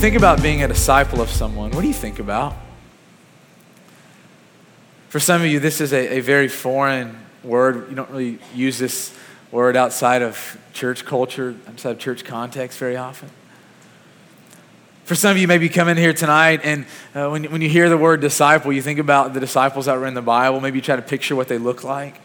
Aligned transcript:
think 0.00 0.16
about 0.16 0.42
being 0.42 0.62
a 0.62 0.68
disciple 0.68 1.20
of 1.20 1.28
someone, 1.28 1.70
what 1.72 1.82
do 1.82 1.86
you 1.86 1.92
think 1.92 2.18
about? 2.18 2.56
For 5.10 5.20
some 5.20 5.42
of 5.42 5.46
you, 5.46 5.60
this 5.60 5.82
is 5.82 5.92
a, 5.92 6.16
a 6.16 6.20
very 6.20 6.48
foreign 6.48 7.18
word. 7.44 7.90
You 7.90 7.96
don't 7.96 8.08
really 8.08 8.38
use 8.54 8.78
this 8.78 9.14
word 9.52 9.76
outside 9.76 10.22
of 10.22 10.58
church 10.72 11.04
culture, 11.04 11.54
outside 11.68 11.90
of 11.90 11.98
church 11.98 12.24
context 12.24 12.78
very 12.78 12.96
often. 12.96 13.28
For 15.04 15.14
some 15.14 15.32
of 15.32 15.36
you, 15.36 15.46
maybe 15.46 15.68
come 15.68 15.88
in 15.88 15.98
here 15.98 16.14
tonight, 16.14 16.60
and 16.64 16.86
uh, 17.14 17.28
when, 17.28 17.44
when 17.52 17.60
you 17.60 17.68
hear 17.68 17.90
the 17.90 17.98
word 17.98 18.22
disciple, 18.22 18.72
you 18.72 18.80
think 18.80 19.00
about 19.00 19.34
the 19.34 19.40
disciples 19.40 19.84
that 19.84 19.98
were 19.98 20.06
in 20.06 20.14
the 20.14 20.22
Bible. 20.22 20.62
Maybe 20.62 20.78
you 20.78 20.82
try 20.82 20.96
to 20.96 21.02
picture 21.02 21.36
what 21.36 21.48
they 21.48 21.58
look 21.58 21.84
like. 21.84 22.18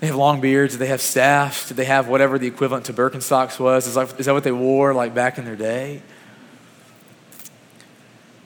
They 0.00 0.06
have 0.06 0.16
long 0.16 0.40
beards. 0.40 0.74
Did 0.74 0.78
they 0.78 0.86
have 0.86 1.00
staffs? 1.00 1.68
Did 1.68 1.76
they 1.76 1.84
have 1.84 2.08
whatever 2.08 2.38
the 2.38 2.46
equivalent 2.46 2.86
to 2.86 2.92
Birkenstocks 2.92 3.58
was? 3.58 3.86
Is, 3.86 3.96
like, 3.96 4.18
is 4.20 4.26
that 4.26 4.32
what 4.32 4.44
they 4.44 4.52
wore 4.52 4.94
like 4.94 5.14
back 5.14 5.38
in 5.38 5.44
their 5.44 5.56
day? 5.56 6.02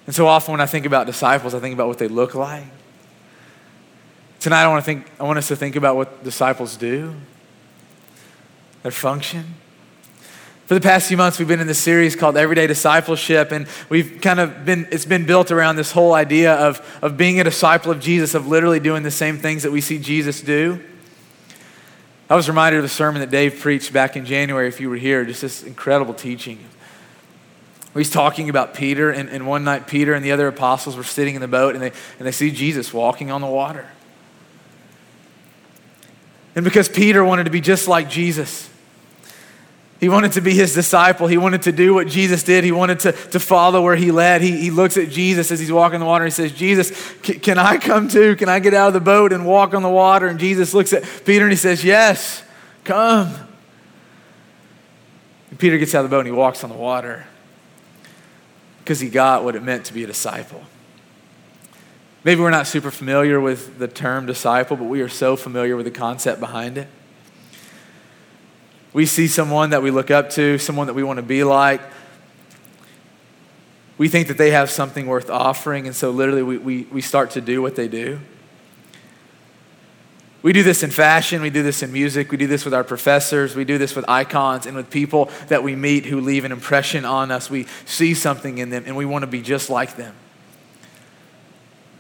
And 0.06 0.15
so 0.15 0.27
often 0.27 0.52
when 0.52 0.61
I 0.61 0.66
think 0.66 0.87
about 0.87 1.06
disciples, 1.06 1.55
I 1.55 1.61
think 1.61 1.75
about 1.75 1.88
what 1.88 1.98
they 1.98 2.09
look 2.09 2.34
like. 2.34 2.65
Tonight 4.41 4.65
I 4.65 4.69
want 4.69 4.83
to 4.83 4.84
think 4.84 5.06
I 5.20 5.25
want 5.25 5.38
us 5.38 5.48
to 5.48 5.56
think 5.56 5.77
about 5.77 5.95
what 5.95 6.25
disciples 6.25 6.77
do, 6.77 7.15
their 8.83 8.91
function. 8.91 9.55
For 10.66 10.75
the 10.75 10.80
past 10.80 11.06
few 11.06 11.16
months, 11.16 11.39
we've 11.39 11.47
been 11.47 11.61
in 11.61 11.66
this 11.66 11.78
series 11.78 12.16
called 12.16 12.37
Everyday 12.37 12.66
Discipleship, 12.66 13.53
and 13.53 13.66
we've 13.89 14.20
kind 14.20 14.41
of 14.41 14.64
been, 14.64 14.89
it's 14.91 15.05
been 15.05 15.27
built 15.27 15.50
around 15.50 15.77
this 15.77 15.92
whole 15.92 16.14
idea 16.14 16.55
of, 16.55 16.80
of 17.03 17.16
being 17.16 17.41
a 17.41 17.45
disciple 17.45 17.92
of 17.92 18.00
Jesus, 18.00 18.34
of 18.34 18.47
literally 18.47 18.80
doing 18.80 19.03
the 19.03 19.11
same 19.11 19.39
things 19.39 19.64
that 19.64 19.70
we 19.70 19.80
see 19.80 19.98
Jesus 19.98 20.41
do. 20.41 20.80
I 22.31 22.37
was 22.37 22.48
reminded 22.48 22.78
of 22.78 22.84
a 22.84 22.89
sermon 22.89 23.20
that 23.20 23.31
Dave 23.31 23.61
preached 23.61 23.92
back 23.92 24.17
in 24.17 24.25
January, 24.25 24.69
if 24.69 24.81
you 24.81 24.89
were 24.89 24.97
here, 24.97 25.25
just 25.25 25.42
this 25.42 25.62
incredible 25.62 26.15
teaching. 26.15 26.59
He's 27.95 28.11
talking 28.11 28.48
about 28.48 28.73
Peter, 28.73 29.11
and, 29.11 29.28
and 29.28 29.47
one 29.47 29.65
night 29.65 29.87
Peter 29.87 30.15
and 30.15 30.25
the 30.25 30.33
other 30.33 30.48
apostles 30.48 30.97
were 30.97 31.05
sitting 31.05 31.34
in 31.34 31.43
the 31.43 31.48
boat, 31.48 31.75
and 31.75 31.83
they, 31.83 31.93
and 32.19 32.27
they 32.27 32.33
see 32.33 32.50
Jesus 32.50 32.93
walking 32.95 33.31
on 33.31 33.43
the 33.43 33.47
water. 33.47 33.91
And 36.55 36.65
because 36.65 36.89
Peter 36.89 37.23
wanted 37.23 37.45
to 37.45 37.50
be 37.50 37.61
just 37.61 37.89
like 37.89 38.09
Jesus, 38.09 38.70
he 40.03 40.08
wanted 40.08 40.33
to 40.33 40.41
be 40.41 40.53
his 40.53 40.75
disciple. 40.75 41.28
He 41.28 41.39
wanted 41.39 41.62
to 41.62 41.70
do 41.70 41.95
what 41.95 42.08
Jesus 42.08 42.42
did. 42.42 42.64
He 42.64 42.72
wanted 42.72 42.98
to, 43.00 43.12
to 43.12 43.39
follow 43.39 43.83
where 43.83 43.95
he 43.95 44.11
led. 44.11 44.42
He, 44.42 44.56
he 44.56 44.72
looks 44.72 44.97
at 44.97 45.11
Jesus 45.11 45.53
as 45.53 45.61
he's 45.61 45.70
walking 45.70 46.00
the 46.00 46.06
water. 46.06 46.25
He 46.25 46.33
says, 46.33 46.50
Jesus, 46.50 46.91
can 47.22 47.56
I 47.56 47.78
come 47.78 48.09
too? 48.09 48.34
Can 48.34 48.48
I 48.48 48.59
get 48.59 48.75
out 48.75 48.89
of 48.89 48.94
the 48.94 49.00
boat 49.00 49.33
and 49.33 49.47
walk 49.47 49.75
on 49.75 49.83
the 49.83 49.89
water? 49.89 50.27
And 50.27 50.41
Jesus 50.41 50.75
looks 50.75 50.92
at 50.92 51.05
Peter 51.25 51.44
and 51.44 51.53
he 51.53 51.56
says, 51.56 51.84
Yes, 51.84 52.42
come. 52.83 53.33
And 55.50 55.59
Peter 55.61 55.78
gets 55.78 55.94
out 55.94 56.05
of 56.05 56.11
the 56.11 56.16
boat 56.16 56.27
and 56.27 56.27
he 56.27 56.33
walks 56.33 56.64
on 56.64 56.70
the 56.70 56.77
water 56.77 57.25
because 58.81 58.98
he 58.98 59.09
got 59.09 59.44
what 59.44 59.55
it 59.55 59.62
meant 59.62 59.84
to 59.84 59.94
be 59.94 60.03
a 60.03 60.09
disciple. 60.09 60.64
Maybe 62.25 62.41
we're 62.41 62.50
not 62.50 62.66
super 62.66 62.91
familiar 62.91 63.41
with 63.41 63.78
the 63.78 63.87
term 63.87 64.27
disciple, 64.27 64.77
but 64.77 64.87
we 64.87 65.00
are 65.00 65.09
so 65.09 65.37
familiar 65.37 65.77
with 65.77 65.87
the 65.87 65.92
concept 65.92 66.41
behind 66.41 66.77
it. 66.77 66.89
We 68.93 69.07
see 69.07 69.27
someone 69.27 69.71
that 69.71 69.83
we 69.83 69.91
look 69.91 70.11
up 70.11 70.31
to, 70.31 70.59
someone 70.59 70.87
that 70.87 70.95
we 70.95 71.03
want 71.03 71.17
to 71.17 71.23
be 71.23 71.45
like. 71.45 71.81
We 73.97 74.09
think 74.09 74.29
that 74.29 74.37
they 74.37 74.51
have 74.51 74.71
something 74.71 75.07
worth 75.07 75.31
offering, 75.31 75.87
and 75.87 75.97
so 75.97 76.11
literally 76.11 76.43
we, 76.43 76.59
we, 76.59 76.83
we 76.84 77.01
start 77.01 77.31
to 77.33 77.41
do 77.41 77.62
what 77.62 77.77
they 77.77 77.89
do. 77.89 78.21
We 80.43 80.53
do 80.53 80.65
this 80.65 80.83
in 80.83 80.91
fashion, 80.91 81.41
we 81.41 81.51
do 81.51 81.62
this 81.62 81.84
in 81.84 81.93
music, 81.93 82.33
we 82.33 82.37
do 82.37 82.49
this 82.49 82.65
with 82.65 82.75
our 82.75 82.83
professors, 82.83 83.55
we 83.55 83.65
do 83.65 83.79
this 83.79 83.95
with 83.95 84.05
icons 84.09 84.67
and 84.67 84.77
with 84.77 84.91
people 84.91 85.31
that 85.47 85.62
we 85.62 85.77
meet 85.77 86.05
who 86.05 86.21
leave 86.21 86.45
an 86.45 86.50
impression 86.50 87.05
on 87.05 87.31
us. 87.31 87.49
We 87.49 87.69
see 87.84 88.12
something 88.12 88.59
in 88.59 88.69
them 88.71 88.83
and 88.84 88.97
we 88.97 89.05
want 89.05 89.22
to 89.22 89.28
be 89.28 89.41
just 89.41 89.71
like 89.71 89.95
them. 89.95 90.16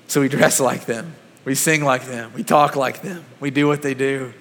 So 0.08 0.20
we 0.20 0.28
dress 0.28 0.58
like 0.58 0.86
them, 0.86 1.14
we 1.44 1.54
sing 1.54 1.84
like 1.84 2.06
them, 2.06 2.32
we 2.34 2.42
talk 2.42 2.74
like 2.74 3.00
them, 3.00 3.24
we 3.38 3.52
do 3.52 3.68
what 3.68 3.80
they 3.80 3.94
do 3.94 4.34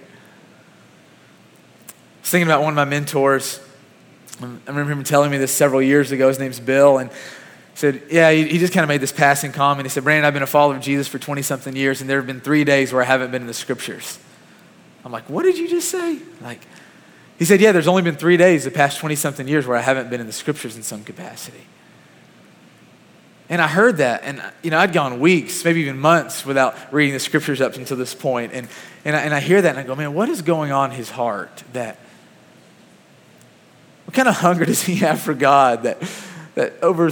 was 2.22 2.30
thinking 2.30 2.48
about 2.48 2.62
one 2.62 2.72
of 2.72 2.76
my 2.76 2.86
mentors. 2.86 3.60
I 4.42 4.46
remember 4.68 4.92
him 4.92 5.04
telling 5.04 5.30
me 5.30 5.38
this 5.38 5.52
several 5.52 5.82
years 5.82 6.12
ago. 6.12 6.28
His 6.28 6.40
name's 6.40 6.60
Bill, 6.60 6.98
and 6.98 7.12
said, 7.76 8.04
Yeah, 8.10 8.32
he, 8.32 8.48
he 8.48 8.58
just 8.58 8.74
kind 8.74 8.84
of 8.84 8.88
made 8.88 9.02
this 9.02 9.12
passing 9.12 9.52
comment. 9.52 9.86
He 9.86 9.90
said, 9.90 10.04
Brandon, 10.04 10.26
I've 10.26 10.34
been 10.34 10.44
a 10.44 10.48
follower 10.48 10.76
of 10.76 10.82
Jesus 10.82 11.08
for 11.08 11.20
20 11.20 11.42
something 11.42 11.76
years, 11.76 12.02
and 12.02 12.10
there 12.10 12.18
have 12.18 12.28
been 12.28 12.42
three 12.42 12.64
days 12.64 12.94
where 12.94 13.02
I 13.02 13.06
haven't 13.06 13.32
been 13.32 13.42
in 13.42 13.48
the 13.48 13.54
scriptures. 13.54 14.20
I'm 15.04 15.12
like, 15.12 15.30
What 15.30 15.44
did 15.44 15.58
you 15.58 15.68
just 15.68 15.90
say? 15.90 16.20
Like, 16.42 16.62
he 17.38 17.46
said, 17.46 17.60
Yeah, 17.60 17.72
there's 17.72 17.88
only 17.88 18.04
been 18.04 18.16
three 18.16 18.38
days 18.38 18.64
the 18.64 18.72
past 18.72 19.00
20 19.00 19.16
something 19.16 19.48
years 19.48 19.68
where 19.68 19.78
I 19.78 19.82
haven't 19.82 20.10
been 20.10 20.22
in 20.22 20.28
the 20.28 20.34
scriptures 20.34 20.76
in 20.76 20.84
some 20.84 21.04
capacity. 21.04 21.66
And 23.50 23.62
I 23.62 23.68
heard 23.68 23.98
that, 23.98 24.22
and 24.24 24.42
you 24.62 24.72
know, 24.72 24.80
I'd 24.80 24.94
gone 24.94 25.20
weeks, 25.20 25.66
maybe 25.66 25.82
even 25.82 26.00
months 26.00 26.46
without 26.46 26.76
reading 26.94 27.14
the 27.14 27.20
scriptures 27.20 27.60
up 27.60 27.76
until 27.76 27.98
this 27.98 28.16
point. 28.16 28.54
And, 28.54 28.70
and, 29.04 29.14
I, 29.14 29.20
and 29.22 29.34
I 29.34 29.42
hear 29.42 29.62
that, 29.62 29.70
and 29.72 29.78
I 29.78 29.84
go, 29.84 29.94
man, 29.94 30.14
what 30.14 30.30
is 30.30 30.42
going 30.42 30.72
on 30.72 30.92
in 30.92 30.96
his 30.96 31.10
heart 31.10 31.64
that 31.74 31.98
what 34.12 34.16
kind 34.18 34.28
of 34.28 34.36
hunger 34.36 34.66
does 34.66 34.82
he 34.82 34.96
have 34.96 35.22
for 35.22 35.34
God 35.34 35.84
that, 35.84 35.98
that 36.56 36.74
over 36.84 37.12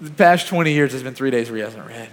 the 0.00 0.10
past 0.16 0.48
20 0.48 0.72
years 0.72 0.90
has 0.90 1.00
been 1.00 1.14
three 1.14 1.30
days 1.30 1.48
where 1.48 1.58
he 1.58 1.62
hasn't 1.62 1.86
read? 1.86 2.08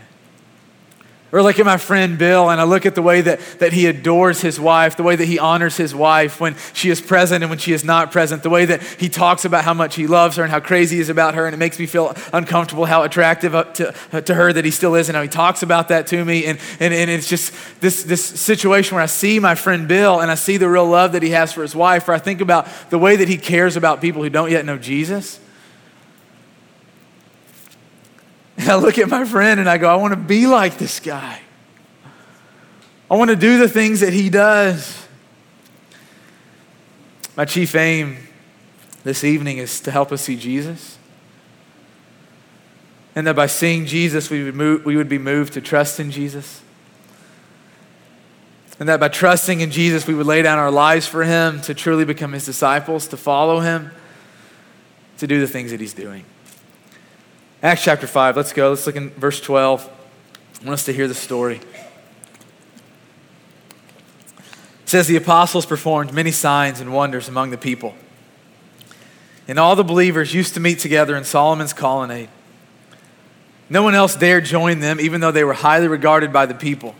Or 1.29 1.43
look 1.43 1.59
at 1.59 1.65
my 1.65 1.75
friend 1.75 2.17
Bill, 2.17 2.49
and 2.49 2.61
I 2.61 2.63
look 2.63 2.85
at 2.85 2.95
the 2.95 3.01
way 3.01 3.19
that, 3.19 3.41
that 3.59 3.73
he 3.73 3.85
adores 3.87 4.39
his 4.39 4.61
wife, 4.61 4.95
the 4.95 5.03
way 5.03 5.17
that 5.17 5.25
he 5.25 5.37
honors 5.37 5.75
his 5.75 5.93
wife 5.93 6.39
when 6.39 6.55
she 6.71 6.89
is 6.89 7.01
present 7.01 7.43
and 7.43 7.49
when 7.49 7.59
she 7.59 7.73
is 7.73 7.83
not 7.83 8.13
present, 8.13 8.43
the 8.43 8.49
way 8.49 8.63
that 8.63 8.81
he 8.81 9.09
talks 9.09 9.43
about 9.43 9.65
how 9.65 9.73
much 9.73 9.95
he 9.95 10.07
loves 10.07 10.37
her 10.37 10.43
and 10.43 10.51
how 10.51 10.61
crazy 10.61 10.95
he 10.95 11.01
is 11.01 11.09
about 11.09 11.35
her, 11.35 11.45
and 11.45 11.53
it 11.53 11.57
makes 11.57 11.79
me 11.79 11.85
feel 11.85 12.15
uncomfortable 12.31 12.85
how 12.85 13.03
attractive 13.03 13.53
uh, 13.53 13.65
to, 13.65 13.93
uh, 14.13 14.21
to 14.21 14.33
her 14.33 14.53
that 14.53 14.63
he 14.63 14.71
still 14.71 14.95
is, 14.95 15.09
and 15.09 15.17
how 15.17 15.21
he 15.21 15.27
talks 15.27 15.63
about 15.63 15.89
that 15.89 16.07
to 16.07 16.23
me. 16.23 16.45
And, 16.45 16.59
and, 16.79 16.93
and 16.93 17.11
it's 17.11 17.27
just 17.27 17.53
this, 17.81 18.03
this 18.03 18.23
situation 18.23 18.95
where 18.95 19.03
I 19.03 19.07
see 19.07 19.37
my 19.39 19.55
friend 19.55 19.85
Bill 19.85 20.21
and 20.21 20.31
I 20.31 20.35
see 20.35 20.55
the 20.55 20.69
real 20.69 20.87
love 20.87 21.11
that 21.11 21.23
he 21.23 21.31
has 21.31 21.51
for 21.51 21.61
his 21.61 21.75
wife, 21.75 22.07
where 22.07 22.15
I 22.15 22.19
think 22.19 22.39
about 22.39 22.69
the 22.89 22.99
way 22.99 23.17
that 23.17 23.27
he 23.27 23.37
cares 23.37 23.75
about 23.75 23.99
people 23.99 24.23
who 24.23 24.29
don't 24.29 24.49
yet 24.49 24.63
know 24.63 24.77
Jesus. 24.77 25.41
And 28.57 28.69
I 28.69 28.75
look 28.75 28.97
at 28.97 29.07
my 29.07 29.23
friend 29.23 29.59
and 29.59 29.69
I 29.69 29.77
go, 29.77 29.87
I 29.87 29.95
want 29.95 30.13
to 30.13 30.19
be 30.19 30.47
like 30.47 30.77
this 30.77 30.99
guy. 30.99 31.41
I 33.09 33.15
want 33.15 33.29
to 33.29 33.35
do 33.35 33.57
the 33.59 33.69
things 33.69 33.99
that 34.01 34.13
he 34.13 34.29
does. 34.29 35.07
My 37.35 37.45
chief 37.45 37.75
aim 37.75 38.17
this 39.03 39.23
evening 39.23 39.59
is 39.59 39.79
to 39.81 39.91
help 39.91 40.11
us 40.11 40.23
see 40.23 40.35
Jesus. 40.35 40.97
And 43.15 43.25
that 43.27 43.35
by 43.35 43.47
seeing 43.47 43.85
Jesus, 43.85 44.29
we 44.29 44.43
would, 44.43 44.55
move, 44.55 44.85
we 44.85 44.95
would 44.95 45.09
be 45.09 45.17
moved 45.17 45.53
to 45.53 45.61
trust 45.61 45.99
in 45.99 46.11
Jesus. 46.11 46.61
And 48.79 48.89
that 48.89 48.99
by 48.99 49.07
trusting 49.07 49.61
in 49.61 49.71
Jesus, 49.71 50.05
we 50.05 50.13
would 50.13 50.27
lay 50.27 50.41
down 50.41 50.59
our 50.59 50.69
lives 50.69 51.07
for 51.07 51.23
him 51.23 51.61
to 51.61 51.73
truly 51.73 52.05
become 52.05 52.33
his 52.33 52.45
disciples, 52.45 53.07
to 53.07 53.17
follow 53.17 53.59
him, 53.59 53.91
to 55.19 55.25
do 55.25 55.39
the 55.39 55.47
things 55.47 55.71
that 55.71 55.79
he's 55.79 55.93
doing. 55.93 56.25
Acts 57.63 57.83
chapter 57.83 58.05
5, 58.05 58.37
let's 58.37 58.53
go. 58.53 58.69
Let's 58.69 58.85
look 58.85 58.95
in 58.95 59.09
verse 59.11 59.41
12. 59.41 59.89
I 60.61 60.65
want 60.65 60.73
us 60.73 60.85
to 60.85 60.93
hear 60.93 61.07
the 61.07 61.15
story. 61.15 61.55
It 61.55 61.63
says, 64.85 65.07
The 65.07 65.15
apostles 65.15 65.65
performed 65.65 66.13
many 66.13 66.29
signs 66.29 66.79
and 66.79 66.93
wonders 66.93 67.27
among 67.27 67.49
the 67.49 67.57
people. 67.57 67.95
And 69.47 69.57
all 69.57 69.75
the 69.75 69.83
believers 69.83 70.35
used 70.35 70.53
to 70.53 70.59
meet 70.59 70.77
together 70.77 71.15
in 71.15 71.23
Solomon's 71.23 71.73
colonnade. 71.73 72.29
No 73.71 73.81
one 73.81 73.95
else 73.95 74.15
dared 74.15 74.45
join 74.45 74.79
them, 74.79 74.99
even 74.99 75.19
though 75.19 75.31
they 75.31 75.43
were 75.43 75.53
highly 75.53 75.87
regarded 75.87 76.31
by 76.31 76.45
the 76.45 76.53
people. 76.53 76.93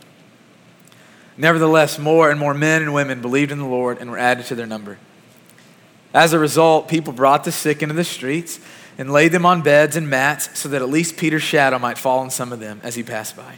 Nevertheless, 1.37 1.99
more 1.99 2.31
and 2.31 2.39
more 2.39 2.55
men 2.55 2.81
and 2.81 2.95
women 2.95 3.21
believed 3.21 3.51
in 3.51 3.59
the 3.59 3.65
Lord 3.65 3.99
and 3.99 4.09
were 4.09 4.17
added 4.17 4.47
to 4.47 4.55
their 4.55 4.65
number. 4.65 4.97
As 6.15 6.33
a 6.33 6.39
result, 6.39 6.87
people 6.87 7.13
brought 7.13 7.43
the 7.43 7.51
sick 7.51 7.83
into 7.83 7.93
the 7.93 8.03
streets 8.03 8.59
and 8.97 9.11
laid 9.11 9.31
them 9.31 9.45
on 9.45 9.61
beds 9.61 9.95
and 9.95 10.09
mats 10.09 10.57
so 10.59 10.69
that 10.69 10.81
at 10.81 10.89
least 10.89 11.17
Peter's 11.17 11.43
shadow 11.43 11.77
might 11.77 11.97
fall 11.97 12.19
on 12.19 12.29
some 12.29 12.51
of 12.51 12.59
them 12.59 12.81
as 12.83 12.95
he 12.95 13.03
passed 13.03 13.35
by. 13.35 13.55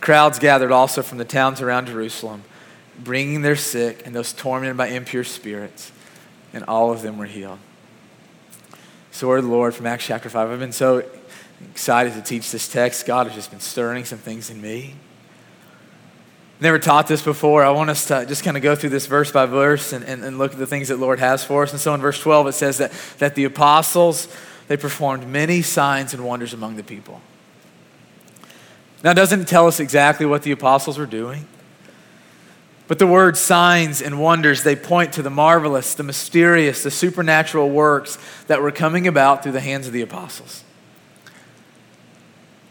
Crowds 0.00 0.38
gathered 0.38 0.72
also 0.72 1.02
from 1.02 1.18
the 1.18 1.24
towns 1.24 1.60
around 1.60 1.86
Jerusalem, 1.86 2.44
bringing 2.98 3.42
their 3.42 3.56
sick 3.56 4.06
and 4.06 4.14
those 4.14 4.32
tormented 4.32 4.76
by 4.76 4.88
impure 4.88 5.24
spirits, 5.24 5.92
and 6.52 6.64
all 6.64 6.90
of 6.90 7.02
them 7.02 7.18
were 7.18 7.26
healed. 7.26 7.58
So, 9.10 9.28
word 9.28 9.38
of 9.38 9.44
the 9.44 9.50
Lord 9.50 9.74
from 9.74 9.86
Acts 9.86 10.06
chapter 10.06 10.30
5. 10.30 10.50
I've 10.50 10.58
been 10.58 10.72
so 10.72 11.04
excited 11.72 12.14
to 12.14 12.22
teach 12.22 12.50
this 12.50 12.68
text. 12.68 13.06
God 13.06 13.26
has 13.26 13.34
just 13.34 13.50
been 13.50 13.60
stirring 13.60 14.04
some 14.04 14.18
things 14.18 14.50
in 14.50 14.62
me 14.62 14.94
never 16.60 16.78
taught 16.78 17.06
this 17.06 17.22
before, 17.22 17.64
I 17.64 17.70
want 17.70 17.90
us 17.90 18.06
to 18.06 18.26
just 18.26 18.44
kind 18.44 18.56
of 18.56 18.62
go 18.62 18.76
through 18.76 18.90
this 18.90 19.06
verse 19.06 19.32
by 19.32 19.46
verse 19.46 19.92
and, 19.92 20.04
and, 20.04 20.22
and, 20.24 20.38
look 20.38 20.52
at 20.52 20.58
the 20.58 20.66
things 20.66 20.88
that 20.88 20.98
Lord 20.98 21.18
has 21.18 21.42
for 21.42 21.62
us. 21.62 21.72
And 21.72 21.80
so 21.80 21.94
in 21.94 22.00
verse 22.00 22.20
12, 22.20 22.48
it 22.48 22.52
says 22.52 22.78
that, 22.78 22.92
that 23.18 23.34
the 23.34 23.44
apostles, 23.44 24.28
they 24.68 24.76
performed 24.76 25.26
many 25.26 25.62
signs 25.62 26.12
and 26.12 26.24
wonders 26.24 26.52
among 26.52 26.76
the 26.76 26.82
people. 26.82 27.22
Now, 29.02 29.12
it 29.12 29.14
doesn't 29.14 29.48
tell 29.48 29.66
us 29.66 29.80
exactly 29.80 30.26
what 30.26 30.42
the 30.42 30.52
apostles 30.52 30.98
were 30.98 31.06
doing, 31.06 31.46
But 32.86 32.98
the 32.98 33.06
word 33.06 33.36
signs 33.36 34.02
and 34.02 34.20
wonders, 34.20 34.62
they 34.62 34.76
point 34.76 35.14
to 35.14 35.22
the 35.22 35.30
marvelous, 35.30 35.94
the 35.94 36.02
mysterious, 36.02 36.82
the 36.82 36.90
supernatural 36.90 37.70
works 37.70 38.18
that 38.48 38.60
were 38.60 38.72
coming 38.72 39.06
about 39.06 39.42
through 39.42 39.52
the 39.52 39.60
hands 39.60 39.86
of 39.86 39.92
the 39.92 40.02
apostles. 40.02 40.64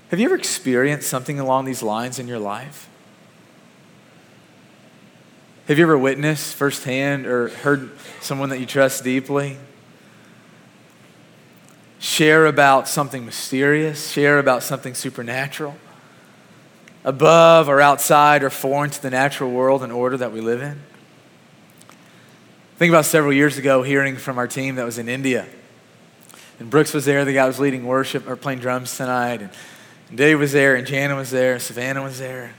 Have 0.10 0.20
you 0.20 0.26
ever 0.26 0.36
experienced 0.36 1.08
something 1.08 1.40
along 1.40 1.66
these 1.66 1.82
lines 1.82 2.20
in 2.20 2.28
your 2.28 2.40
life? 2.40 2.90
Have 5.70 5.78
you 5.78 5.86
ever 5.86 5.98
witnessed 5.98 6.56
firsthand 6.56 7.26
or 7.26 7.48
heard 7.48 7.92
someone 8.20 8.50
that 8.50 8.60
you 8.60 8.66
trust 8.66 9.06
deeply 9.06 9.58
share 12.00 12.46
about 12.46 12.88
something 12.88 13.26
mysterious, 13.26 14.12
share 14.12 14.40
about 14.40 14.64
something 14.64 14.94
supernatural? 14.94 15.76
above 17.04 17.70
or 17.70 17.82
outside 17.82 18.44
or 18.44 18.50
foreign 18.50 18.90
to 18.90 19.02
the 19.02 19.10
natural 19.10 19.52
world 19.52 19.84
and 19.84 19.92
order 19.92 20.18
that 20.18 20.32
we 20.32 20.42
live 20.42 20.62
in. 20.62 20.80
Think 22.78 22.92
about 22.92 23.06
several 23.06 23.34
years 23.34 23.58
ago 23.58 23.84
hearing 23.84 24.18
from 24.18 24.38
our 24.38 24.48
team 24.48 24.76
that 24.76 24.86
was 24.86 24.98
in 24.98 25.10
India. 25.10 25.48
And 26.60 26.70
Brooks 26.70 26.94
was 26.94 27.06
there, 27.06 27.24
the 27.26 27.34
guy 27.34 27.48
was 27.48 27.60
leading 27.60 27.86
worship 27.86 28.28
or 28.28 28.36
playing 28.36 28.60
drums 28.60 28.96
tonight. 28.98 29.42
And, 29.42 29.50
Dave 30.14 30.40
was 30.40 30.54
there, 30.54 30.76
and 30.76 30.88
Jana 30.88 31.16
was 31.16 31.30
there, 31.30 31.54
and 31.54 31.62
Savannah 31.62 32.02
was 32.02 32.18
there. 32.18 32.54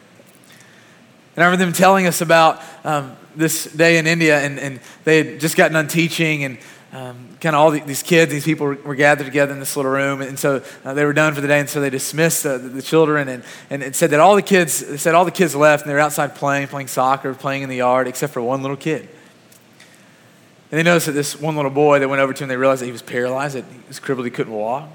And 1.37 1.45
I 1.45 1.47
remember 1.47 1.65
them 1.65 1.73
telling 1.73 2.07
us 2.07 2.21
about 2.21 2.61
um, 2.85 3.17
this 3.37 3.65
day 3.65 3.99
in 3.99 4.07
India, 4.07 4.41
and, 4.41 4.59
and 4.59 4.81
they 5.05 5.19
had 5.19 5.41
just 5.41 5.57
gotten 5.57 5.75
done 5.75 5.89
teaching, 5.89 6.45
and 6.45 6.59
um, 6.93 7.37
kind 7.41 7.55
of 7.55 7.61
all 7.61 7.71
the, 7.71 7.81
these 7.81 8.03
kids, 8.03 8.33
these 8.33 8.45
people 8.45 8.67
were, 8.67 8.75
were, 8.75 8.95
gathered 8.97 9.25
together 9.25 9.53
in 9.53 9.61
this 9.61 9.77
little 9.77 9.93
room, 9.93 10.23
and 10.23 10.37
so 10.37 10.63
uh, 10.85 10.93
they 10.93 11.05
were 11.05 11.13
done 11.13 11.35
for 11.35 11.41
the 11.41 11.47
day, 11.47 11.61
and 11.61 11.69
so 11.69 11.81
they 11.81 11.91
dismissed 11.91 12.43
the, 12.43 12.59
the, 12.59 12.83
children, 12.83 13.29
and, 13.29 13.45
and 13.71 13.95
said 13.95 14.11
that 14.11 14.19
all 14.19 14.35
the 14.35 14.43
kids, 14.43 14.81
they 14.81 14.97
said 14.97 15.15
all 15.15 15.25
the 15.25 15.31
kids 15.31 15.55
left, 15.55 15.85
and 15.85 15.91
they 15.91 15.95
were 15.95 16.01
outside 16.01 16.35
playing, 16.35 16.67
playing 16.67 16.89
soccer, 16.89 17.33
playing 17.33 17.63
in 17.63 17.69
the 17.69 17.77
yard, 17.77 18.09
except 18.09 18.33
for 18.33 18.43
one 18.43 18.61
little 18.61 18.77
kid. 18.77 19.09
And 20.73 20.79
they 20.79 20.83
noticed 20.83 21.07
that 21.07 21.13
this 21.13 21.39
one 21.41 21.55
little 21.55 21.71
boy, 21.71 22.01
they 22.01 22.07
went 22.07 22.21
over 22.21 22.33
to 22.33 22.45
him, 22.45 22.49
they 22.49 22.57
realized 22.57 22.83
that 22.83 22.87
he 22.87 22.93
was 22.93 23.03
paralyzed, 23.03 23.55
that 23.55 23.65
he 23.65 23.81
was 23.87 24.01
crippled, 24.01 24.27
he 24.27 24.31
couldn't 24.31 24.53
walk. 24.53 24.89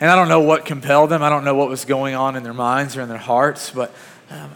And 0.00 0.10
I 0.10 0.16
don't 0.16 0.28
know 0.28 0.40
what 0.40 0.64
compelled 0.64 1.10
them, 1.10 1.22
I 1.22 1.28
don't 1.28 1.44
know 1.44 1.54
what 1.54 1.68
was 1.68 1.84
going 1.84 2.16
on 2.16 2.34
in 2.34 2.42
their 2.42 2.52
minds 2.52 2.96
or 2.96 3.00
in 3.00 3.08
their 3.08 3.16
hearts, 3.16 3.70
but 3.70 3.94
um, 4.34 4.50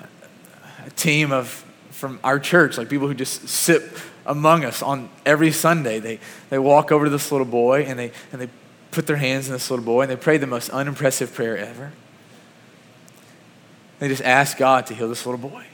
a 0.87 0.91
team 0.91 1.33
of 1.33 1.65
from 1.91 2.21
our 2.23 2.39
church, 2.39 2.79
like 2.79 2.89
people 2.89 3.09
who 3.09 3.15
just 3.15 3.49
sit 3.49 3.83
among 4.25 4.65
us 4.65 4.83
on 4.83 5.09
every 5.27 5.51
Sunday. 5.51 5.99
They, 5.99 6.21
they 6.49 6.59
walk 6.59 6.93
over 6.93 7.07
to 7.07 7.11
this 7.11 7.33
little 7.33 7.47
boy 7.47 7.83
and 7.83 7.99
they, 7.99 8.13
and 8.31 8.41
they 8.41 8.49
put 8.93 9.09
their 9.09 9.17
hands 9.17 9.49
in 9.49 9.53
this 9.53 9.69
little 9.69 9.85
boy 9.85 10.03
and 10.03 10.11
they 10.11 10.17
pray 10.17 10.37
the 10.37 10.47
most 10.47 10.71
unimpressive 10.71 11.35
prayer 11.35 11.59
ever. 11.59 11.93
They 13.99 14.07
just 14.07 14.23
ask 14.23 14.57
God 14.57 14.87
to 14.87 14.95
heal 14.95 15.09
this 15.09 15.27
little 15.27 15.41
boy. 15.41 15.65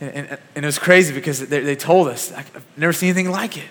And, 0.00 0.10
and, 0.10 0.38
and 0.56 0.64
it 0.64 0.66
was 0.66 0.80
crazy 0.80 1.14
because 1.14 1.46
they, 1.46 1.60
they 1.60 1.76
told 1.76 2.08
us, 2.08 2.32
I've 2.32 2.64
never 2.76 2.92
seen 2.92 3.10
anything 3.10 3.30
like 3.30 3.56
it. 3.56 3.70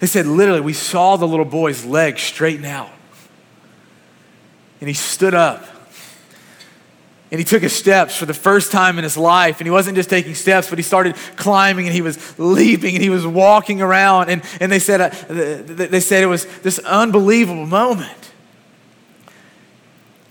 They 0.00 0.08
said, 0.08 0.26
literally, 0.26 0.60
we 0.60 0.72
saw 0.72 1.16
the 1.16 1.28
little 1.28 1.44
boy's 1.44 1.84
leg 1.84 2.18
straighten 2.18 2.64
out. 2.64 2.90
And 4.80 4.88
he 4.88 4.94
stood 4.94 5.34
up 5.34 5.64
and 7.30 7.38
he 7.38 7.44
took 7.44 7.62
his 7.62 7.74
steps 7.74 8.16
for 8.16 8.24
the 8.24 8.34
first 8.34 8.72
time 8.72 8.96
in 8.96 9.04
his 9.04 9.16
life. 9.16 9.60
And 9.60 9.66
he 9.66 9.70
wasn't 9.70 9.96
just 9.96 10.08
taking 10.08 10.34
steps, 10.34 10.70
but 10.70 10.78
he 10.78 10.82
started 10.82 11.14
climbing 11.36 11.86
and 11.86 11.94
he 11.94 12.00
was 12.00 12.38
leaping 12.38 12.94
and 12.94 13.02
he 13.02 13.10
was 13.10 13.26
walking 13.26 13.82
around. 13.82 14.30
And, 14.30 14.42
and 14.60 14.72
they, 14.72 14.78
said, 14.78 15.00
uh, 15.00 15.10
they 15.28 16.00
said 16.00 16.22
it 16.22 16.26
was 16.26 16.46
this 16.60 16.78
unbelievable 16.78 17.66
moment. 17.66 18.32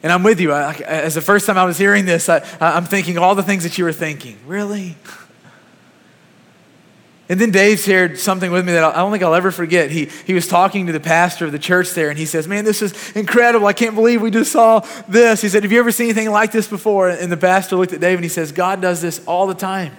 And 0.01 0.11
I'm 0.11 0.23
with 0.23 0.39
you. 0.39 0.53
I, 0.53 0.73
as 0.73 1.15
the 1.15 1.21
first 1.21 1.45
time 1.45 1.57
I 1.57 1.65
was 1.65 1.77
hearing 1.77 2.05
this, 2.05 2.29
I, 2.29 2.44
I'm 2.59 2.85
thinking 2.85 3.17
all 3.17 3.35
the 3.35 3.44
things 3.44 3.63
that 3.63 3.77
you 3.77 3.83
were 3.83 3.94
thinking. 3.94 4.38
Really? 4.47 4.95
And 7.29 7.41
then 7.41 7.51
Dave 7.51 7.79
shared 7.79 8.18
something 8.18 8.51
with 8.51 8.65
me 8.65 8.71
that 8.71 8.83
I 8.83 8.97
don't 8.97 9.12
think 9.12 9.21
I'll 9.21 9.33
ever 9.33 9.51
forget. 9.51 9.91
He, 9.91 10.06
he 10.25 10.33
was 10.33 10.47
talking 10.47 10.85
to 10.88 10.94
the 10.94 11.00
pastor 11.00 11.45
of 11.45 11.51
the 11.51 11.59
church 11.59 11.91
there, 11.91 12.09
and 12.09 12.18
he 12.18 12.25
says, 12.25 12.47
Man, 12.47 12.63
this 12.63 12.81
is 12.81 13.12
incredible. 13.12 13.68
I 13.68 13.74
can't 13.74 13.95
believe 13.95 14.21
we 14.21 14.31
just 14.31 14.51
saw 14.51 14.79
this. 15.09 15.41
He 15.41 15.50
said, 15.50 15.63
Have 15.63 15.71
you 15.71 15.79
ever 15.79 15.91
seen 15.91 16.06
anything 16.06 16.31
like 16.31 16.53
this 16.53 16.69
before? 16.69 17.09
And 17.09 17.29
the 17.29 17.38
pastor 17.38 17.75
looked 17.75 17.91
at 17.91 18.00
Dave 18.00 18.18
and 18.18 18.24
he 18.24 18.29
says, 18.29 18.53
God 18.53 18.81
does 18.81 19.01
this 19.01 19.25
all 19.25 19.45
the 19.45 19.53
time. 19.53 19.97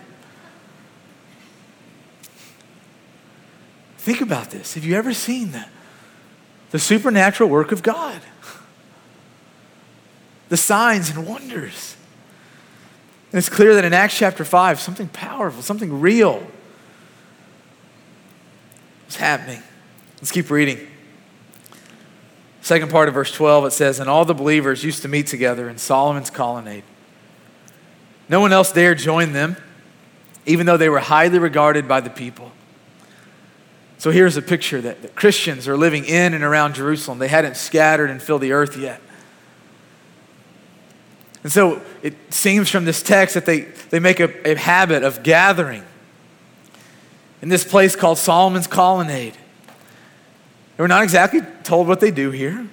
Think 3.99 4.23
about 4.23 4.51
this. 4.51 4.73
Have 4.73 4.87
you 4.87 4.95
ever 4.95 5.13
seen 5.13 5.53
the, 5.53 5.67
the 6.71 6.79
supernatural 6.79 7.51
work 7.51 7.73
of 7.73 7.83
God? 7.83 8.23
The 10.49 10.57
signs 10.57 11.11
and 11.11 11.27
wonders. 11.27 11.95
And 13.33 13.39
it's 13.39 13.51
clear 13.51 13.75
that 13.75 13.85
in 13.85 13.93
Acts 13.93 14.17
chapter 14.17 14.47
5, 14.47 14.81
something 14.81 15.09
powerful, 15.09 15.61
something 15.61 16.01
real 16.01 16.47
What's 19.09 19.17
happening? 19.17 19.63
Let's 20.17 20.31
keep 20.31 20.51
reading. 20.51 20.87
Second 22.61 22.91
part 22.91 23.09
of 23.09 23.15
verse 23.15 23.33
12, 23.33 23.65
it 23.65 23.71
says, 23.71 24.01
And 24.01 24.11
all 24.11 24.27
the 24.27 24.35
believers 24.35 24.85
used 24.85 25.01
to 25.01 25.09
meet 25.09 25.29
together 25.29 25.71
in 25.71 25.79
Solomon's 25.79 26.29
colonnade. 26.29 26.85
No 28.29 28.41
one 28.41 28.53
else 28.53 28.71
dared 28.71 28.99
join 28.99 29.33
them, 29.33 29.57
even 30.45 30.67
though 30.67 30.77
they 30.77 30.91
were 30.91 30.99
highly 30.99 31.39
regarded 31.39 31.89
by 31.89 32.03
the 32.03 32.11
people. 32.11 32.53
So 33.97 34.11
here's 34.11 34.37
a 34.37 34.43
picture 34.43 34.83
that, 34.83 35.01
that 35.01 35.15
Christians 35.15 35.67
are 35.67 35.77
living 35.79 36.05
in 36.05 36.35
and 36.35 36.45
around 36.45 36.75
Jerusalem. 36.75 37.19
They 37.19 37.29
hadn't 37.29 37.57
scattered 37.57 38.11
and 38.11 38.21
filled 38.21 38.43
the 38.43 38.53
earth 38.53 38.77
yet. 38.77 39.01
And 41.43 41.51
so 41.51 41.81
it 42.03 42.15
seems 42.29 42.69
from 42.69 42.85
this 42.85 43.03
text 43.03 43.37
that 43.37 43.47
they, 43.47 43.61
they 43.89 44.01
make 44.01 44.21
a, 44.21 44.51
a 44.51 44.55
habit 44.55 45.03
of 45.03 45.23
gathering 45.23 45.85
in 47.41 47.49
this 47.49 47.65
place 47.65 47.95
called 47.95 48.19
Solomon's 48.19 48.67
Colonnade. 48.67 49.37
we're 50.77 50.87
not 50.87 51.03
exactly 51.03 51.41
told 51.63 51.89
what 51.89 52.01
they 52.01 52.11
do 52.11 52.31
here. 52.31 52.69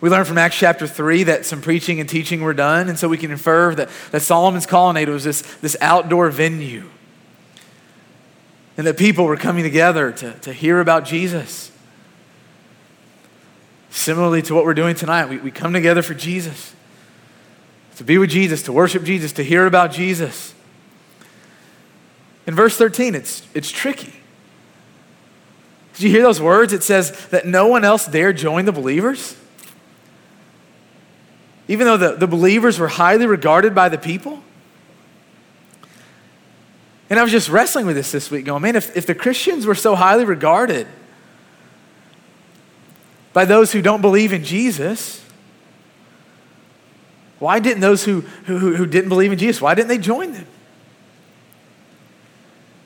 We 0.00 0.10
learn 0.10 0.24
from 0.24 0.38
Acts 0.38 0.56
chapter 0.56 0.86
3 0.86 1.24
that 1.24 1.44
some 1.44 1.60
preaching 1.60 1.98
and 1.98 2.08
teaching 2.08 2.40
were 2.40 2.54
done, 2.54 2.88
and 2.88 2.98
so 2.98 3.08
we 3.08 3.18
can 3.18 3.32
infer 3.32 3.74
that, 3.74 3.88
that 4.12 4.20
Solomon's 4.20 4.66
Colonnade 4.66 5.08
was 5.08 5.24
this, 5.24 5.42
this 5.56 5.76
outdoor 5.80 6.30
venue. 6.30 6.88
And 8.76 8.86
that 8.86 8.96
people 8.96 9.24
were 9.24 9.36
coming 9.36 9.64
together 9.64 10.12
to, 10.12 10.34
to 10.34 10.52
hear 10.52 10.78
about 10.78 11.04
Jesus. 11.04 11.72
Similarly 13.90 14.40
to 14.42 14.54
what 14.54 14.64
we're 14.64 14.74
doing 14.74 14.94
tonight, 14.94 15.28
we, 15.28 15.38
we 15.38 15.50
come 15.50 15.72
together 15.72 16.02
for 16.02 16.14
Jesus, 16.14 16.74
to 17.96 18.04
be 18.04 18.18
with 18.18 18.30
Jesus, 18.30 18.62
to 18.64 18.72
worship 18.72 19.02
Jesus, 19.02 19.32
to 19.32 19.42
hear 19.42 19.66
about 19.66 19.90
Jesus. 19.90 20.54
In 22.48 22.54
verse 22.54 22.78
13, 22.78 23.14
it's, 23.14 23.46
it's 23.52 23.70
tricky. 23.70 24.14
Did 25.92 26.02
you 26.02 26.08
hear 26.08 26.22
those 26.22 26.40
words? 26.40 26.72
It 26.72 26.82
says 26.82 27.26
that 27.26 27.46
no 27.46 27.66
one 27.66 27.84
else 27.84 28.06
dared 28.06 28.38
join 28.38 28.64
the 28.64 28.72
believers. 28.72 29.36
Even 31.68 31.86
though 31.86 31.98
the, 31.98 32.12
the 32.16 32.26
believers 32.26 32.78
were 32.78 32.88
highly 32.88 33.26
regarded 33.26 33.74
by 33.74 33.90
the 33.90 33.98
people. 33.98 34.42
And 37.10 37.20
I 37.20 37.22
was 37.22 37.32
just 37.32 37.50
wrestling 37.50 37.84
with 37.84 37.96
this 37.96 38.12
this 38.12 38.30
week, 38.30 38.46
going, 38.46 38.62
man, 38.62 38.76
if, 38.76 38.96
if 38.96 39.04
the 39.04 39.14
Christians 39.14 39.66
were 39.66 39.74
so 39.74 39.94
highly 39.94 40.24
regarded 40.24 40.86
by 43.34 43.44
those 43.44 43.72
who 43.72 43.82
don't 43.82 44.00
believe 44.00 44.32
in 44.32 44.42
Jesus, 44.42 45.22
why 47.40 47.58
didn't 47.58 47.82
those 47.82 48.04
who, 48.04 48.22
who, 48.46 48.74
who 48.74 48.86
didn't 48.86 49.10
believe 49.10 49.32
in 49.32 49.38
Jesus, 49.38 49.60
why 49.60 49.74
didn't 49.74 49.88
they 49.88 49.98
join 49.98 50.32
them? 50.32 50.46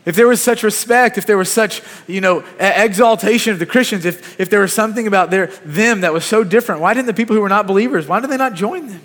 If 0.04 0.16
there 0.16 0.26
was 0.26 0.42
such 0.42 0.64
respect, 0.64 1.16
if 1.16 1.26
there 1.26 1.38
was 1.38 1.50
such, 1.50 1.80
you 2.08 2.20
know, 2.20 2.44
exaltation 2.58 3.52
of 3.52 3.60
the 3.60 3.66
Christians, 3.66 4.04
if, 4.04 4.40
if 4.40 4.50
there 4.50 4.60
was 4.60 4.72
something 4.72 5.06
about 5.06 5.30
their, 5.30 5.46
them 5.64 6.00
that 6.00 6.12
was 6.12 6.24
so 6.24 6.42
different, 6.42 6.80
why 6.80 6.92
didn't 6.92 7.06
the 7.06 7.14
people 7.14 7.36
who 7.36 7.42
were 7.42 7.48
not 7.48 7.68
believers, 7.68 8.08
why 8.08 8.18
did 8.18 8.28
they 8.28 8.36
not 8.36 8.54
join 8.54 8.88
them? 8.88 9.00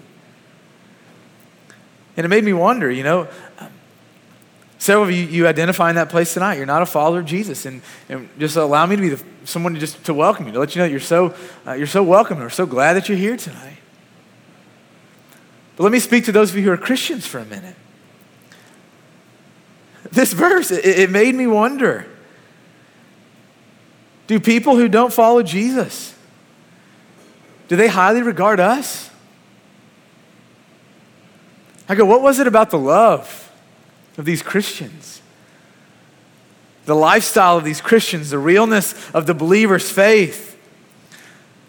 And 2.16 2.25
it 2.25 2.30
made 2.30 2.44
me 2.44 2.54
wonder, 2.54 2.89
you 2.89 3.04
know, 3.04 3.27
several 4.80 5.08
of 5.08 5.12
you, 5.12 5.24
you 5.24 5.48
identify 5.48 5.89
in 5.89 5.96
that 5.98 6.10
place 6.10 6.34
tonight. 6.34 6.56
You're 6.56 6.66
not 6.66 6.82
a 6.82 6.88
follower 6.88 7.20
of 7.20 7.25
Jesus. 7.25 7.68
And, 7.68 7.84
and 8.10 8.27
just 8.39 8.56
allow 8.56 8.88
me 8.88 8.96
to 8.96 9.01
be 9.01 9.10
the, 9.10 9.24
someone 9.44 9.75
just 9.75 10.04
to 10.06 10.16
welcome 10.16 10.48
you, 10.48 10.54
to 10.54 10.60
let 10.60 10.75
you 10.75 10.82
know 10.82 10.88
you're 10.88 11.00
so, 11.00 11.36
uh, 11.68 11.74
you're 11.74 11.86
so 11.86 12.01
welcome. 12.01 12.39
We're 12.39 12.50
so 12.50 12.66
glad 12.66 12.94
that 12.94 13.08
you're 13.08 13.20
here 13.20 13.38
tonight. 13.38 13.77
But 15.75 15.84
let 15.84 15.92
me 15.92 16.00
speak 16.00 16.25
to 16.25 16.32
those 16.32 16.50
of 16.50 16.58
you 16.58 16.63
who 16.63 16.72
are 16.72 16.77
Christians 16.77 17.27
for 17.27 17.38
a 17.38 17.46
minute. 17.46 17.75
This 20.12 20.34
verse, 20.34 20.72
it, 20.72 20.86
it 20.86 21.10
made 21.10 21.36
me 21.36 21.48
wonder 21.48 22.06
do 24.28 24.42
people 24.42 24.76
who 24.76 24.90
don't 24.90 25.14
follow 25.14 25.42
Jesus, 25.42 26.14
do 27.70 27.76
they 27.76 27.88
highly 27.88 28.22
regard 28.22 28.60
us? 28.60 29.10
I 31.90 31.96
go, 31.96 32.06
what 32.06 32.22
was 32.22 32.40
it 32.40 32.48
about 32.48 32.70
the 32.70 32.78
love 32.78 33.52
of 34.18 34.26
these 34.26 34.42
Christians? 34.42 35.22
The 36.86 36.96
lifestyle 36.96 37.58
of 37.58 37.64
these 37.64 37.80
Christians, 37.80 38.30
the 38.30 38.40
realness 38.40 39.10
of 39.12 39.26
the 39.26 39.34
believer's 39.34 39.90
faith, 39.90 40.58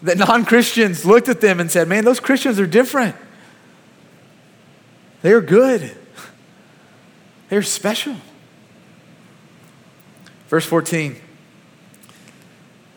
that 0.01 0.17
non 0.17 0.45
Christians 0.45 1.05
looked 1.05 1.27
at 1.27 1.41
them 1.41 1.59
and 1.59 1.69
said, 1.69 1.87
Man, 1.89 2.05
those 2.05 2.21
Christians 2.21 2.57
are 2.57 2.67
different. 2.67 3.17
They 5.21 5.33
are 5.33 5.41
good. 5.41 5.95
They're 7.49 7.63
special. 7.63 8.15
Verse 10.49 10.65
14 10.65 11.15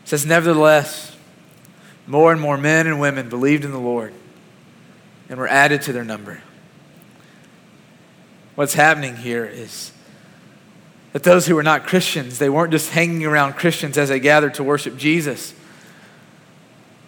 says, 0.04 0.26
Nevertheless, 0.26 1.16
more 2.06 2.32
and 2.32 2.40
more 2.40 2.56
men 2.56 2.86
and 2.86 2.98
women 2.98 3.28
believed 3.28 3.64
in 3.64 3.70
the 3.70 3.78
Lord 3.78 4.12
and 5.28 5.38
were 5.38 5.46
added 5.46 5.82
to 5.82 5.92
their 5.92 6.04
number. 6.04 6.42
What's 8.54 8.74
happening 8.74 9.16
here 9.16 9.44
is 9.44 9.92
that 11.12 11.22
those 11.22 11.46
who 11.46 11.54
were 11.54 11.62
not 11.62 11.86
Christians, 11.86 12.38
they 12.38 12.48
weren't 12.48 12.72
just 12.72 12.90
hanging 12.90 13.24
around 13.24 13.52
Christians 13.52 13.98
as 13.98 14.08
they 14.08 14.18
gathered 14.18 14.54
to 14.54 14.64
worship 14.64 14.96
Jesus. 14.96 15.54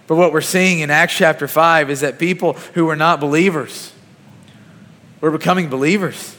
But 0.07 0.17
what 0.17 0.33
we're 0.33 0.43
seeing 0.43 0.81
in 0.81 0.91
Acts 0.91 1.17
chapter 1.17 1.49
5 1.49 1.89
is 1.89 2.01
that 2.01 2.19
people 2.19 2.53
who 2.75 2.85
were 2.85 2.97
not 2.97 3.19
believers 3.19 3.93
were 5.23 5.31
becoming 5.31 5.71
believers. 5.71 6.37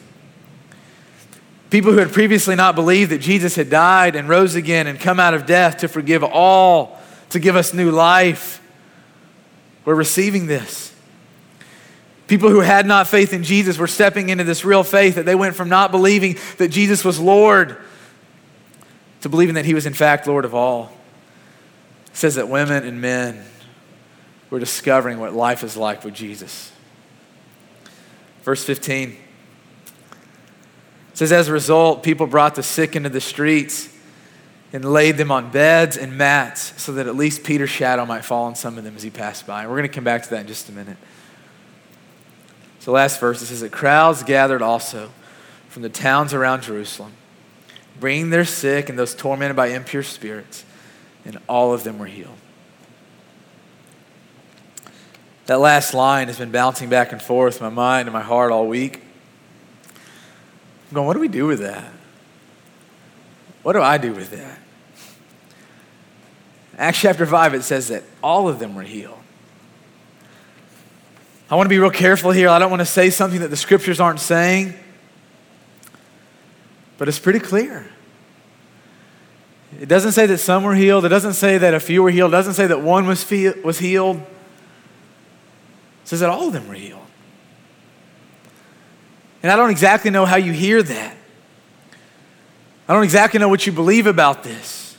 People 1.70 1.92
who 1.92 1.98
had 1.98 2.12
previously 2.12 2.56
not 2.56 2.76
believed 2.76 3.12
that 3.12 3.20
Jesus 3.20 3.56
had 3.56 3.70
died 3.70 4.16
and 4.16 4.30
rose 4.30 4.56
again 4.56 4.88
and 4.88 5.00
come 5.00 5.20
out 5.20 5.34
of 5.34 5.46
death 5.46 5.78
to 5.78 5.88
forgive 5.88 6.24
all, 6.24 7.00
to 7.32 7.40
give 7.40 7.56
us 7.56 7.74
new 7.74 7.92
life, 7.92 8.62
were 9.84 9.96
receiving 9.96 10.48
this. 10.48 10.94
People 12.28 12.50
who 12.50 12.62
had 12.62 12.86
not 12.86 13.08
faith 13.08 13.34
in 13.34 13.44
Jesus 13.44 13.78
were 13.78 13.88
stepping 13.88 14.30
into 14.30 14.44
this 14.44 14.66
real 14.66 14.84
faith 14.84 15.16
that 15.16 15.26
they 15.26 15.36
went 15.36 15.56
from 15.56 15.70
not 15.70 15.92
believing 15.92 16.38
that 16.58 16.70
Jesus 16.70 17.04
was 17.04 17.20
Lord 17.20 17.78
to 19.22 19.30
believing 19.30 19.56
that 19.56 19.66
he 19.66 19.74
was, 19.74 19.86
in 19.86 19.94
fact, 19.94 20.28
Lord 20.28 20.46
of 20.46 20.54
all. 20.54 20.92
It 22.08 22.16
says 22.16 22.36
that 22.36 22.48
women 22.48 22.84
and 22.84 23.02
men 23.02 23.44
were 24.50 24.60
discovering 24.60 25.20
what 25.20 25.34
life 25.34 25.64
is 25.64 25.76
like 25.76 26.04
with 26.04 26.14
Jesus. 26.14 26.72
Verse 28.44 28.64
15 28.64 29.18
says, 31.18 31.32
As 31.32 31.48
a 31.48 31.54
result, 31.54 32.04
people 32.04 32.28
brought 32.28 32.56
the 32.56 32.64
sick 32.64 32.96
into 32.96 33.10
the 33.10 33.22
streets 33.22 33.90
and 34.74 34.84
laid 34.84 35.16
them 35.18 35.32
on 35.32 35.52
beds 35.52 35.96
and 35.96 36.18
mats 36.18 36.74
so 36.82 36.92
that 36.94 37.08
at 37.08 37.16
least 37.16 37.44
Peter's 37.44 37.70
shadow 37.70 38.06
might 38.06 38.26
fall 38.26 38.44
on 38.46 38.56
some 38.56 38.78
of 38.78 38.84
them 38.84 38.96
as 38.96 39.04
he 39.04 39.10
passed 39.10 39.48
by. 39.48 39.62
And 39.62 39.70
we're 39.70 39.78
going 39.78 39.90
to 39.90 39.96
come 39.96 40.04
back 40.04 40.24
to 40.24 40.30
that 40.32 40.42
in 40.42 40.48
just 40.48 40.68
a 40.68 40.74
minute. 40.74 40.98
So, 42.80 42.92
last 42.92 43.20
verse, 43.20 43.42
it 43.42 43.46
says 43.46 43.62
that 43.62 43.72
crowds 43.72 44.24
gathered 44.24 44.62
also 44.62 45.12
from 45.70 45.82
the 45.82 45.90
towns 45.90 46.34
around 46.34 46.64
Jerusalem, 46.64 47.14
bringing 48.00 48.30
their 48.30 48.46
sick 48.46 48.90
and 48.90 49.00
those 49.00 49.16
tormented 49.16 49.56
by 49.56 49.68
impure 49.68 50.04
spirits, 50.04 50.66
and 51.24 51.40
all 51.48 51.74
of 51.74 51.84
them 51.84 51.98
were 51.98 52.06
healed. 52.06 52.36
That 55.46 55.60
last 55.60 55.94
line 55.94 56.28
has 56.28 56.38
been 56.38 56.52
bouncing 56.52 56.90
back 56.90 57.12
and 57.12 57.22
forth 57.22 57.58
in 57.58 57.64
my 57.64 57.70
mind 57.70 58.08
and 58.08 58.14
my 58.14 58.22
heart 58.22 58.52
all 58.52 58.68
week. 58.68 59.02
I'm 60.88 60.96
going, 60.96 61.08
what 61.08 61.14
do 61.14 61.20
we 61.20 61.28
do 61.28 61.48
with 61.48 61.60
that? 61.60 61.92
What 63.64 63.74
do 63.74 63.82
I 63.82 63.98
do 63.98 64.14
with 64.14 64.32
that? 64.32 64.60
Acts 66.78 67.00
chapter 67.00 67.26
5, 67.26 67.54
it 67.54 67.64
says 67.64 67.88
that 67.88 68.04
all 68.22 68.48
of 68.48 68.60
them 68.60 68.76
were 68.76 68.84
healed. 68.84 69.18
I 71.50 71.56
want 71.56 71.66
to 71.66 71.70
be 71.70 71.80
real 71.80 71.92
careful 71.92 72.32
here. 72.32 72.50
I 72.50 72.60
don't 72.60 72.70
want 72.70 72.82
to 72.82 72.86
say 72.86 73.10
something 73.10 73.40
that 73.40 73.50
the 73.50 73.56
scriptures 73.56 74.00
aren't 74.00 74.20
saying, 74.20 74.74
but 76.98 77.08
it's 77.08 77.20
pretty 77.20 77.40
clear. 77.40 77.88
It 79.80 79.88
doesn't 79.88 80.14
say 80.14 80.26
that 80.26 80.38
some 80.40 80.64
were 80.64 80.76
healed. 80.76 81.06
It 81.06 81.10
doesn't 81.10 81.34
say 81.34 81.58
that 81.58 81.74
a 81.74 81.80
few 81.80 82.04
were 82.04 82.10
healed. 82.10 82.32
It 82.32 82.38
doesn't 82.38 82.54
say 82.54 82.68
that 82.68 82.82
one 82.82 83.08
was, 83.08 83.24
fe- 83.24 83.60
was 83.62 83.80
healed. 83.80 84.18
It 84.18 84.26
says 86.06 86.22
that 86.22 86.30
all 86.30 86.48
of 86.48 86.54
them 86.54 86.68
were 86.68 86.76
healed. 86.76 87.05
And 89.46 89.52
I 89.52 89.58
don't 89.58 89.70
exactly 89.70 90.10
know 90.10 90.26
how 90.26 90.38
you 90.38 90.54
hear 90.54 90.82
that. 90.82 91.16
I 92.88 92.94
don't 92.96 93.04
exactly 93.04 93.40
know 93.40 93.48
what 93.48 93.68
you 93.68 93.72
believe 93.72 94.08
about 94.08 94.42
this. 94.42 94.98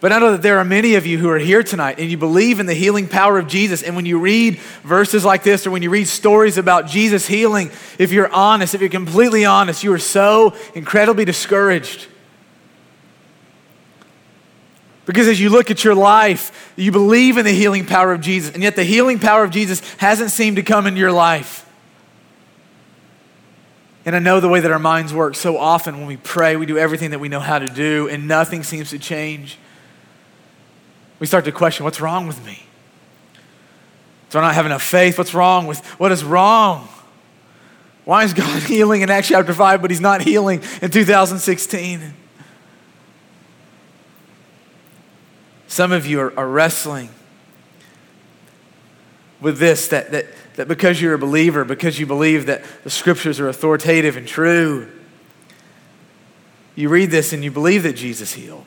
But 0.00 0.12
I 0.12 0.18
know 0.18 0.32
that 0.32 0.40
there 0.40 0.56
are 0.60 0.64
many 0.64 0.94
of 0.94 1.04
you 1.04 1.18
who 1.18 1.28
are 1.28 1.38
here 1.38 1.62
tonight 1.62 1.98
and 1.98 2.10
you 2.10 2.16
believe 2.16 2.58
in 2.58 2.64
the 2.64 2.72
healing 2.72 3.06
power 3.06 3.38
of 3.38 3.48
Jesus. 3.48 3.82
And 3.82 3.96
when 3.96 4.06
you 4.06 4.18
read 4.18 4.56
verses 4.82 5.26
like 5.26 5.42
this 5.42 5.66
or 5.66 5.72
when 5.72 5.82
you 5.82 5.90
read 5.90 6.08
stories 6.08 6.56
about 6.56 6.86
Jesus 6.86 7.26
healing, 7.26 7.70
if 7.98 8.12
you're 8.12 8.32
honest, 8.32 8.74
if 8.74 8.80
you're 8.80 8.88
completely 8.88 9.44
honest, 9.44 9.84
you 9.84 9.92
are 9.92 9.98
so 9.98 10.56
incredibly 10.74 11.26
discouraged. 11.26 12.06
Because 15.04 15.28
as 15.28 15.38
you 15.38 15.50
look 15.50 15.70
at 15.70 15.84
your 15.84 15.94
life, 15.94 16.72
you 16.76 16.92
believe 16.92 17.36
in 17.36 17.44
the 17.44 17.52
healing 17.52 17.84
power 17.84 18.14
of 18.14 18.22
Jesus, 18.22 18.54
and 18.54 18.62
yet 18.62 18.74
the 18.74 18.84
healing 18.84 19.18
power 19.18 19.44
of 19.44 19.50
Jesus 19.50 19.80
hasn't 19.96 20.30
seemed 20.30 20.56
to 20.56 20.62
come 20.62 20.86
into 20.86 20.98
your 20.98 21.12
life. 21.12 21.65
And 24.06 24.14
I 24.14 24.20
know 24.20 24.38
the 24.38 24.48
way 24.48 24.60
that 24.60 24.70
our 24.70 24.78
minds 24.78 25.12
work 25.12 25.34
so 25.34 25.58
often 25.58 25.98
when 25.98 26.06
we 26.06 26.16
pray, 26.16 26.54
we 26.54 26.64
do 26.64 26.78
everything 26.78 27.10
that 27.10 27.18
we 27.18 27.28
know 27.28 27.40
how 27.40 27.58
to 27.58 27.66
do, 27.66 28.08
and 28.08 28.28
nothing 28.28 28.62
seems 28.62 28.90
to 28.90 29.00
change. 29.00 29.58
We 31.18 31.26
start 31.26 31.44
to 31.46 31.52
question 31.52 31.82
what's 31.84 32.00
wrong 32.00 32.28
with 32.28 32.44
me? 32.46 32.62
Do 34.30 34.38
I 34.38 34.42
not 34.42 34.54
have 34.54 34.64
enough 34.64 34.82
faith? 34.82 35.18
What's 35.18 35.34
wrong 35.34 35.66
with 35.66 35.84
what 35.98 36.12
is 36.12 36.22
wrong? 36.22 36.88
Why 38.04 38.22
is 38.22 38.32
God 38.32 38.62
healing 38.68 39.02
in 39.02 39.10
Acts 39.10 39.26
chapter 39.28 39.52
5, 39.52 39.82
but 39.82 39.90
He's 39.90 40.00
not 40.00 40.22
healing 40.22 40.62
in 40.80 40.90
2016? 40.92 42.14
Some 45.66 45.90
of 45.90 46.06
you 46.06 46.20
are, 46.20 46.38
are 46.38 46.48
wrestling 46.48 47.10
with 49.40 49.58
this 49.58 49.88
that, 49.88 50.10
that, 50.12 50.26
that 50.54 50.68
because 50.68 51.00
you're 51.00 51.14
a 51.14 51.18
believer, 51.18 51.64
because 51.64 51.98
you 51.98 52.06
believe 52.06 52.46
that 52.46 52.64
the 52.84 52.90
scriptures 52.90 53.40
are 53.40 53.48
authoritative 53.48 54.16
and 54.16 54.26
true, 54.26 54.90
you 56.74 56.88
read 56.88 57.10
this 57.10 57.32
and 57.32 57.42
you 57.42 57.50
believe 57.50 57.82
that 57.84 57.94
Jesus 57.94 58.32
healed. 58.32 58.66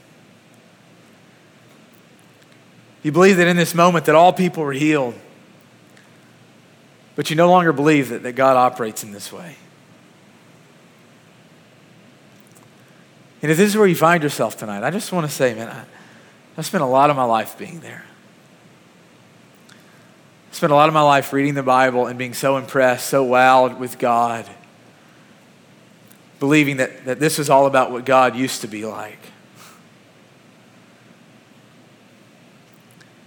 You 3.03 3.11
believe 3.11 3.38
that 3.38 3.47
in 3.47 3.55
this 3.55 3.73
moment 3.73 4.05
that 4.05 4.15
all 4.15 4.33
people 4.33 4.63
were 4.63 4.73
healed. 4.73 5.15
But 7.15 7.29
you 7.29 7.35
no 7.35 7.49
longer 7.49 7.71
believe 7.71 8.09
that, 8.09 8.23
that 8.23 8.33
God 8.33 8.57
operates 8.57 9.03
in 9.03 9.11
this 9.11 9.31
way. 9.31 9.55
And 13.41 13.51
if 13.51 13.57
this 13.57 13.69
is 13.69 13.77
where 13.77 13.88
you 13.88 13.95
find 13.95 14.21
yourself 14.21 14.57
tonight, 14.57 14.83
I 14.83 14.89
just 14.89 15.11
want 15.11 15.27
to 15.27 15.31
say, 15.31 15.53
man, 15.53 15.69
I, 15.69 15.85
I 16.57 16.61
spent 16.61 16.83
a 16.83 16.88
lot 16.88 17.09
of 17.09 17.15
my 17.15 17.23
life 17.23 17.57
being 17.57 17.79
there. 17.79 18.03
Spent 20.51 20.72
a 20.72 20.75
lot 20.75 20.89
of 20.89 20.94
my 20.94 21.01
life 21.01 21.32
reading 21.32 21.53
the 21.53 21.63
Bible 21.63 22.08
and 22.08 22.18
being 22.18 22.34
so 22.34 22.58
impressed, 22.58 23.08
so 23.08 23.25
wowed 23.25 23.77
with 23.77 24.00
God, 24.00 24.46
believing 26.39 26.77
that, 26.77 27.06
that 27.06 27.20
this 27.20 27.38
was 27.38 27.50
all 27.50 27.65
about 27.65 27.91
what 27.91 28.06
God 28.06 28.36
used 28.36 28.62
to 28.62 28.68
be 28.68 28.86
like. 28.86 29.20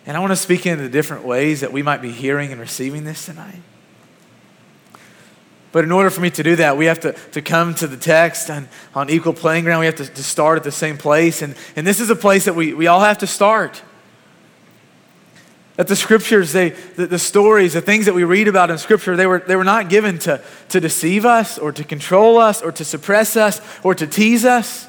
And 0.04 0.16
I 0.16 0.20
want 0.20 0.32
to 0.32 0.36
speak 0.36 0.66
into 0.66 0.82
the 0.82 0.88
different 0.88 1.24
ways 1.24 1.60
that 1.60 1.72
we 1.72 1.82
might 1.82 2.02
be 2.02 2.10
hearing 2.10 2.50
and 2.50 2.60
receiving 2.60 3.04
this 3.04 3.26
tonight. 3.26 3.62
But 5.70 5.84
in 5.84 5.92
order 5.92 6.10
for 6.10 6.20
me 6.20 6.30
to 6.30 6.42
do 6.42 6.56
that, 6.56 6.76
we 6.76 6.84
have 6.86 7.00
to, 7.00 7.12
to 7.12 7.40
come 7.40 7.74
to 7.76 7.86
the 7.86 7.96
text 7.96 8.50
on, 8.50 8.68
on 8.94 9.08
equal 9.08 9.32
playing 9.32 9.64
ground. 9.64 9.80
We 9.80 9.86
have 9.86 9.94
to, 9.96 10.06
to 10.06 10.22
start 10.22 10.58
at 10.58 10.64
the 10.64 10.72
same 10.72 10.98
place. 10.98 11.40
And, 11.40 11.54
and 11.76 11.86
this 11.86 11.98
is 11.98 12.10
a 12.10 12.16
place 12.16 12.44
that 12.44 12.54
we, 12.54 12.74
we 12.74 12.88
all 12.88 13.00
have 13.00 13.18
to 13.18 13.26
start. 13.26 13.82
That 15.76 15.88
the 15.88 15.96
scriptures, 15.96 16.52
they, 16.52 16.70
the, 16.70 17.06
the 17.06 17.18
stories, 17.18 17.72
the 17.72 17.80
things 17.80 18.04
that 18.06 18.14
we 18.14 18.24
read 18.24 18.46
about 18.46 18.70
in 18.70 18.76
scripture, 18.76 19.16
they 19.16 19.26
were, 19.26 19.40
they 19.40 19.56
were 19.56 19.64
not 19.64 19.88
given 19.88 20.18
to, 20.20 20.42
to 20.68 20.80
deceive 20.80 21.24
us 21.24 21.58
or 21.58 21.72
to 21.72 21.82
control 21.82 22.38
us 22.38 22.60
or 22.60 22.72
to 22.72 22.84
suppress 22.84 23.36
us 23.36 23.60
or 23.82 23.94
to 23.94 24.06
tease 24.06 24.44
us. 24.44 24.86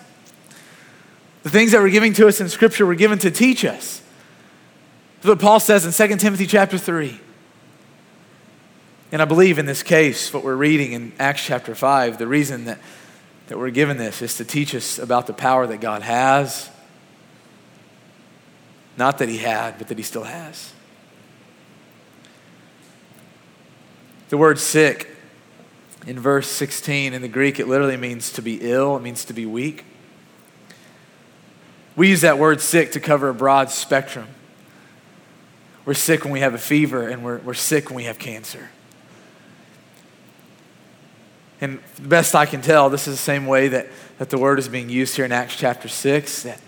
The 1.44 1.50
things 1.50 1.72
that 1.72 1.82
were 1.82 1.90
given 1.90 2.14
to 2.14 2.28
us 2.28 2.42
in 2.42 2.50
scripture 2.50 2.86
were 2.86 2.96
given 2.96 3.20
to 3.20 3.32
teach 3.32 3.64
us. 3.64 4.02
That's 5.18 5.28
what 5.28 5.40
Paul 5.40 5.62
says 5.62 5.86
in 5.86 6.10
2 6.10 6.18
Timothy 6.18 6.46
chapter 6.46 6.78
3. 6.78 7.18
And 9.14 9.22
I 9.22 9.26
believe 9.26 9.60
in 9.60 9.66
this 9.66 9.84
case, 9.84 10.34
what 10.34 10.44
we're 10.44 10.56
reading 10.56 10.92
in 10.92 11.14
Acts 11.18 11.46
chapter 11.46 11.76
5, 11.76 12.18
the 12.18 12.28
reason 12.28 12.66
that, 12.66 12.80
that 13.48 13.58
we're 13.58 13.70
given 13.70 13.98
this 13.98 14.22
is 14.22 14.36
to 14.38 14.44
teach 14.44 14.76
us 14.76 15.00
about 15.00 15.28
the 15.28 15.34
power 15.34 15.66
that 15.68 15.80
God 15.80 16.02
has. 16.02 16.70
Not 18.98 19.20
that 19.20 19.30
he 19.30 19.38
had, 19.38 19.78
but 19.78 19.88
that 19.88 19.98
he 19.98 20.04
still 20.04 20.24
has. 20.24 20.73
The 24.34 24.38
word 24.38 24.58
sick 24.58 25.10
in 26.08 26.20
verse 26.20 26.50
16 26.50 27.14
in 27.14 27.22
the 27.22 27.28
Greek, 27.28 27.60
it 27.60 27.68
literally 27.68 27.98
means 27.98 28.32
to 28.32 28.42
be 28.42 28.58
ill, 28.62 28.98
it 28.98 29.02
means 29.02 29.26
to 29.26 29.34
be 29.34 29.46
weak. 29.46 29.86
We 31.96 32.10
use 32.10 32.22
that 32.22 32.40
word 32.40 32.60
sick 32.60 32.94
to 32.94 33.00
cover 33.00 33.30
a 33.30 33.34
broad 33.36 33.70
spectrum. 33.70 34.28
We're 35.86 35.94
sick 35.94 36.24
when 36.24 36.34
we 36.34 36.40
have 36.40 36.56
a 36.56 36.58
fever, 36.58 37.08
and 37.08 37.24
we're, 37.24 37.38
we're 37.42 37.54
sick 37.54 37.92
when 37.92 37.96
we 37.96 38.06
have 38.06 38.18
cancer. 38.18 38.72
And 41.62 41.80
the 41.98 42.08
best 42.08 42.34
I 42.34 42.48
can 42.48 42.64
tell, 42.64 42.90
this 42.90 43.08
is 43.08 43.14
the 43.14 43.24
same 43.24 43.46
way 43.46 43.68
that, 43.68 43.88
that 44.18 44.32
the 44.32 44.40
word 44.40 44.58
is 44.58 44.68
being 44.68 44.90
used 44.90 45.16
here 45.16 45.26
in 45.26 45.32
Acts 45.32 45.58
chapter 45.58 45.88
6. 45.88 46.42
That 46.42 46.60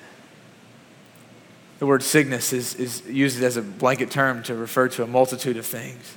the 1.79 1.87
word 1.87 2.03
sickness 2.03 2.53
is, 2.53 2.75
is 2.75 3.01
used 3.07 3.41
as 3.41 3.57
a 3.57 3.63
blanket 3.63 4.11
term 4.11 4.43
to 4.43 4.53
refer 4.53 4.87
to 4.89 5.01
a 5.01 5.07
multitude 5.07 5.57
of 5.57 5.65
things. 5.65 6.15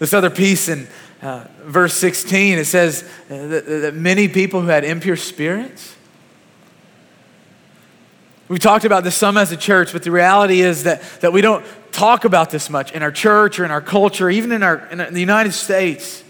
This 0.00 0.14
other 0.14 0.30
piece 0.30 0.68
in 0.68 0.88
uh, 1.20 1.44
verse 1.64 1.92
16, 1.94 2.58
it 2.58 2.64
says 2.64 3.04
that, 3.28 3.66
that 3.66 3.94
many 3.94 4.28
people 4.28 4.62
who 4.62 4.68
had 4.68 4.82
impure 4.82 5.14
spirits, 5.14 5.94
we 8.48 8.58
talked 8.58 8.86
about 8.86 9.04
this 9.04 9.14
some 9.14 9.36
as 9.36 9.52
a 9.52 9.58
church, 9.58 9.92
but 9.92 10.02
the 10.02 10.10
reality 10.10 10.62
is 10.62 10.84
that, 10.84 11.02
that 11.20 11.34
we 11.34 11.42
don't 11.42 11.64
talk 11.92 12.24
about 12.24 12.50
this 12.50 12.70
much 12.70 12.92
in 12.92 13.02
our 13.02 13.12
church 13.12 13.60
or 13.60 13.64
in 13.66 13.70
our 13.70 13.82
culture, 13.82 14.30
even 14.30 14.52
in, 14.52 14.62
our, 14.62 14.86
in 14.86 15.14
the 15.14 15.20
United 15.20 15.52
States, 15.52 16.24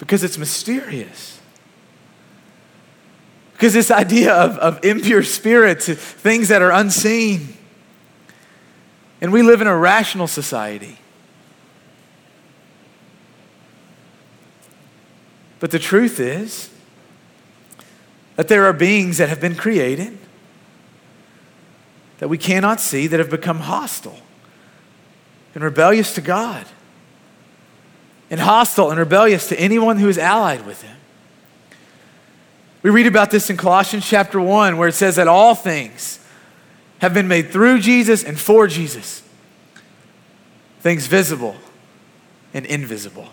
because 0.00 0.24
it's 0.24 0.36
mysterious. 0.36 1.40
Because 3.52 3.72
this 3.72 3.92
idea 3.92 4.34
of, 4.34 4.58
of 4.58 4.84
impure 4.84 5.22
spirits, 5.22 5.88
things 5.88 6.48
that 6.48 6.60
are 6.60 6.72
unseen, 6.72 7.56
and 9.24 9.32
we 9.32 9.40
live 9.40 9.62
in 9.62 9.66
a 9.66 9.74
rational 9.74 10.26
society. 10.26 10.98
But 15.60 15.70
the 15.70 15.78
truth 15.78 16.20
is, 16.20 16.68
that 18.36 18.48
there 18.48 18.66
are 18.66 18.74
beings 18.74 19.16
that 19.16 19.30
have 19.30 19.40
been 19.40 19.54
created 19.54 20.18
that 22.18 22.28
we 22.28 22.36
cannot 22.36 22.80
see 22.80 23.06
that 23.06 23.18
have 23.18 23.30
become 23.30 23.60
hostile 23.60 24.20
and 25.54 25.64
rebellious 25.64 26.14
to 26.16 26.20
God, 26.20 26.66
and 28.28 28.40
hostile 28.40 28.90
and 28.90 28.98
rebellious 28.98 29.48
to 29.48 29.58
anyone 29.58 29.96
who 29.96 30.10
is 30.10 30.18
allied 30.18 30.66
with 30.66 30.82
Him. 30.82 30.98
We 32.82 32.90
read 32.90 33.06
about 33.06 33.30
this 33.30 33.48
in 33.48 33.56
Colossians 33.56 34.06
chapter 34.06 34.38
1, 34.38 34.76
where 34.76 34.88
it 34.88 34.94
says 34.94 35.16
that 35.16 35.28
all 35.28 35.54
things 35.54 36.18
have 37.00 37.14
been 37.14 37.28
made 37.28 37.50
through 37.50 37.80
Jesus 37.80 38.24
and 38.24 38.38
for 38.38 38.66
Jesus, 38.66 39.22
things 40.80 41.06
visible 41.06 41.56
and 42.52 42.64
invisible. 42.66 43.28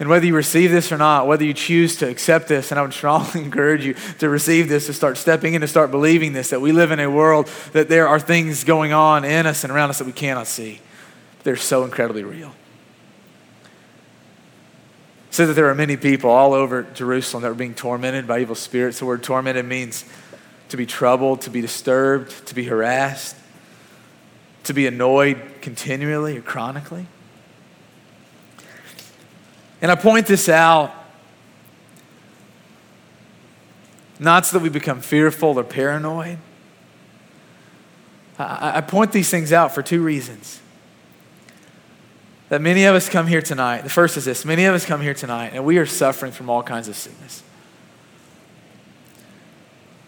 And 0.00 0.08
whether 0.08 0.24
you 0.24 0.34
receive 0.34 0.70
this 0.70 0.90
or 0.90 0.96
not, 0.96 1.26
whether 1.26 1.44
you 1.44 1.52
choose 1.52 1.96
to 1.96 2.08
accept 2.08 2.48
this, 2.48 2.70
and 2.70 2.80
I 2.80 2.82
would 2.82 2.94
strongly 2.94 3.44
encourage 3.44 3.84
you 3.84 3.94
to 4.18 4.30
receive 4.30 4.68
this, 4.68 4.86
to 4.86 4.94
start 4.94 5.18
stepping 5.18 5.52
in, 5.52 5.60
to 5.60 5.68
start 5.68 5.90
believing 5.90 6.32
this, 6.32 6.50
that 6.50 6.60
we 6.62 6.72
live 6.72 6.90
in 6.90 7.00
a 7.00 7.10
world 7.10 7.48
that 7.72 7.90
there 7.90 8.08
are 8.08 8.18
things 8.18 8.64
going 8.64 8.94
on 8.94 9.26
in 9.26 9.46
us 9.46 9.62
and 9.62 9.70
around 9.70 9.90
us 9.90 9.98
that 9.98 10.06
we 10.06 10.12
cannot 10.12 10.46
see. 10.46 10.80
They're 11.42 11.56
so 11.56 11.84
incredibly 11.84 12.24
real. 12.24 12.54
It 15.28 15.34
says 15.34 15.48
that 15.48 15.54
there 15.54 15.68
are 15.68 15.74
many 15.74 15.98
people 15.98 16.30
all 16.30 16.54
over 16.54 16.82
Jerusalem 16.82 17.42
that 17.42 17.50
were 17.50 17.54
being 17.54 17.74
tormented 17.74 18.26
by 18.26 18.40
evil 18.40 18.54
spirits. 18.54 18.98
The 18.98 19.04
word 19.04 19.22
tormented 19.22 19.66
means 19.66 20.06
to 20.70 20.76
be 20.76 20.86
troubled, 20.86 21.42
to 21.42 21.50
be 21.50 21.60
disturbed, 21.60 22.46
to 22.46 22.54
be 22.54 22.64
harassed, 22.64 23.36
to 24.64 24.72
be 24.72 24.86
annoyed 24.86 25.40
continually 25.60 26.38
or 26.38 26.42
chronically. 26.42 27.06
And 29.82 29.90
I 29.90 29.94
point 29.94 30.26
this 30.26 30.48
out 30.48 30.94
not 34.18 34.44
so 34.44 34.58
that 34.58 34.62
we 34.62 34.68
become 34.68 35.00
fearful 35.00 35.58
or 35.58 35.64
paranoid. 35.64 36.38
I, 38.38 38.76
I 38.76 38.80
point 38.82 39.12
these 39.12 39.30
things 39.30 39.52
out 39.52 39.74
for 39.74 39.82
two 39.82 40.02
reasons. 40.02 40.60
That 42.50 42.60
many 42.60 42.84
of 42.84 42.94
us 42.94 43.08
come 43.08 43.26
here 43.26 43.40
tonight. 43.40 43.82
The 43.82 43.90
first 43.90 44.16
is 44.16 44.26
this 44.26 44.44
many 44.44 44.66
of 44.66 44.74
us 44.74 44.84
come 44.84 45.00
here 45.00 45.14
tonight 45.14 45.52
and 45.54 45.64
we 45.64 45.78
are 45.78 45.86
suffering 45.86 46.32
from 46.32 46.50
all 46.50 46.62
kinds 46.62 46.86
of 46.88 46.96
sickness, 46.96 47.42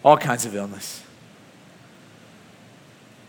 all 0.03 0.17
kinds 0.17 0.45
of 0.45 0.55
illness. 0.55 1.03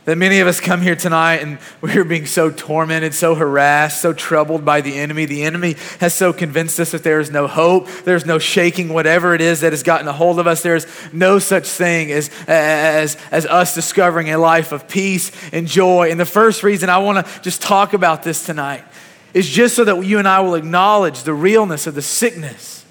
That 0.04 0.18
many 0.18 0.40
of 0.40 0.48
us 0.48 0.60
come 0.60 0.82
here 0.82 0.96
tonight 0.96 1.36
and 1.36 1.58
we're 1.80 2.04
being 2.04 2.26
so 2.26 2.50
tormented, 2.50 3.14
so 3.14 3.34
harassed, 3.34 4.02
so 4.02 4.12
troubled 4.12 4.62
by 4.62 4.82
the 4.82 4.94
enemy. 4.96 5.24
The 5.24 5.44
enemy 5.44 5.76
has 5.98 6.12
so 6.12 6.34
convinced 6.34 6.78
us 6.78 6.90
that 6.90 7.02
there 7.02 7.20
is 7.20 7.30
no 7.30 7.46
hope, 7.46 7.88
there's 8.04 8.26
no 8.26 8.38
shaking 8.38 8.90
whatever 8.90 9.34
it 9.34 9.40
is 9.40 9.62
that 9.62 9.72
has 9.72 9.82
gotten 9.82 10.06
a 10.06 10.12
hold 10.12 10.38
of 10.38 10.46
us. 10.46 10.62
There's 10.62 10.86
no 11.12 11.38
such 11.38 11.66
thing 11.66 12.12
as, 12.12 12.30
as, 12.46 13.16
as 13.30 13.46
us 13.46 13.74
discovering 13.74 14.30
a 14.30 14.36
life 14.36 14.72
of 14.72 14.88
peace 14.88 15.32
and 15.52 15.66
joy. 15.66 16.10
And 16.10 16.20
the 16.20 16.26
first 16.26 16.62
reason 16.62 16.90
I 16.90 16.98
want 16.98 17.26
to 17.26 17.40
just 17.40 17.62
talk 17.62 17.94
about 17.94 18.22
this 18.22 18.44
tonight 18.44 18.84
is 19.32 19.48
just 19.48 19.74
so 19.74 19.84
that 19.84 20.04
you 20.04 20.18
and 20.18 20.28
I 20.28 20.40
will 20.40 20.54
acknowledge 20.54 21.22
the 21.22 21.34
realness 21.34 21.86
of 21.86 21.94
the 21.94 22.02
sickness 22.02 22.83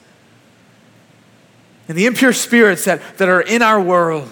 and 1.88 1.98
the 1.98 2.06
impure 2.06 2.34
spirits 2.34 2.86
that, 2.86 3.02
that 3.17 3.30
are 3.30 3.41
in 3.41 3.62
our 3.62 3.82
world. 3.82 4.30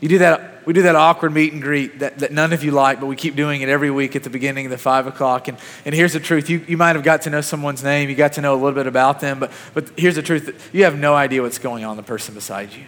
You 0.00 0.08
do 0.08 0.18
that, 0.18 0.66
we 0.66 0.72
do 0.72 0.82
that 0.82 0.96
awkward 0.96 1.32
meet 1.32 1.52
and 1.52 1.62
greet 1.62 2.00
that, 2.00 2.18
that 2.18 2.32
none 2.32 2.52
of 2.52 2.62
you 2.62 2.72
like, 2.72 3.00
but 3.00 3.06
we 3.06 3.16
keep 3.16 3.36
doing 3.36 3.62
it 3.62 3.68
every 3.68 3.90
week 3.90 4.16
at 4.16 4.22
the 4.22 4.30
beginning 4.30 4.66
of 4.66 4.70
the 4.70 4.78
five 4.78 5.06
o'clock. 5.06 5.48
And, 5.48 5.56
and 5.84 5.94
here's 5.94 6.12
the 6.12 6.20
truth 6.20 6.50
you, 6.50 6.64
you 6.68 6.76
might 6.76 6.96
have 6.96 7.04
got 7.04 7.22
to 7.22 7.30
know 7.30 7.40
someone's 7.40 7.82
name, 7.82 8.10
you 8.10 8.16
got 8.16 8.34
to 8.34 8.40
know 8.40 8.54
a 8.54 8.56
little 8.56 8.72
bit 8.72 8.86
about 8.86 9.20
them, 9.20 9.38
but, 9.38 9.50
but 9.72 9.90
here's 9.96 10.16
the 10.16 10.22
truth 10.22 10.70
you 10.74 10.84
have 10.84 10.98
no 10.98 11.14
idea 11.14 11.42
what's 11.42 11.58
going 11.58 11.84
on 11.84 11.96
the 11.96 12.02
person 12.02 12.34
beside 12.34 12.72
you. 12.72 12.84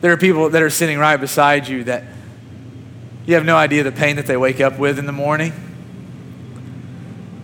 There 0.00 0.12
are 0.12 0.16
people 0.16 0.50
that 0.50 0.62
are 0.62 0.70
sitting 0.70 0.98
right 0.98 1.16
beside 1.16 1.66
you 1.66 1.84
that 1.84 2.04
you 3.26 3.34
have 3.34 3.44
no 3.44 3.56
idea 3.56 3.82
the 3.82 3.92
pain 3.92 4.16
that 4.16 4.26
they 4.26 4.36
wake 4.36 4.60
up 4.60 4.78
with 4.78 4.98
in 4.98 5.06
the 5.06 5.12
morning, 5.12 5.52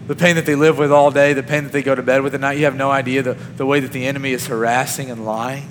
the 0.06 0.16
pain 0.16 0.36
that 0.36 0.46
they 0.46 0.54
live 0.54 0.78
with 0.78 0.90
all 0.90 1.10
day, 1.10 1.32
the 1.32 1.42
pain 1.42 1.64
that 1.64 1.72
they 1.72 1.82
go 1.82 1.94
to 1.94 2.02
bed 2.02 2.22
with 2.22 2.34
at 2.34 2.40
night. 2.40 2.58
You 2.58 2.64
have 2.64 2.74
no 2.74 2.90
idea 2.90 3.22
the, 3.22 3.34
the 3.34 3.66
way 3.66 3.80
that 3.80 3.92
the 3.92 4.06
enemy 4.06 4.32
is 4.32 4.46
harassing 4.46 5.10
and 5.10 5.24
lying. 5.24 5.68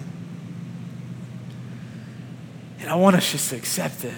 And 2.79 2.89
I 2.89 2.95
want 2.95 3.15
us 3.15 3.31
just 3.31 3.49
to 3.49 3.55
accept 3.55 3.99
this. 3.99 4.15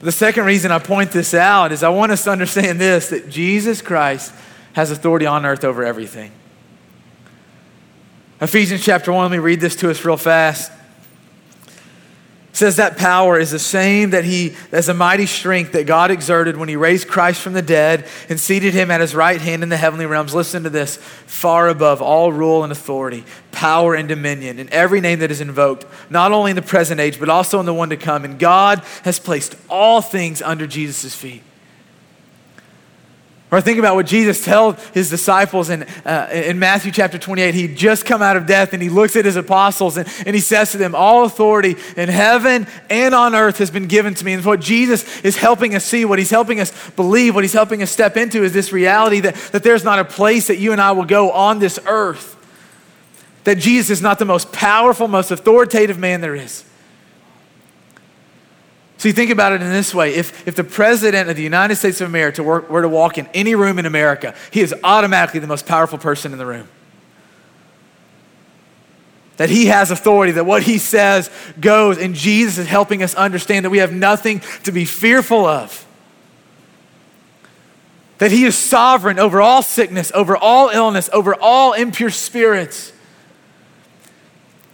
The 0.00 0.12
second 0.12 0.44
reason 0.44 0.72
I 0.72 0.78
point 0.78 1.12
this 1.12 1.32
out 1.32 1.72
is 1.72 1.82
I 1.82 1.88
want 1.88 2.12
us 2.12 2.24
to 2.24 2.30
understand 2.30 2.80
this 2.80 3.08
that 3.10 3.28
Jesus 3.28 3.80
Christ 3.80 4.34
has 4.74 4.90
authority 4.90 5.26
on 5.26 5.46
earth 5.46 5.64
over 5.64 5.84
everything. 5.84 6.32
Ephesians 8.40 8.84
chapter 8.84 9.12
1, 9.12 9.22
let 9.22 9.30
me 9.30 9.38
read 9.38 9.60
this 9.60 9.76
to 9.76 9.90
us 9.90 10.04
real 10.04 10.16
fast 10.16 10.72
says 12.52 12.76
that 12.76 12.98
power 12.98 13.38
is 13.38 13.50
the 13.50 13.58
same 13.58 14.10
that 14.10 14.24
he 14.24 14.54
as 14.70 14.88
a 14.88 14.94
mighty 14.94 15.26
strength 15.26 15.72
that 15.72 15.86
God 15.86 16.10
exerted 16.10 16.56
when 16.56 16.68
he 16.68 16.76
raised 16.76 17.08
Christ 17.08 17.40
from 17.40 17.54
the 17.54 17.62
dead 17.62 18.06
and 18.28 18.38
seated 18.38 18.74
him 18.74 18.90
at 18.90 19.00
his 19.00 19.14
right 19.14 19.40
hand 19.40 19.62
in 19.62 19.70
the 19.70 19.76
heavenly 19.76 20.06
realms. 20.06 20.34
Listen 20.34 20.62
to 20.64 20.70
this, 20.70 20.96
far 20.96 21.68
above 21.68 22.02
all 22.02 22.30
rule 22.30 22.62
and 22.62 22.70
authority, 22.70 23.24
power 23.52 23.94
and 23.94 24.08
dominion, 24.08 24.58
and 24.58 24.68
every 24.70 25.00
name 25.00 25.20
that 25.20 25.30
is 25.30 25.40
invoked, 25.40 25.86
not 26.10 26.32
only 26.32 26.50
in 26.50 26.56
the 26.56 26.62
present 26.62 27.00
age, 27.00 27.18
but 27.18 27.28
also 27.28 27.58
in 27.58 27.66
the 27.66 27.74
one 27.74 27.90
to 27.90 27.96
come. 27.96 28.24
And 28.24 28.38
God 28.38 28.80
has 29.04 29.18
placed 29.18 29.56
all 29.68 30.02
things 30.02 30.42
under 30.42 30.66
Jesus' 30.66 31.14
feet. 31.14 31.42
Or 33.52 33.60
think 33.60 33.78
about 33.78 33.96
what 33.96 34.06
Jesus 34.06 34.42
told 34.42 34.80
his 34.94 35.10
disciples 35.10 35.68
in, 35.68 35.82
uh, 36.06 36.30
in 36.32 36.58
Matthew 36.58 36.90
chapter 36.90 37.18
28. 37.18 37.54
He'd 37.54 37.76
just 37.76 38.06
come 38.06 38.22
out 38.22 38.34
of 38.34 38.46
death 38.46 38.72
and 38.72 38.82
he 38.82 38.88
looks 38.88 39.14
at 39.14 39.26
his 39.26 39.36
apostles 39.36 39.98
and, 39.98 40.08
and 40.24 40.34
he 40.34 40.40
says 40.40 40.72
to 40.72 40.78
them, 40.78 40.94
All 40.94 41.24
authority 41.26 41.76
in 41.98 42.08
heaven 42.08 42.66
and 42.88 43.14
on 43.14 43.34
earth 43.34 43.58
has 43.58 43.70
been 43.70 43.88
given 43.88 44.14
to 44.14 44.24
me. 44.24 44.32
And 44.32 44.42
what 44.42 44.60
Jesus 44.60 45.20
is 45.20 45.36
helping 45.36 45.74
us 45.74 45.84
see, 45.84 46.06
what 46.06 46.18
he's 46.18 46.30
helping 46.30 46.60
us 46.60 46.90
believe, 46.92 47.34
what 47.34 47.44
he's 47.44 47.52
helping 47.52 47.82
us 47.82 47.90
step 47.90 48.16
into 48.16 48.42
is 48.42 48.54
this 48.54 48.72
reality 48.72 49.20
that, 49.20 49.34
that 49.52 49.62
there's 49.62 49.84
not 49.84 49.98
a 49.98 50.04
place 50.06 50.46
that 50.46 50.56
you 50.56 50.72
and 50.72 50.80
I 50.80 50.92
will 50.92 51.04
go 51.04 51.30
on 51.30 51.58
this 51.58 51.78
earth. 51.84 52.38
That 53.44 53.58
Jesus 53.58 53.90
is 53.90 54.00
not 54.00 54.18
the 54.18 54.24
most 54.24 54.50
powerful, 54.52 55.08
most 55.08 55.30
authoritative 55.30 55.98
man 55.98 56.22
there 56.22 56.34
is. 56.34 56.64
So 59.02 59.08
you 59.08 59.14
think 59.14 59.32
about 59.32 59.50
it 59.50 59.60
in 59.60 59.68
this 59.68 59.92
way 59.92 60.14
if, 60.14 60.46
if 60.46 60.54
the 60.54 60.62
president 60.62 61.28
of 61.28 61.34
the 61.34 61.42
United 61.42 61.74
States 61.74 62.00
of 62.00 62.08
America 62.08 62.40
were, 62.40 62.60
were 62.60 62.82
to 62.82 62.88
walk 62.88 63.18
in 63.18 63.26
any 63.34 63.56
room 63.56 63.80
in 63.80 63.84
America, 63.84 64.32
he 64.52 64.60
is 64.60 64.72
automatically 64.84 65.40
the 65.40 65.48
most 65.48 65.66
powerful 65.66 65.98
person 65.98 66.30
in 66.30 66.38
the 66.38 66.46
room. 66.46 66.68
That 69.38 69.50
he 69.50 69.66
has 69.66 69.90
authority, 69.90 70.30
that 70.34 70.46
what 70.46 70.62
he 70.62 70.78
says 70.78 71.30
goes, 71.60 71.98
and 71.98 72.14
Jesus 72.14 72.58
is 72.58 72.68
helping 72.68 73.02
us 73.02 73.16
understand 73.16 73.64
that 73.64 73.70
we 73.70 73.78
have 73.78 73.92
nothing 73.92 74.40
to 74.62 74.70
be 74.70 74.84
fearful 74.84 75.46
of. 75.46 75.84
That 78.18 78.30
he 78.30 78.44
is 78.44 78.56
sovereign 78.56 79.18
over 79.18 79.40
all 79.40 79.62
sickness, 79.62 80.12
over 80.14 80.36
all 80.36 80.68
illness, 80.68 81.10
over 81.12 81.34
all 81.34 81.72
impure 81.72 82.10
spirits. 82.10 82.92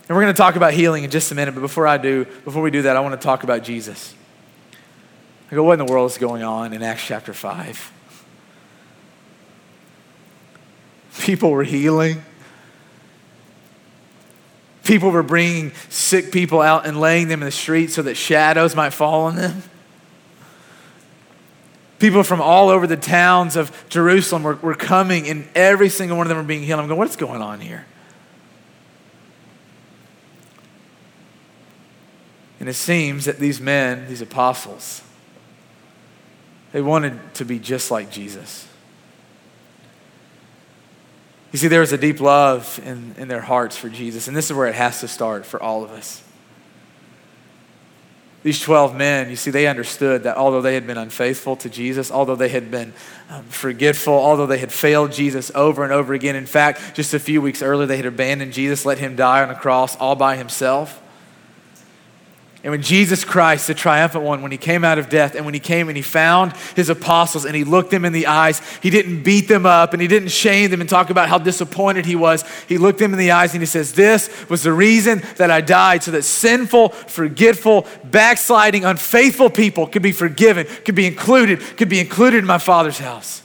And 0.07 0.15
we're 0.15 0.23
going 0.23 0.35
to 0.35 0.39
talk 0.39 0.57
about 0.57 0.75
healing 0.75 1.05
in 1.05 1.11
just 1.11 1.33
a 1.33 1.35
minute, 1.35 1.55
but 1.55 1.63
before 1.63 1.87
I 1.87 1.97
do, 1.97 2.27
before 2.45 2.61
we 2.61 2.71
do 2.71 2.83
that, 2.83 2.95
I 2.95 3.01
want 3.01 3.19
to 3.19 3.25
talk 3.25 3.43
about 3.43 3.63
Jesus. 3.63 4.17
I 5.51 5.55
go, 5.55 5.63
what 5.63 5.79
in 5.81 5.87
the 5.87 5.91
world 5.91 6.11
is 6.11 6.19
going 6.19 6.43
on 6.43 6.73
in 6.75 6.83
Acts 6.83 7.07
chapter 7.07 7.33
5? 7.33 7.93
People 11.21 11.51
were 11.51 11.65
healing. 11.65 12.23
People 14.85 15.11
were 15.11 15.23
bringing 15.23 15.73
sick 15.89 16.33
people 16.33 16.61
out 16.61 16.87
and 16.87 17.01
laying 17.01 17.29
them 17.29 17.43
in 17.43 17.47
the 17.47 17.53
street 17.53 17.91
so 17.91 18.03
that 18.03 18.17
shadows 18.17 18.75
might 18.75 18.91
fall 18.91 19.25
on 19.25 19.37
them. 19.37 19.63
People 21.99 22.23
from 22.23 22.41
all 22.41 22.69
over 22.69 22.87
the 22.87 22.97
towns 22.97 23.57
of 23.57 23.89
Jerusalem 23.89 24.43
were, 24.45 24.55
were 24.57 24.75
coming, 24.75 25.29
and 25.29 25.49
every 25.55 25.89
single 25.89 26.17
one 26.17 26.27
of 26.27 26.29
them 26.29 26.39
were 26.39 26.45
being 26.45 26.63
healed. 26.63 26.81
I'm 26.81 26.87
going, 26.87 26.99
what's 26.99 27.17
going 27.17 27.43
on 27.43 27.61
here? 27.61 27.87
And 32.61 32.69
it 32.69 32.75
seems 32.75 33.25
that 33.25 33.39
these 33.39 33.61
men, 33.61 34.09
these 34.09 34.23
apostles, 34.23 35.03
they 36.73 36.83
wanted 36.83 37.35
to 37.35 37.45
be 37.45 37.59
just 37.59 37.91
like 37.91 38.11
Jesus. 38.11 38.67
You 41.53 41.59
see, 41.59 41.69
there 41.69 41.81
was 41.81 41.93
a 41.93 41.99
deep 41.99 42.21
love 42.21 42.79
in, 42.85 43.15
in 43.17 43.29
their 43.29 43.41
hearts 43.41 43.77
for 43.77 43.89
Jesus, 43.89 44.29
and 44.29 44.37
this 44.37 44.51
is 44.51 44.57
where 44.57 44.67
it 44.67 44.75
has 44.75 45.01
to 45.01 45.09
start 45.09 45.47
for 45.47 45.63
all 45.63 45.83
of 45.83 45.91
us. 45.91 46.23
These 48.43 48.61
12 48.61 48.95
men, 48.95 49.31
you 49.31 49.37
see, 49.37 49.51
they 49.51 49.67
understood 49.67 50.23
that 50.23 50.37
although 50.37 50.63
they 50.63 50.75
had 50.75 50.87
been 50.87 50.99
unfaithful 50.99 51.57
to 51.57 51.69
Jesus, 51.69 52.11
although 52.11 52.37
they 52.37 52.51
had 52.51 52.71
been 52.71 52.93
um, 53.31 53.45
forgetful, 53.45 54.15
although 54.15 54.47
they 54.47 54.59
had 54.59 54.73
failed 54.73 55.11
Jesus 55.11 55.51
over 55.55 55.83
and 55.83 55.93
over 55.93 56.15
again, 56.15 56.37
in 56.37 56.47
fact, 56.47 56.95
just 56.95 57.15
a 57.15 57.19
few 57.19 57.43
weeks 57.43 57.63
earlier, 57.63 57.87
they 57.87 57.97
had 57.97 58.07
abandoned 58.07 58.53
Jesus, 58.53 58.87
let 58.87 58.99
him 58.99 59.17
die 59.17 59.43
on 59.43 59.51
a 59.51 59.57
cross 59.57 59.97
all 59.97 60.15
by 60.15 60.37
himself. 60.37 61.03
And 62.69 62.73
when 62.73 62.83
Jesus 62.83 63.25
Christ, 63.25 63.67
the 63.67 63.73
triumphant 63.73 64.25
one, 64.25 64.43
when 64.43 64.53
he 64.53 64.59
came 64.59 64.85
out 64.85 64.99
of 64.99 65.09
death 65.09 65.35
and 65.35 65.47
when 65.47 65.55
he 65.55 65.59
came 65.59 65.89
and 65.89 65.97
he 65.97 66.03
found 66.03 66.55
his 66.77 66.91
apostles 66.91 67.47
and 67.47 67.57
he 67.57 67.65
looked 67.65 67.91
them 67.91 68.05
in 68.05 68.13
the 68.13 68.27
eyes, 68.27 68.61
he 68.83 68.91
didn't 68.91 69.23
beat 69.23 69.49
them 69.49 69.65
up 69.65 69.95
and 69.95 70.03
he 70.03 70.07
didn't 70.07 70.29
shame 70.29 70.71
them 70.71 70.83
and 70.83 70.91
talk 70.91 71.09
about 71.09 71.31
how 71.31 71.39
disappointed 71.39 72.05
he 72.05 72.15
was. 72.15 72.45
He 72.69 72.77
looked 72.77 72.99
them 72.99 73.15
in 73.15 73.19
the 73.19 73.31
eyes 73.31 73.55
and 73.55 73.63
he 73.63 73.67
says, 73.67 73.95
This 73.95 74.29
was 74.51 74.65
the 74.65 74.73
reason 74.75 75.23
that 75.39 75.51
I 75.51 75.63
died, 75.63 76.03
so 76.03 76.11
that 76.11 76.25
sinful, 76.25 76.91
forgetful, 76.91 77.87
backsliding, 78.05 78.85
unfaithful 78.85 79.49
people 79.49 79.87
could 79.87 80.03
be 80.03 80.13
forgiven, 80.13 80.67
could 80.85 80.95
be 80.95 81.07
included, 81.07 81.61
could 81.79 81.89
be 81.89 82.01
included 82.01 82.37
in 82.37 82.45
my 82.45 82.59
Father's 82.59 82.99
house. 82.99 83.41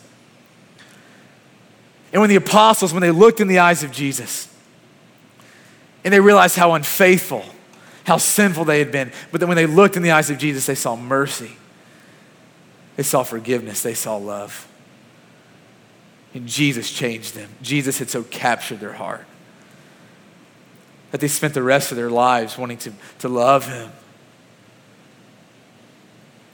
And 2.12 2.20
when 2.20 2.30
the 2.30 2.36
apostles, 2.36 2.92
when 2.92 3.02
they 3.02 3.12
looked 3.12 3.40
in 3.40 3.48
the 3.48 3.60
eyes 3.60 3.84
of 3.84 3.92
Jesus 3.94 4.54
and 6.04 6.14
they 6.14 6.20
realized 6.20 6.58
how 6.58 6.74
unfaithful, 6.74 7.46
how 8.06 8.18
sinful 8.18 8.66
they 8.66 8.80
had 8.80 8.92
been. 8.92 9.12
But 9.32 9.40
then 9.40 9.48
when 9.48 9.56
they 9.56 9.66
looked 9.66 9.96
in 9.96 10.04
the 10.04 10.12
eyes 10.12 10.30
of 10.30 10.38
Jesus, 10.38 10.66
they 10.66 10.76
saw 10.76 10.96
mercy, 10.96 11.58
they 12.96 13.04
saw 13.04 13.24
forgiveness, 13.24 13.82
they 13.82 13.94
saw 13.94 14.18
love. 14.18 14.68
And 16.34 16.48
Jesus 16.48 16.92
changed 16.92 17.36
them. 17.36 17.50
Jesus 17.62 18.00
had 18.00 18.10
so 18.10 18.24
captured 18.24 18.80
their 18.80 18.94
heart 18.94 19.26
that 21.12 21.22
they 21.22 21.28
spent 21.28 21.54
the 21.54 21.62
rest 21.62 21.92
of 21.92 21.98
their 21.98 22.10
lives 22.10 22.58
wanting 22.58 22.78
to, 22.80 22.92
to 23.20 23.30
love 23.30 23.68
Him, 23.68 23.92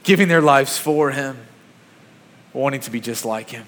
giving 0.02 0.28
their 0.28 0.42
lives 0.42 0.76
for 0.76 1.10
Him, 1.10 1.38
wanting 2.52 2.80
to 2.80 2.90
be 2.90 3.00
just 3.00 3.24
like 3.24 3.48
Him. 3.50 3.64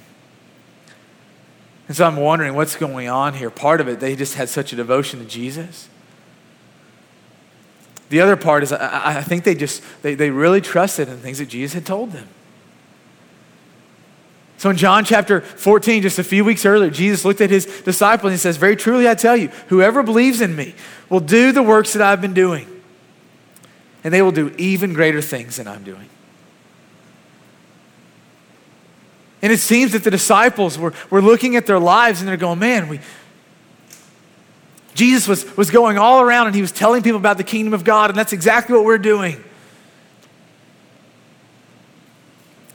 And 1.88 1.96
so 1.96 2.06
I'm 2.06 2.16
wondering 2.16 2.54
what's 2.54 2.76
going 2.76 3.08
on 3.08 3.34
here. 3.34 3.50
Part 3.50 3.80
of 3.80 3.88
it, 3.88 4.00
they 4.00 4.14
just 4.14 4.34
had 4.34 4.50
such 4.50 4.72
a 4.74 4.76
devotion 4.76 5.18
to 5.20 5.24
Jesus 5.24 5.88
the 8.12 8.20
other 8.20 8.36
part 8.36 8.62
is 8.62 8.74
I, 8.74 9.20
I 9.20 9.22
think 9.22 9.44
they 9.44 9.54
just, 9.54 9.82
they, 10.02 10.14
they 10.14 10.28
really 10.28 10.60
trusted 10.60 11.08
in 11.08 11.16
things 11.16 11.38
that 11.38 11.46
Jesus 11.46 11.72
had 11.72 11.86
told 11.86 12.12
them. 12.12 12.28
So 14.58 14.68
in 14.68 14.76
John 14.76 15.06
chapter 15.06 15.40
14, 15.40 16.02
just 16.02 16.18
a 16.18 16.24
few 16.24 16.44
weeks 16.44 16.66
earlier, 16.66 16.90
Jesus 16.90 17.24
looked 17.24 17.40
at 17.40 17.48
his 17.48 17.64
disciples 17.64 18.24
and 18.24 18.32
he 18.32 18.38
says, 18.38 18.58
Very 18.58 18.76
truly 18.76 19.08
I 19.08 19.14
tell 19.14 19.34
you, 19.34 19.48
whoever 19.68 20.02
believes 20.02 20.42
in 20.42 20.54
me 20.54 20.74
will 21.08 21.20
do 21.20 21.52
the 21.52 21.62
works 21.62 21.94
that 21.94 22.02
I've 22.02 22.20
been 22.20 22.34
doing, 22.34 22.68
and 24.04 24.12
they 24.12 24.20
will 24.20 24.30
do 24.30 24.54
even 24.58 24.92
greater 24.92 25.22
things 25.22 25.56
than 25.56 25.66
I'm 25.66 25.82
doing. 25.82 26.10
And 29.40 29.50
it 29.50 29.58
seems 29.58 29.92
that 29.92 30.04
the 30.04 30.10
disciples 30.10 30.78
were, 30.78 30.92
were 31.08 31.22
looking 31.22 31.56
at 31.56 31.64
their 31.64 31.80
lives 31.80 32.20
and 32.20 32.28
they're 32.28 32.36
going, 32.36 32.58
Man, 32.58 32.88
we, 32.88 33.00
Jesus 35.02 35.26
was, 35.26 35.56
was 35.56 35.68
going 35.68 35.98
all 35.98 36.20
around 36.20 36.46
and 36.46 36.54
he 36.54 36.60
was 36.60 36.70
telling 36.70 37.02
people 37.02 37.18
about 37.18 37.36
the 37.36 37.42
kingdom 37.42 37.74
of 37.74 37.82
God, 37.82 38.08
and 38.10 38.16
that's 38.16 38.32
exactly 38.32 38.76
what 38.76 38.84
we're 38.84 38.98
doing. 38.98 39.42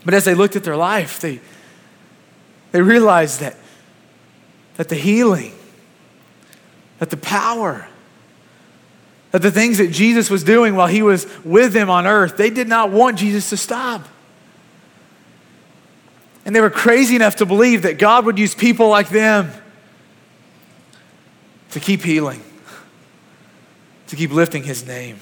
But 0.04 0.13
as 0.13 0.26
they 0.26 0.36
looked 0.36 0.58
at 0.58 0.66
their 0.66 0.76
life, 0.76 1.22
they, 1.22 1.40
they 2.74 2.82
realized 2.82 3.40
that, 3.40 3.56
that 4.76 4.90
the 4.90 4.96
healing, 4.96 5.54
that 7.00 7.12
the 7.12 7.16
power, 7.18 7.88
that 9.32 9.42
the 9.42 9.52
things 9.52 9.78
that 9.78 9.94
Jesus 9.94 10.30
was 10.30 10.44
doing 10.44 10.76
while 10.76 10.88
he 10.88 11.02
was 11.02 11.26
with 11.46 11.72
them 11.72 11.90
on 11.90 12.06
earth, 12.06 12.36
they 12.36 12.50
did 12.50 12.68
not 12.68 12.92
want 12.92 13.20
Jesus 13.20 13.50
to 13.52 13.58
stop. 13.58 14.06
And 16.44 16.54
they 16.54 16.60
were 16.60 16.70
crazy 16.70 17.16
enough 17.16 17.38
to 17.38 17.46
believe 17.46 17.84
that 17.84 17.98
God 17.98 18.26
would 18.26 18.38
use 18.38 18.54
people 18.54 18.90
like 18.90 19.08
them 19.08 19.50
to 21.71 21.80
keep 21.80 22.01
healing, 22.01 22.43
to 24.08 24.15
keep 24.15 24.32
lifting 24.32 24.63
his 24.63 24.86
name. 24.86 25.19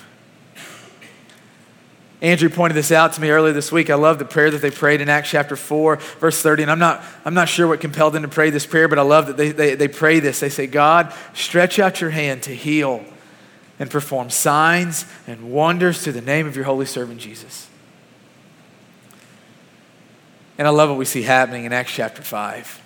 Andrew 2.22 2.50
pointed 2.50 2.76
this 2.76 2.92
out 2.92 3.14
to 3.14 3.22
me 3.22 3.30
earlier 3.30 3.54
this 3.54 3.72
week. 3.72 3.90
I 3.90 3.96
love 3.96 4.20
the 4.20 4.26
prayer 4.26 4.50
that 4.50 4.62
they 4.62 4.72
prayed 4.72 5.02
in 5.02 5.10
Acts 5.10 5.30
chapter 5.30 5.56
4, 5.56 5.98
verse 5.98 6.42
30. 6.42 6.64
And 6.64 6.72
I'm 6.72 6.80
not, 6.80 7.04
I'm 7.24 7.34
not 7.34 7.50
sure 7.50 7.68
what 7.68 7.82
compelled 7.82 8.14
them 8.14 8.24
to 8.24 8.28
pray 8.28 8.50
this 8.50 8.66
prayer, 8.66 8.88
but 8.88 8.98
I 8.98 9.04
love 9.04 9.28
that 9.28 9.38
they, 9.38 9.52
they, 9.52 9.76
they 9.76 9.88
pray 9.88 10.20
this. 10.20 10.40
They 10.40 10.50
say, 10.50 10.66
God, 10.66 11.14
stretch 11.34 11.78
out 11.78 12.02
your 12.02 12.10
hand 12.10 12.44
to 12.44 12.56
heal 12.56 13.04
and 13.78 13.92
perform 13.92 14.30
signs 14.30 15.06
and 15.28 15.52
wonders 15.52 16.02
through 16.02 16.14
the 16.14 16.22
name 16.22 16.48
of 16.48 16.56
your 16.56 16.66
holy 16.66 16.86
servant 16.86 17.20
Jesus. 17.20 17.70
And 20.58 20.68
I 20.68 20.72
love 20.72 20.90
what 20.90 20.98
we 20.98 21.06
see 21.06 21.24
happening 21.24 21.66
in 21.66 21.74
Acts 21.74 21.92
chapter 21.92 22.22
5. 22.22 22.85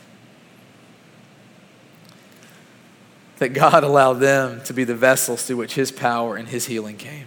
That 3.39 3.53
God 3.53 3.83
allowed 3.83 4.15
them 4.15 4.61
to 4.65 4.73
be 4.73 4.83
the 4.83 4.95
vessels 4.95 5.45
through 5.45 5.57
which 5.57 5.73
His 5.73 5.91
power 5.91 6.35
and 6.35 6.47
His 6.47 6.65
healing 6.65 6.97
came. 6.97 7.25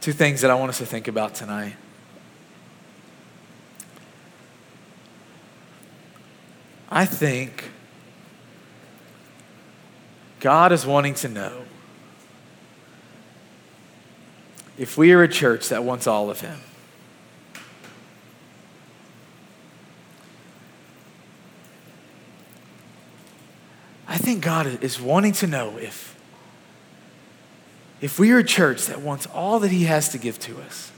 Two 0.00 0.12
things 0.12 0.40
that 0.40 0.50
I 0.50 0.54
want 0.54 0.70
us 0.70 0.78
to 0.78 0.86
think 0.86 1.08
about 1.08 1.34
tonight. 1.34 1.76
I 6.90 7.06
think 7.06 7.70
God 10.40 10.72
is 10.72 10.86
wanting 10.86 11.14
to 11.14 11.28
know 11.28 11.64
if 14.78 14.96
we 14.96 15.12
are 15.12 15.22
a 15.22 15.28
church 15.28 15.68
that 15.68 15.84
wants 15.84 16.06
all 16.06 16.30
of 16.30 16.40
Him. 16.40 16.60
Think 24.24 24.42
God 24.42 24.82
is 24.82 25.00
wanting 25.00 25.32
to 25.34 25.46
know 25.46 25.76
if, 25.78 26.18
if 28.00 28.18
we 28.18 28.32
are 28.32 28.38
a 28.38 28.44
church 28.44 28.86
that 28.86 29.00
wants 29.00 29.26
all 29.26 29.60
that 29.60 29.70
He 29.70 29.84
has 29.84 30.08
to 30.10 30.18
give 30.18 30.38
to 30.40 30.60
us. 30.60 30.90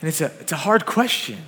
And 0.00 0.08
it's 0.08 0.20
a, 0.20 0.26
it's 0.40 0.52
a 0.52 0.56
hard 0.56 0.86
question. 0.86 1.38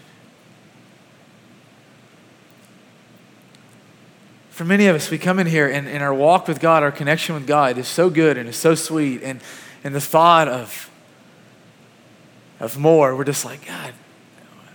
For 4.50 4.64
many 4.64 4.86
of 4.86 4.94
us, 4.94 5.10
we 5.10 5.16
come 5.16 5.38
in 5.38 5.46
here 5.46 5.66
and, 5.66 5.88
and 5.88 6.02
our 6.02 6.12
walk 6.12 6.46
with 6.46 6.60
God, 6.60 6.82
our 6.82 6.92
connection 6.92 7.34
with 7.34 7.46
God 7.46 7.78
is 7.78 7.88
so 7.88 8.10
good 8.10 8.36
and 8.36 8.48
is 8.48 8.56
so 8.56 8.74
sweet. 8.74 9.22
And, 9.22 9.40
and 9.82 9.94
the 9.94 10.00
thought 10.00 10.48
of, 10.48 10.90
of 12.60 12.78
more, 12.78 13.16
we're 13.16 13.24
just 13.24 13.46
like, 13.46 13.66
God, 13.66 13.94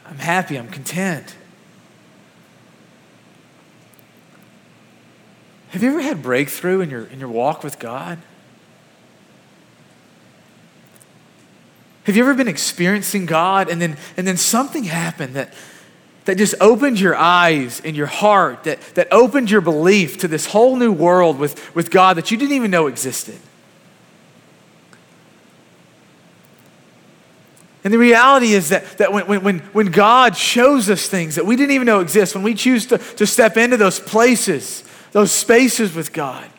I'm 0.08 0.18
happy, 0.18 0.58
I'm 0.58 0.70
content. 0.70 1.36
Have 5.70 5.84
you 5.84 5.90
ever 5.90 6.02
had 6.02 6.24
breakthrough 6.24 6.82
in 6.82 6.90
your, 6.90 7.06
in 7.06 7.20
your 7.20 7.30
walk 7.30 7.64
with 7.64 7.78
God? 7.78 8.20
Have 12.06 12.16
you 12.16 12.24
ever 12.24 12.34
been 12.34 12.48
experiencing 12.48 13.26
God 13.26 13.70
and 13.70 13.82
then, 13.82 13.98
and 14.16 14.26
then 14.26 14.38
something 14.38 14.86
happened 14.86 15.36
that, 15.36 15.54
that 16.24 16.38
just 16.38 16.56
opened 16.62 17.02
your 17.02 17.18
eyes 17.18 17.82
and 17.84 17.98
your 17.98 18.08
heart, 18.08 18.64
that, 18.64 18.80
that 18.96 19.10
opened 19.12 19.52
your 19.52 19.60
belief 19.60 20.18
to 20.20 20.30
this 20.30 20.46
whole 20.46 20.78
new 20.78 20.94
world 20.94 21.38
with, 21.38 21.76
with 21.76 21.92
God 21.92 22.16
that 22.16 22.32
you 22.32 22.38
didn't 22.38 22.56
even 22.56 22.72
know 22.72 22.88
existed? 22.88 23.38
And 27.84 27.94
the 27.94 27.98
reality 27.98 28.54
is 28.54 28.70
that, 28.70 28.98
that 28.98 29.14
when, 29.14 29.44
when, 29.44 29.60
when 29.60 29.88
God 29.88 30.36
shows 30.36 30.90
us 30.90 31.08
things 31.08 31.36
that 31.36 31.46
we 31.46 31.56
didn't 31.56 31.72
even 31.72 31.86
know 31.86 32.00
exist, 32.00 32.36
when 32.36 32.44
we 32.44 32.54
choose 32.54 32.86
to, 32.88 32.98
to 32.98 33.26
step 33.26 33.56
into 33.56 33.78
those 33.78 34.00
places, 34.00 34.84
those 35.12 35.32
spaces 35.32 35.94
with 35.94 36.12
God, 36.12 36.50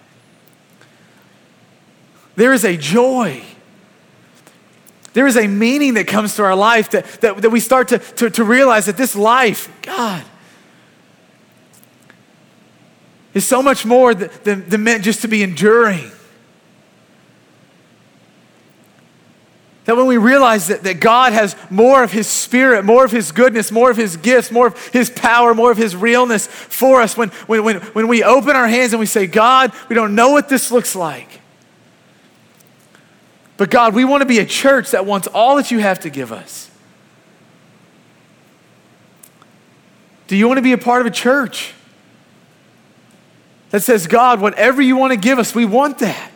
there 2.37 2.53
is 2.53 2.65
a 2.65 2.77
joy. 2.77 3.43
There 5.13 5.27
is 5.27 5.37
a 5.37 5.49
meaning 5.49 5.95
that 5.95 6.07
comes 6.07 6.37
to 6.37 6.45
our 6.45 6.55
life 6.55 6.91
that, 6.91 7.05
that, 7.21 7.43
that 7.43 7.51
we 7.51 7.59
start 7.59 7.89
to, 7.89 7.99
to, 7.99 8.31
to 8.31 8.45
realize 8.45 8.87
that 8.87 8.97
this 8.97 9.17
life, 9.17 9.69
God, 9.83 10.25
is 13.35 13.45
so 13.47 13.63
much 13.63 13.85
more 13.85 14.15
than, 14.15 14.31
than, 14.45 14.69
than 14.69 14.85
meant 14.85 15.03
just 15.03 15.23
to 15.23 15.29
be 15.29 15.43
enduring. 15.43 16.13
That 19.89 19.97
when 19.97 20.05
we 20.05 20.19
realize 20.19 20.67
that, 20.67 20.83
that 20.83 21.01
God 21.01 21.33
has 21.33 21.57
more 21.71 22.03
of 22.03 22.13
His 22.13 22.27
Spirit, 22.27 22.85
more 22.85 23.07
of 23.07 23.11
His 23.11 23.33
goodness, 23.33 23.73
more 23.73 23.91
of 23.91 23.97
His 23.97 24.19
gifts, 24.19 24.51
more 24.51 24.67
of 24.67 24.89
His 24.89 25.09
power, 25.09 25.55
more 25.55 25.71
of 25.71 25.79
His 25.79 25.97
realness 25.97 26.47
for 26.47 27.01
us, 27.01 27.17
when, 27.17 27.31
when, 27.47 27.65
when, 27.65 27.77
when 27.77 28.07
we 28.07 28.23
open 28.23 28.55
our 28.55 28.69
hands 28.69 28.93
and 28.93 29.01
we 29.01 29.07
say, 29.07 29.27
God, 29.27 29.73
we 29.89 29.95
don't 29.95 30.15
know 30.15 30.29
what 30.29 30.51
this 30.51 30.71
looks 30.71 30.95
like. 30.95 31.41
But 33.57 33.71
God, 33.71 33.95
we 33.95 34.05
want 34.05 34.21
to 34.21 34.27
be 34.27 34.41
a 34.41 34.45
church 34.45 34.91
that 34.91 35.07
wants 35.07 35.27
all 35.27 35.57
that 35.57 35.71
you 35.71 35.79
have 35.79 36.01
to 36.01 36.11
give 36.11 36.33
us. 36.33 36.71
Do 40.27 40.37
you 40.37 40.47
want 40.49 40.59
to 40.59 40.63
be 40.63 40.73
a 40.73 40.79
part 40.79 41.01
of 41.01 41.07
a 41.07 41.11
church 41.11 41.73
that 43.71 43.81
says, 43.81 44.07
God, 44.07 44.43
whatever 44.43 44.83
you 44.83 44.99
want 44.99 45.15
to 45.15 45.19
give 45.19 45.39
us, 45.39 45.55
we 45.55 45.65
want 45.65 46.01
that? 46.01 46.31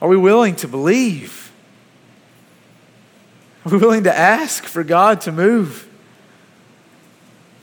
Are 0.00 0.08
we 0.08 0.16
willing 0.16 0.54
to 0.56 0.68
believe? 0.68 1.50
Are 3.64 3.72
we 3.72 3.78
willing 3.78 4.04
to 4.04 4.16
ask 4.16 4.64
for 4.64 4.84
God 4.84 5.20
to 5.22 5.32
move 5.32 5.88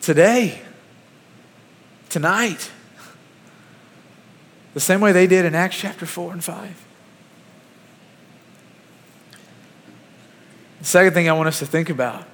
today, 0.02 0.62
tonight, 2.10 2.72
the 4.74 4.80
same 4.80 5.00
way 5.00 5.14
they 5.14 5.28
did 5.28 5.46
in 5.46 5.56
Acts 5.56 5.78
chapter 5.78 6.06
4 6.06 6.34
and 6.34 6.44
5? 6.44 6.86
The 10.80 10.86
second 10.86 11.14
thing 11.14 11.30
I 11.30 11.34
want 11.34 11.48
us 11.48 11.60
to 11.60 11.66
think 11.66 11.90
about 11.90 12.26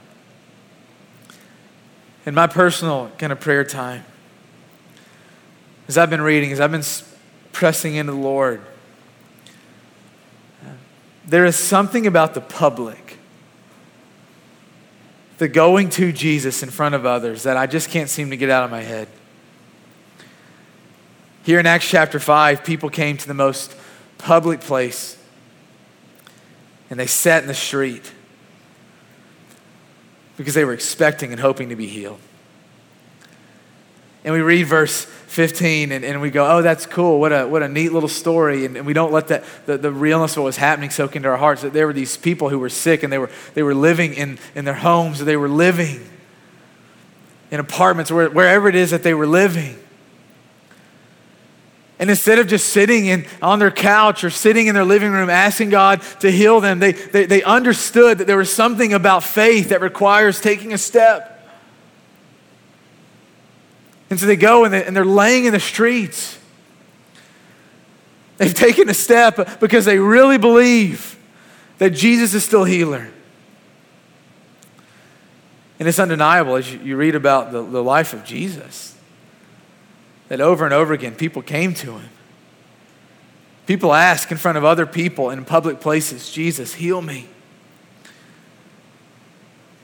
in 2.26 2.34
my 2.34 2.48
personal 2.48 3.12
kind 3.18 3.32
of 3.32 3.40
prayer 3.40 3.64
time, 3.64 4.04
as 5.88 5.98
I've 5.98 6.10
been 6.10 6.22
reading, 6.22 6.52
as 6.52 6.60
I've 6.60 6.72
been 6.72 6.84
pressing 7.52 7.96
into 7.96 8.12
the 8.12 8.18
Lord, 8.18 8.62
there 11.26 11.46
is 11.46 11.56
something 11.56 12.08
about 12.08 12.34
the 12.34 12.42
public, 12.42 13.18
the 15.38 15.48
going 15.48 15.90
to 15.92 16.12
Jesus 16.12 16.64
in 16.64 16.70
front 16.70 16.96
of 16.96 17.06
others, 17.06 17.44
that 17.44 17.58
I 17.58 17.68
just 17.68 17.90
can't 17.90 18.10
seem 18.10 18.30
to 18.30 18.38
get 18.38 18.50
out 18.50 18.64
of 18.64 18.72
my 18.72 18.82
head. 18.82 19.08
Here 21.44 21.60
in 21.60 21.66
Acts 21.66 21.90
chapter 21.90 22.20
5, 22.20 22.64
people 22.64 22.90
came 22.90 23.18
to 23.18 23.28
the 23.28 23.34
most 23.34 23.76
public 24.18 24.62
place 24.62 25.18
and 26.90 27.00
they 27.00 27.08
sat 27.08 27.42
in 27.42 27.48
the 27.48 27.54
street 27.54 28.12
because 30.38 30.54
they 30.54 30.66
were 30.66 30.74
expecting 30.74 31.32
and 31.32 31.40
hoping 31.40 31.70
to 31.70 31.76
be 31.76 31.88
healed. 31.88 32.20
And 34.24 34.34
we 34.34 34.42
read 34.42 34.64
verse 34.64 35.06
15 35.06 35.92
and, 35.92 36.06
and 36.06 36.22
we 36.22 36.30
go, 36.30 36.46
oh, 36.46 36.62
that's 36.62 36.86
cool. 36.86 37.20
What 37.20 37.32
a, 37.32 37.48
what 37.48 37.64
a 37.64 37.68
neat 37.68 37.92
little 37.92 38.10
story. 38.10 38.66
And, 38.66 38.78
and 38.78 38.86
we 38.86 38.94
don't 38.94 39.12
let 39.12 39.30
that, 39.30 39.44
the, 39.66 39.78
the 39.78 39.92
realness 39.92 40.34
of 40.34 40.38
what 40.40 40.46
was 40.46 40.58
happening 40.58 40.92
soak 40.92 41.16
into 41.16 41.28
our 41.30 41.38
hearts. 41.38 41.64
That 41.64 41.74
there 41.74 41.88
were 41.88 41.94
these 41.94 42.18
people 42.18 42.50
who 42.50 42.60
were 42.60 42.70
sick 42.70 43.02
and 43.02 43.12
they 43.12 43.18
were, 43.18 43.32
they 43.56 43.64
were 43.64 43.74
living 43.74 44.14
in, 44.14 44.38
in 44.54 44.66
their 44.66 44.76
homes, 44.76 45.20
they 45.20 45.38
were 45.38 45.50
living 45.50 46.08
in 47.50 47.60
apartments, 47.60 48.12
where, 48.12 48.30
wherever 48.30 48.68
it 48.68 48.76
is 48.76 48.92
that 48.92 49.04
they 49.04 49.14
were 49.14 49.28
living. 49.28 49.78
And 52.02 52.10
instead 52.10 52.40
of 52.40 52.48
just 52.48 52.70
sitting 52.70 53.06
in, 53.06 53.28
on 53.44 53.60
their 53.60 53.70
couch 53.70 54.24
or 54.24 54.32
sitting 54.32 54.66
in 54.66 54.74
their 54.74 54.84
living 54.84 55.12
room 55.12 55.30
asking 55.30 55.70
God 55.70 56.02
to 56.22 56.32
heal 56.32 56.60
them, 56.60 56.80
they, 56.80 56.94
they, 56.94 57.26
they 57.26 57.44
understood 57.44 58.18
that 58.18 58.26
there 58.26 58.38
was 58.38 58.52
something 58.52 58.92
about 58.92 59.24
faith 59.24 59.70
that 59.70 59.82
requires 59.82 60.42
taking 60.42 60.74
a 60.74 60.80
step. 60.80 61.31
And 64.12 64.19
so 64.19 64.26
they 64.26 64.36
go 64.36 64.65
and, 64.65 64.74
they, 64.74 64.84
and 64.84 64.95
they're 64.95 65.06
laying 65.06 65.45
in 65.45 65.54
the 65.54 65.60
streets. 65.60 66.38
They've 68.38 68.54
taken 68.54 68.89
a 68.89 68.93
step 68.93 69.60
because 69.62 69.86
they 69.86 70.00
really 70.00 70.38
believe 70.38 71.17
that 71.78 71.91
Jesus 71.91 72.34
is 72.34 72.43
still 72.43 72.65
healer. 72.65 73.10
And 75.80 75.88
it's 75.88 75.97
undeniable 75.97 76.58
as 76.58 76.71
you, 76.74 76.97
read 76.97 77.15
about 77.15 77.54
the, 77.54 77.63
the 77.63 77.82
life 77.82 78.12
of 78.13 78.26
Jesus 78.26 78.95
that 80.28 80.41
over 80.41 80.65
and 80.65 80.74
over 80.74 80.93
again 80.93 81.15
people 81.15 81.41
came 81.41 81.74
to 81.76 81.97
him. 81.97 82.10
People 83.65 83.93
ask 83.93 84.30
in 84.30 84.38
front 84.38 84.58
of 84.58 84.65
other 84.65 84.86
people 84.86 85.30
in 85.30 85.45
public 85.45 85.80
places, 85.80 86.30
Jesus, 86.30 86.74
heal 86.74 87.02
me. 87.02 87.30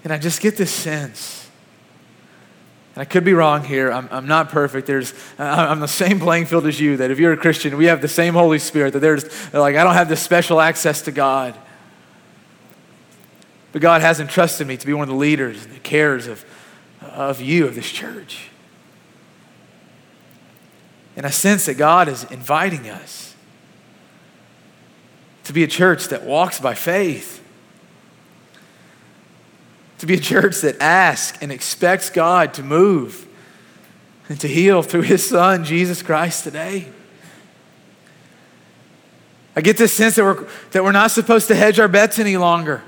And 0.03 0.11
I 0.11 0.17
just 0.17 0.41
get 0.41 0.57
this 0.57 0.71
sense 0.71 1.46
and 2.97 3.03
I 3.03 3.05
could 3.05 3.23
be 3.23 3.33
wrong 3.33 3.63
here. 3.63 3.91
I'm, 3.91 4.10
I'm 4.10 4.25
not 4.25 4.49
perfect. 4.49 4.88
There's, 4.88 5.13
I'm 5.38 5.81
the 5.81 5.88
same 5.88 6.19
playing 6.19 6.47
field 6.47 6.65
as 6.65 6.79
you, 6.79 6.97
that 6.97 7.12
if 7.12 7.19
you're 7.19 7.31
a 7.31 7.38
Christian, 7.38 7.77
we 7.77 7.86
have 7.86 8.01
the 8.01 8.07
same 8.07 8.33
Holy 8.33 8.57
Spirit, 8.57 8.93
that 8.93 9.01
there's, 9.01 9.53
like, 9.53 9.75
I 9.75 9.83
don't 9.83 9.93
have 9.93 10.10
this 10.10 10.19
special 10.19 10.60
access 10.60 11.03
to 11.03 11.12
God. 11.12 11.55
But 13.71 13.83
God 13.83 14.01
has 14.01 14.19
entrusted 14.19 14.65
me 14.65 14.77
to 14.77 14.88
be 14.88 14.93
one 14.93 15.03
of 15.03 15.10
the 15.10 15.13
leaders 15.13 15.63
and 15.63 15.75
the 15.75 15.79
cares 15.79 16.25
of, 16.25 16.43
of 17.03 17.39
you, 17.39 17.67
of 17.67 17.75
this 17.75 17.88
church. 17.88 18.49
And 21.15 21.23
I 21.23 21.29
sense 21.29 21.67
that 21.67 21.75
God 21.75 22.07
is 22.07 22.23
inviting 22.31 22.89
us 22.89 23.36
to 25.43 25.53
be 25.53 25.62
a 25.62 25.67
church 25.67 26.07
that 26.07 26.23
walks 26.23 26.60
by 26.60 26.73
faith 26.73 27.46
to 29.99 30.05
be 30.05 30.15
a 30.15 30.19
church 30.19 30.62
that 30.62 30.81
asks 30.81 31.38
and 31.41 31.51
expects 31.51 32.10
God 32.10 32.53
to 32.55 32.63
move 32.63 33.27
and 34.29 34.39
to 34.39 34.47
heal 34.47 34.81
through 34.81 35.03
his 35.03 35.27
son, 35.27 35.63
Jesus 35.63 36.01
Christ, 36.01 36.43
today. 36.43 36.88
I 39.55 39.62
get 39.62 39.77
this 39.77 39.93
sense 39.93 40.15
that 40.15 40.23
we're, 40.23 40.47
that 40.71 40.83
we're 40.83 40.91
not 40.91 41.10
supposed 41.10 41.47
to 41.47 41.55
hedge 41.55 41.79
our 41.79 41.88
bets 41.88 42.19
any 42.19 42.38
longer. 42.38 42.83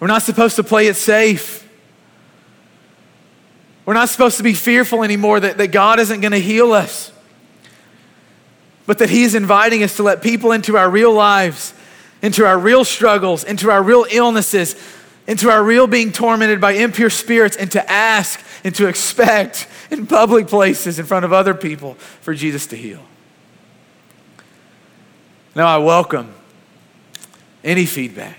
We're 0.00 0.06
not 0.08 0.22
supposed 0.22 0.56
to 0.56 0.64
play 0.64 0.86
it 0.86 0.96
safe. 0.96 1.68
We're 3.84 3.94
not 3.94 4.08
supposed 4.08 4.36
to 4.38 4.42
be 4.42 4.54
fearful 4.54 5.02
anymore 5.02 5.40
that, 5.40 5.58
that 5.58 5.68
God 5.68 5.98
isn't 5.98 6.20
going 6.20 6.32
to 6.32 6.40
heal 6.40 6.72
us, 6.72 7.12
but 8.86 8.98
that 8.98 9.10
He's 9.10 9.34
inviting 9.34 9.82
us 9.82 9.96
to 9.96 10.02
let 10.02 10.22
people 10.22 10.52
into 10.52 10.76
our 10.76 10.88
real 10.88 11.12
lives 11.12 11.74
into 12.22 12.46
our 12.46 12.58
real 12.58 12.84
struggles, 12.84 13.44
into 13.44 13.70
our 13.70 13.82
real 13.82 14.06
illnesses, 14.10 14.76
into 15.26 15.50
our 15.50 15.62
real 15.62 15.86
being 15.86 16.12
tormented 16.12 16.60
by 16.60 16.72
impure 16.72 17.10
spirits, 17.10 17.56
and 17.56 17.70
to 17.72 17.90
ask 17.90 18.40
and 18.64 18.74
to 18.76 18.86
expect 18.86 19.68
in 19.90 20.06
public 20.06 20.46
places 20.46 20.98
in 20.98 21.04
front 21.04 21.24
of 21.24 21.32
other 21.32 21.52
people 21.52 21.94
for 22.20 22.32
Jesus 22.32 22.66
to 22.68 22.76
heal. 22.76 23.02
Now, 25.54 25.66
I 25.66 25.78
welcome 25.78 26.32
any 27.62 27.84
feedback. 27.84 28.38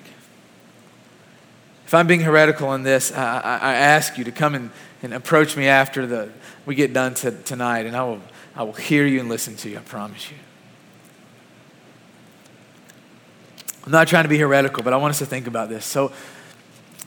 If 1.85 1.93
I'm 1.93 2.07
being 2.07 2.21
heretical 2.21 2.73
in 2.73 2.83
this, 2.83 3.11
I, 3.11 3.39
I, 3.39 3.57
I 3.57 3.73
ask 3.75 4.17
you 4.17 4.23
to 4.23 4.31
come 4.31 4.55
and, 4.55 4.71
and 5.03 5.13
approach 5.13 5.55
me 5.55 5.67
after 5.67 6.07
the, 6.07 6.31
we 6.65 6.73
get 6.73 6.91
done 6.91 7.13
to, 7.15 7.31
tonight, 7.31 7.85
and 7.85 7.95
I 7.95 8.03
will, 8.03 8.21
I 8.55 8.63
will 8.63 8.73
hear 8.73 9.05
you 9.05 9.19
and 9.19 9.29
listen 9.29 9.55
to 9.57 9.69
you, 9.69 9.77
I 9.77 9.81
promise 9.81 10.31
you. 10.31 10.37
I'm 13.85 13.91
not 13.91 14.07
trying 14.07 14.23
to 14.23 14.29
be 14.29 14.37
heretical, 14.37 14.83
but 14.83 14.93
I 14.93 14.97
want 14.97 15.11
us 15.11 15.19
to 15.19 15.25
think 15.25 15.47
about 15.47 15.69
this. 15.69 15.85
So, 15.85 16.11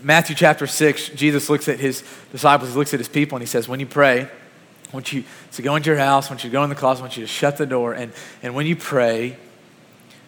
Matthew 0.02 0.36
chapter 0.36 0.66
6, 0.66 1.10
Jesus 1.10 1.48
looks 1.48 1.68
at 1.68 1.80
his 1.80 2.04
disciples, 2.30 2.70
he 2.70 2.76
looks 2.76 2.92
at 2.92 3.00
his 3.00 3.08
people, 3.08 3.36
and 3.36 3.42
he 3.42 3.46
says, 3.46 3.66
When 3.66 3.80
you 3.80 3.86
pray, 3.86 4.22
I 4.22 4.92
want 4.92 5.12
you 5.12 5.24
to 5.52 5.62
go 5.62 5.74
into 5.74 5.90
your 5.90 5.98
house, 5.98 6.28
I 6.28 6.30
want 6.30 6.44
you 6.44 6.50
to 6.50 6.52
go 6.52 6.62
in 6.62 6.68
the 6.68 6.76
closet, 6.76 7.00
I 7.00 7.04
want 7.04 7.16
you 7.16 7.24
to 7.24 7.28
shut 7.28 7.56
the 7.56 7.66
door, 7.66 7.94
and, 7.94 8.12
and 8.42 8.54
when 8.54 8.66
you 8.66 8.76
pray, 8.76 9.38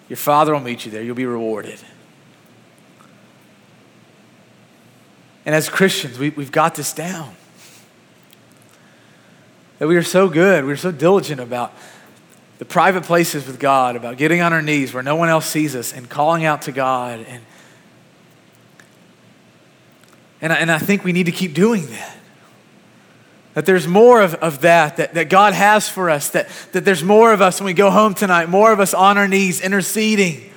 your 0.08 0.16
Father 0.16 0.54
will 0.54 0.60
meet 0.60 0.86
you 0.86 0.90
there. 0.90 1.02
You'll 1.02 1.14
be 1.14 1.26
rewarded. 1.26 1.78
And 5.44 5.54
as 5.54 5.68
Christians, 5.68 6.18
we, 6.18 6.30
we've 6.30 6.52
got 6.52 6.74
this 6.74 6.92
down. 6.92 7.34
That 9.78 9.86
we 9.86 9.96
are 9.96 10.02
so 10.02 10.28
good, 10.28 10.64
we're 10.64 10.76
so 10.76 10.90
diligent 10.90 11.40
about 11.40 11.72
the 12.58 12.64
private 12.64 13.04
places 13.04 13.46
with 13.46 13.60
God, 13.60 13.94
about 13.94 14.16
getting 14.16 14.40
on 14.40 14.52
our 14.52 14.62
knees 14.62 14.92
where 14.92 15.02
no 15.02 15.16
one 15.16 15.28
else 15.28 15.46
sees 15.46 15.76
us 15.76 15.92
and 15.92 16.08
calling 16.08 16.44
out 16.44 16.62
to 16.62 16.72
God. 16.72 17.24
And, 17.28 17.42
and, 20.40 20.52
I, 20.52 20.56
and 20.56 20.70
I 20.70 20.78
think 20.78 21.04
we 21.04 21.12
need 21.12 21.26
to 21.26 21.32
keep 21.32 21.54
doing 21.54 21.86
that. 21.86 22.16
That 23.54 23.66
there's 23.66 23.86
more 23.86 24.22
of, 24.22 24.34
of 24.34 24.60
that, 24.60 24.96
that 24.98 25.14
that 25.14 25.30
God 25.30 25.52
has 25.52 25.88
for 25.88 26.10
us, 26.10 26.30
that, 26.30 26.48
that 26.72 26.84
there's 26.84 27.02
more 27.02 27.32
of 27.32 27.40
us 27.40 27.60
when 27.60 27.66
we 27.66 27.72
go 27.72 27.90
home 27.90 28.14
tonight, 28.14 28.48
more 28.48 28.72
of 28.72 28.80
us 28.80 28.92
on 28.92 29.18
our 29.18 29.28
knees 29.28 29.60
interceding. 29.60 30.50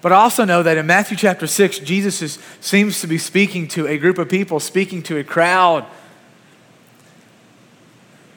But 0.00 0.10
I 0.10 0.16
also 0.16 0.44
know 0.44 0.64
that 0.64 0.76
in 0.76 0.86
Matthew 0.86 1.16
chapter 1.16 1.46
6, 1.46 1.78
Jesus 1.80 2.22
is, 2.22 2.38
seems 2.60 3.00
to 3.00 3.06
be 3.06 3.18
speaking 3.18 3.68
to 3.68 3.86
a 3.86 3.96
group 3.96 4.18
of 4.18 4.28
people, 4.28 4.58
speaking 4.58 5.02
to 5.04 5.18
a 5.18 5.24
crowd 5.24 5.86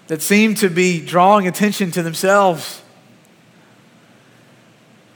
that 0.07 0.21
seem 0.21 0.55
to 0.55 0.69
be 0.69 1.03
drawing 1.03 1.47
attention 1.47 1.91
to 1.91 2.03
themselves. 2.03 2.81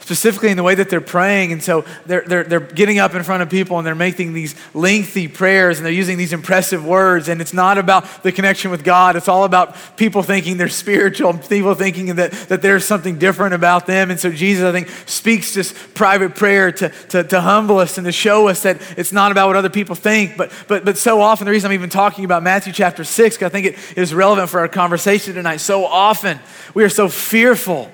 Specifically 0.09 0.49
in 0.49 0.57
the 0.57 0.63
way 0.63 0.73
that 0.73 0.89
they're 0.89 0.99
praying. 1.01 1.51
And 1.51 1.61
so 1.61 1.85
they're, 2.07 2.23
they're, 2.25 2.43
they're 2.43 2.59
getting 2.59 2.97
up 2.97 3.13
in 3.13 3.21
front 3.21 3.43
of 3.43 3.49
people 3.51 3.77
and 3.77 3.85
they're 3.85 3.93
making 3.93 4.33
these 4.33 4.55
lengthy 4.73 5.27
prayers 5.27 5.77
and 5.77 5.85
they're 5.85 5.93
using 5.93 6.17
these 6.17 6.33
impressive 6.33 6.83
words. 6.83 7.29
And 7.29 7.39
it's 7.39 7.53
not 7.53 7.77
about 7.77 8.23
the 8.23 8.31
connection 8.31 8.71
with 8.71 8.83
God, 8.83 9.15
it's 9.15 9.27
all 9.27 9.43
about 9.43 9.75
people 9.97 10.23
thinking 10.23 10.57
they're 10.57 10.67
spiritual, 10.67 11.37
people 11.37 11.75
thinking 11.75 12.15
that, 12.15 12.31
that 12.49 12.63
there's 12.63 12.85
something 12.85 13.19
different 13.19 13.53
about 13.53 13.85
them. 13.85 14.09
And 14.09 14.19
so 14.19 14.31
Jesus, 14.31 14.65
I 14.65 14.71
think, 14.71 14.89
speaks 15.07 15.53
this 15.53 15.75
private 15.93 16.33
prayer 16.33 16.71
to, 16.71 16.89
to, 17.09 17.23
to 17.25 17.39
humble 17.39 17.77
us 17.77 17.99
and 17.99 18.05
to 18.05 18.11
show 18.11 18.47
us 18.47 18.63
that 18.63 18.81
it's 18.97 19.11
not 19.11 19.31
about 19.31 19.45
what 19.45 19.57
other 19.57 19.69
people 19.69 19.93
think. 19.93 20.37
But, 20.37 20.51
but, 20.67 20.85
but 20.85 20.97
so 20.97 21.21
often, 21.21 21.45
the 21.45 21.51
reason 21.51 21.69
I'm 21.69 21.75
even 21.75 21.91
talking 21.91 22.25
about 22.25 22.41
Matthew 22.41 22.73
chapter 22.73 23.03
6, 23.03 23.35
because 23.35 23.45
I 23.45 23.49
think 23.49 23.67
it 23.67 23.77
is 23.95 24.11
relevant 24.11 24.49
for 24.49 24.61
our 24.61 24.67
conversation 24.67 25.35
tonight. 25.35 25.57
So 25.57 25.85
often, 25.85 26.39
we 26.73 26.83
are 26.83 26.89
so 26.89 27.09
fearful 27.09 27.91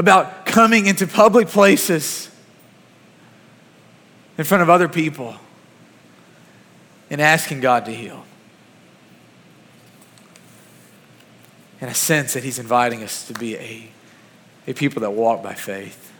about 0.00 0.46
coming 0.46 0.86
into 0.86 1.06
public 1.06 1.48
places 1.48 2.30
in 4.38 4.44
front 4.44 4.62
of 4.62 4.70
other 4.70 4.88
people 4.88 5.34
and 7.10 7.20
asking 7.20 7.60
God 7.60 7.84
to 7.84 7.92
heal. 7.94 8.24
In 11.82 11.88
a 11.88 11.94
sense 11.94 12.32
that 12.32 12.42
He's 12.42 12.58
inviting 12.58 13.02
us 13.02 13.26
to 13.26 13.34
be 13.34 13.56
a, 13.56 13.90
a 14.66 14.72
people 14.72 15.02
that 15.02 15.10
walk 15.10 15.42
by 15.42 15.52
faith 15.52 16.10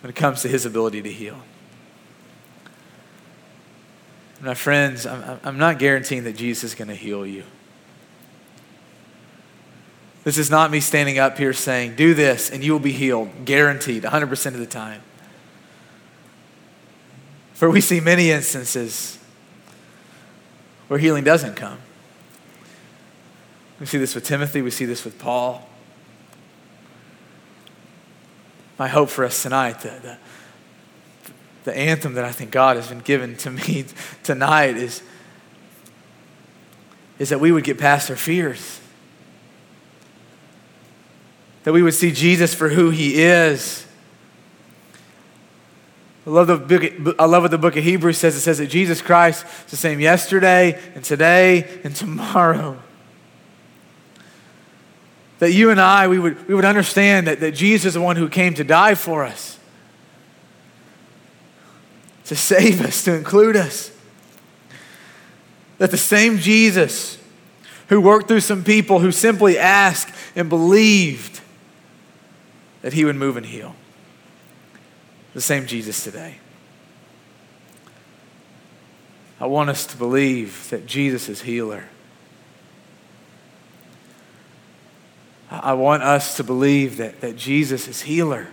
when 0.00 0.10
it 0.10 0.14
comes 0.14 0.42
to 0.42 0.48
His 0.48 0.66
ability 0.66 1.02
to 1.02 1.12
heal. 1.12 1.42
My 4.40 4.54
friends, 4.54 5.04
I'm, 5.04 5.40
I'm 5.42 5.58
not 5.58 5.80
guaranteeing 5.80 6.22
that 6.24 6.36
Jesus 6.36 6.62
is 6.62 6.74
going 6.76 6.88
to 6.88 6.94
heal 6.94 7.26
you. 7.26 7.42
This 10.26 10.38
is 10.38 10.50
not 10.50 10.72
me 10.72 10.80
standing 10.80 11.20
up 11.20 11.38
here 11.38 11.52
saying, 11.52 11.94
do 11.94 12.12
this 12.12 12.50
and 12.50 12.64
you 12.64 12.72
will 12.72 12.80
be 12.80 12.90
healed, 12.90 13.30
guaranteed, 13.44 14.02
100% 14.02 14.46
of 14.46 14.58
the 14.58 14.66
time. 14.66 15.00
For 17.54 17.70
we 17.70 17.80
see 17.80 18.00
many 18.00 18.32
instances 18.32 19.20
where 20.88 20.98
healing 20.98 21.22
doesn't 21.22 21.54
come. 21.54 21.78
We 23.78 23.86
see 23.86 23.98
this 23.98 24.16
with 24.16 24.24
Timothy, 24.24 24.62
we 24.62 24.72
see 24.72 24.84
this 24.84 25.04
with 25.04 25.16
Paul. 25.16 25.64
My 28.80 28.88
hope 28.88 29.10
for 29.10 29.24
us 29.24 29.40
tonight, 29.40 29.78
the, 29.78 29.90
the, 30.02 30.18
the 31.62 31.78
anthem 31.78 32.14
that 32.14 32.24
I 32.24 32.32
think 32.32 32.50
God 32.50 32.74
has 32.74 32.88
been 32.88 32.98
given 32.98 33.36
to 33.36 33.50
me 33.52 33.84
tonight 34.24 34.76
is, 34.76 35.04
is 37.20 37.28
that 37.28 37.38
we 37.38 37.52
would 37.52 37.62
get 37.62 37.78
past 37.78 38.10
our 38.10 38.16
fears 38.16 38.80
that 41.66 41.72
we 41.72 41.82
would 41.82 41.94
see 41.94 42.12
Jesus 42.12 42.54
for 42.54 42.68
who 42.68 42.90
he 42.90 43.20
is. 43.20 43.84
I 46.24 46.30
love, 46.30 46.46
the 46.46 46.58
book, 46.58 47.16
I 47.18 47.24
love 47.24 47.42
what 47.42 47.50
the 47.50 47.58
book 47.58 47.76
of 47.76 47.82
Hebrews 47.82 48.18
says. 48.18 48.36
It 48.36 48.40
says 48.42 48.58
that 48.58 48.68
Jesus 48.68 49.02
Christ 49.02 49.44
is 49.64 49.72
the 49.72 49.76
same 49.76 49.98
yesterday 49.98 50.80
and 50.94 51.02
today 51.02 51.80
and 51.82 51.94
tomorrow. 51.94 52.80
That 55.40 55.54
you 55.54 55.70
and 55.70 55.80
I, 55.80 56.06
we 56.06 56.20
would, 56.20 56.46
we 56.46 56.54
would 56.54 56.64
understand 56.64 57.26
that, 57.26 57.40
that 57.40 57.50
Jesus 57.50 57.86
is 57.86 57.94
the 57.94 58.00
one 58.00 58.14
who 58.14 58.28
came 58.28 58.54
to 58.54 58.62
die 58.62 58.94
for 58.94 59.24
us, 59.24 59.58
to 62.26 62.36
save 62.36 62.80
us, 62.80 63.02
to 63.02 63.12
include 63.12 63.56
us. 63.56 63.90
That 65.78 65.90
the 65.90 65.98
same 65.98 66.38
Jesus 66.38 67.18
who 67.88 68.00
worked 68.00 68.28
through 68.28 68.38
some 68.38 68.62
people 68.62 69.00
who 69.00 69.10
simply 69.10 69.58
asked 69.58 70.14
and 70.36 70.48
believed 70.48 71.35
that 72.86 72.92
he 72.92 73.04
would 73.04 73.16
move 73.16 73.36
and 73.36 73.44
heal. 73.44 73.74
The 75.34 75.40
same 75.40 75.66
Jesus 75.66 76.04
today. 76.04 76.36
I 79.40 79.46
want 79.46 79.70
us 79.70 79.86
to 79.86 79.96
believe 79.96 80.70
that 80.70 80.86
Jesus 80.86 81.28
is 81.28 81.42
healer. 81.42 81.88
I 85.50 85.72
want 85.72 86.04
us 86.04 86.36
to 86.36 86.44
believe 86.44 86.98
that, 86.98 87.22
that 87.22 87.34
Jesus 87.34 87.88
is 87.88 88.02
healer. 88.02 88.46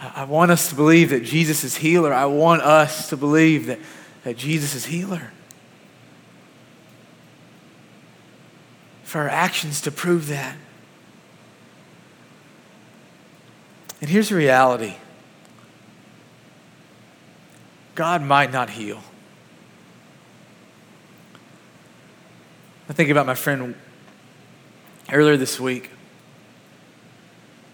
I 0.00 0.24
want 0.24 0.50
us 0.50 0.70
to 0.70 0.74
believe 0.74 1.10
that 1.10 1.22
Jesus 1.22 1.62
is 1.62 1.76
healer. 1.76 2.12
I 2.12 2.24
want 2.24 2.62
us 2.62 3.10
to 3.10 3.16
believe 3.16 3.66
that, 3.66 3.78
that 4.24 4.36
Jesus 4.36 4.74
is 4.74 4.86
healer. 4.86 5.30
For 9.04 9.20
our 9.20 9.28
actions 9.28 9.80
to 9.82 9.92
prove 9.92 10.26
that. 10.26 10.56
And 14.00 14.08
here's 14.08 14.30
the 14.30 14.34
reality 14.34 14.94
God 17.94 18.22
might 18.22 18.52
not 18.52 18.70
heal. 18.70 19.02
I 22.88 22.92
think 22.92 23.10
about 23.10 23.26
my 23.26 23.34
friend 23.34 23.74
earlier 25.12 25.36
this 25.36 25.60
week. 25.60 25.90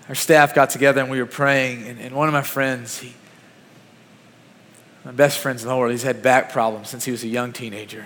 Our 0.09 0.15
staff 0.15 0.55
got 0.55 0.71
together 0.71 1.01
and 1.01 1.11
we 1.11 1.21
were 1.21 1.27
praying, 1.27 1.87
and, 1.87 1.99
and 1.99 2.15
one 2.15 2.29
of 2.29 2.35
my 2.35 2.43
friends, 2.43 2.99
he, 2.99 3.15
my 5.05 5.13
best 5.13 5.39
friends 5.39 5.63
in 5.63 5.69
the 5.69 5.73
whole 5.73 5.81
world, 5.81 5.93
he's 5.93 6.03
had 6.03 6.23
back 6.23 6.53
problems 6.53 6.89
since 6.89 7.05
he 7.05 7.11
was 7.11 7.25
a 7.25 7.29
young 7.29 7.53
teenager. 7.53 8.05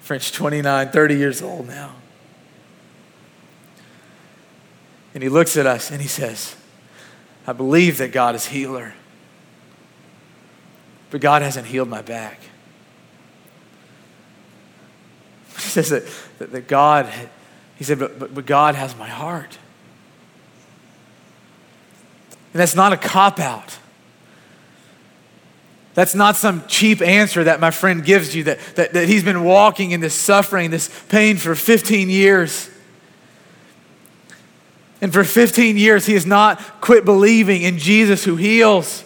French 0.00 0.32
29, 0.32 0.90
30 0.90 1.14
years 1.14 1.42
old 1.42 1.66
now. 1.66 1.94
And 5.14 5.22
he 5.22 5.28
looks 5.28 5.56
at 5.56 5.66
us 5.66 5.90
and 5.90 6.00
he 6.00 6.08
says, 6.08 6.56
I 7.46 7.52
believe 7.52 7.98
that 7.98 8.12
God 8.12 8.34
is 8.34 8.46
healer, 8.46 8.94
but 11.10 11.20
God 11.20 11.42
hasn't 11.42 11.66
healed 11.66 11.88
my 11.88 12.02
back. 12.02 12.40
He 15.60 15.68
says 15.68 15.90
that, 15.90 16.04
that, 16.38 16.52
that 16.52 16.68
God, 16.68 17.12
he 17.76 17.84
said, 17.84 17.98
but, 17.98 18.18
but, 18.18 18.34
but 18.34 18.46
God 18.46 18.74
has 18.74 18.96
my 18.96 19.08
heart. 19.08 19.58
And 22.52 22.60
that's 22.60 22.74
not 22.74 22.92
a 22.92 22.96
cop 22.96 23.38
out. 23.38 23.78
That's 25.94 26.14
not 26.14 26.36
some 26.36 26.66
cheap 26.66 27.02
answer 27.02 27.44
that 27.44 27.60
my 27.60 27.70
friend 27.70 28.04
gives 28.04 28.34
you 28.34 28.44
that, 28.44 28.58
that, 28.76 28.92
that 28.94 29.06
he's 29.06 29.22
been 29.22 29.44
walking 29.44 29.90
in 29.90 30.00
this 30.00 30.14
suffering, 30.14 30.70
this 30.70 30.88
pain 31.08 31.36
for 31.36 31.54
15 31.54 32.08
years. 32.08 32.69
And 35.00 35.12
for 35.12 35.24
15 35.24 35.76
years, 35.76 36.06
he 36.06 36.14
has 36.14 36.26
not 36.26 36.60
quit 36.80 37.04
believing 37.04 37.62
in 37.62 37.78
Jesus 37.78 38.24
who 38.24 38.36
heals. 38.36 39.02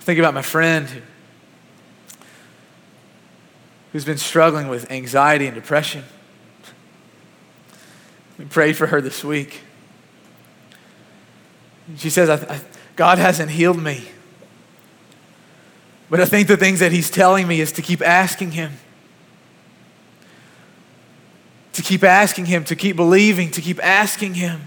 Think 0.00 0.18
about 0.18 0.34
my 0.34 0.42
friend 0.42 1.02
who's 3.92 4.04
been 4.04 4.18
struggling 4.18 4.68
with 4.68 4.90
anxiety 4.90 5.46
and 5.46 5.54
depression. 5.54 6.04
We 8.38 8.44
prayed 8.44 8.76
for 8.76 8.88
her 8.88 9.00
this 9.00 9.24
week. 9.24 9.62
She 11.96 12.10
says, 12.10 12.28
I, 12.28 12.54
I, 12.54 12.60
God 12.96 13.18
hasn't 13.18 13.50
healed 13.50 13.82
me. 13.82 14.08
But 16.10 16.20
I 16.20 16.24
think 16.24 16.46
the 16.46 16.56
things 16.56 16.80
that 16.80 16.92
He's 16.92 17.10
telling 17.10 17.48
me 17.48 17.60
is 17.60 17.72
to 17.72 17.82
keep 17.82 18.02
asking 18.02 18.52
Him 18.52 18.72
to 21.76 21.82
keep 21.82 22.04
asking 22.04 22.46
Him, 22.46 22.64
to 22.64 22.76
keep 22.76 22.96
believing, 22.96 23.50
to 23.52 23.60
keep 23.60 23.82
asking 23.82 24.34
Him. 24.34 24.60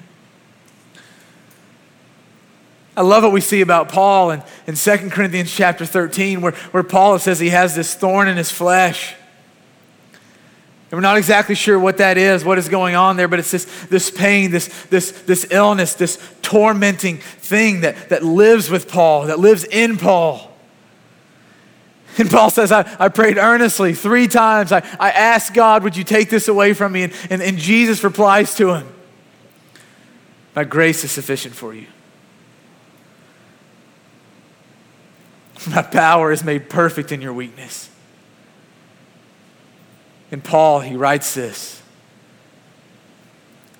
I 3.00 3.02
love 3.02 3.24
what 3.24 3.32
we 3.32 3.40
see 3.40 3.62
about 3.62 3.88
Paul 3.88 4.32
in, 4.32 4.44
in 4.68 4.76
2 4.76 5.10
Corinthians 5.10 5.54
chapter 5.54 5.86
13, 5.86 6.42
where, 6.42 6.52
where 6.72 6.84
Paul 6.84 7.18
says 7.18 7.40
he 7.40 7.50
has 7.50 7.74
this 7.74 7.96
thorn 7.96 8.28
in 8.28 8.36
his 8.36 8.52
flesh. 8.52 9.16
And 10.92 10.98
we're 10.98 11.02
not 11.02 11.18
exactly 11.18 11.56
sure 11.56 11.80
what 11.80 11.98
that 12.00 12.18
is, 12.18 12.44
what 12.44 12.58
is 12.58 12.68
going 12.68 12.96
on 12.96 13.16
there, 13.16 13.30
but 13.30 13.40
it's 13.40 13.52
this, 13.52 13.66
this 13.86 14.12
pain, 14.12 14.52
this, 14.52 14.68
this, 14.88 15.12
this 15.12 15.48
illness, 15.50 15.94
this 15.94 16.22
tormenting 16.42 17.20
thing 17.20 17.82
that, 17.82 18.10
that 18.10 18.24
lives 18.24 18.70
with 18.70 18.90
Paul, 18.90 19.28
that 19.28 19.40
lives 19.40 19.64
in 19.64 19.98
Paul. 19.98 20.49
And 22.20 22.30
Paul 22.30 22.50
says, 22.50 22.72
I, 22.72 22.86
I 23.00 23.08
prayed 23.08 23.38
earnestly 23.38 23.94
three 23.94 24.28
times. 24.28 24.74
I, 24.74 24.80
I 25.00 25.12
asked 25.12 25.54
God, 25.54 25.84
would 25.84 25.96
you 25.96 26.04
take 26.04 26.30
this 26.30 26.50
away 26.50 26.74
from 26.74 26.92
me? 26.92 27.04
And, 27.04 27.14
and, 27.30 27.42
and 27.42 27.58
Jesus 27.58 28.04
replies 28.04 28.56
to 28.56 28.74
him, 28.74 28.88
My 30.54 30.66
grace 30.66 31.06
is 31.06 31.12
sufficient 31.12 31.56
for 31.56 31.74
you. 31.74 31.88
My 35.70 35.82
power 35.82 36.34
is 36.34 36.44
made 36.44 36.70
perfect 36.70 37.14
in 37.14 37.22
your 37.22 37.34
weakness. 37.34 37.90
And 40.30 40.44
Paul, 40.44 40.82
he 40.82 40.98
writes 40.98 41.34
this 41.34 41.82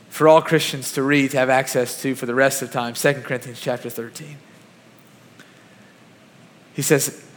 for 0.08 0.30
all 0.30 0.42
Christians 0.42 0.94
to 0.94 1.04
read, 1.04 1.32
to 1.32 1.38
have 1.38 1.50
access 1.50 2.02
to 2.02 2.16
for 2.16 2.26
the 2.26 2.36
rest 2.36 2.62
of 2.62 2.72
time, 2.72 2.94
2 2.94 3.14
Corinthians 3.16 3.60
chapter 3.60 3.90
13. 3.90 4.38
He 6.74 6.82
says, 6.82 7.29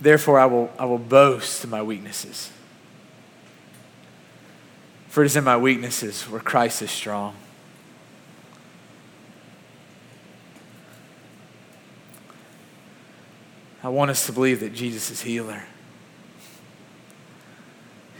Therefore, 0.00 0.38
I 0.38 0.46
will, 0.46 0.70
I 0.78 0.86
will 0.86 0.98
boast 0.98 1.62
in 1.64 1.70
my 1.70 1.82
weaknesses. 1.82 2.50
For 5.08 5.22
it 5.22 5.26
is 5.26 5.36
in 5.36 5.44
my 5.44 5.56
weaknesses 5.56 6.22
where 6.22 6.40
Christ 6.40 6.82
is 6.82 6.90
strong. 6.90 7.36
I 13.82 13.88
want 13.88 14.10
us 14.10 14.26
to 14.26 14.32
believe 14.32 14.60
that 14.60 14.74
Jesus 14.74 15.10
is 15.10 15.22
healer. 15.22 15.64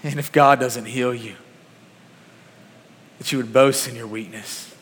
And 0.03 0.19
if 0.19 0.33
God 0.33 0.59
doesn't 0.59 0.87
heal 0.87 1.15
you, 1.15 1.37
that 3.19 3.31
you 3.31 3.39
would 3.39 3.53
boast 3.53 3.87
in 3.87 3.95
your 3.95 4.07
weakness, 4.07 4.75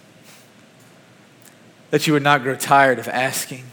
that 1.90 2.06
you 2.06 2.12
would 2.12 2.22
not 2.22 2.42
grow 2.42 2.54
tired 2.54 2.98
of 3.00 3.08
asking, 3.08 3.64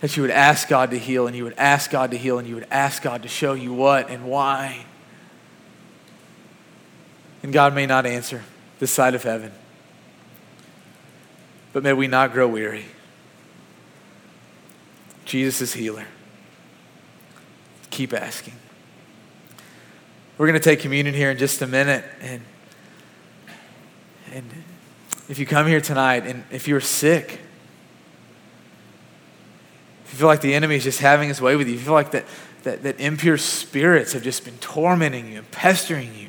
that 0.00 0.16
you 0.16 0.22
would 0.22 0.30
ask 0.30 0.68
God 0.68 0.90
to 0.90 0.98
heal, 0.98 1.26
and 1.26 1.36
you 1.36 1.44
would 1.44 1.58
ask 1.58 1.90
God 1.90 2.10
to 2.10 2.16
heal, 2.16 2.38
and 2.38 2.48
you 2.48 2.54
would 2.54 2.66
ask 2.70 3.02
God 3.02 3.22
to 3.22 3.28
show 3.28 3.52
you 3.52 3.72
what 3.72 4.10
and 4.10 4.24
why. 4.24 4.86
And 7.42 7.52
God 7.52 7.74
may 7.74 7.86
not 7.86 8.06
answer 8.06 8.42
this 8.78 8.90
side 8.90 9.14
of 9.14 9.22
heaven, 9.22 9.52
but 11.72 11.82
may 11.82 11.92
we 11.92 12.06
not 12.06 12.32
grow 12.32 12.48
weary. 12.48 12.86
Jesus 15.24 15.60
is 15.60 15.72
healer. 15.74 16.06
Keep 17.90 18.14
asking. 18.14 18.54
We're 20.38 20.46
going 20.46 20.58
to 20.58 20.64
take 20.64 20.80
communion 20.80 21.14
here 21.14 21.30
in 21.30 21.36
just 21.36 21.60
a 21.60 21.66
minute. 21.66 22.04
And, 22.22 22.42
and 24.32 24.50
if 25.28 25.38
you 25.38 25.44
come 25.44 25.66
here 25.66 25.80
tonight 25.80 26.26
and 26.26 26.44
if 26.50 26.66
you're 26.66 26.80
sick, 26.80 27.40
you 30.12 30.18
feel 30.18 30.28
like 30.28 30.40
the 30.40 30.54
enemy 30.54 30.76
is 30.76 30.84
just 30.84 31.00
having 31.00 31.28
his 31.28 31.40
way 31.40 31.56
with 31.56 31.68
you, 31.68 31.74
if 31.74 31.80
you 31.80 31.86
feel 31.86 31.94
like 31.94 32.10
that, 32.12 32.24
that, 32.62 32.82
that 32.82 33.00
impure 33.00 33.38
spirits 33.38 34.12
have 34.12 34.22
just 34.22 34.44
been 34.44 34.58
tormenting 34.58 35.32
you 35.32 35.38
and 35.38 35.50
pestering 35.50 36.14
you, 36.14 36.28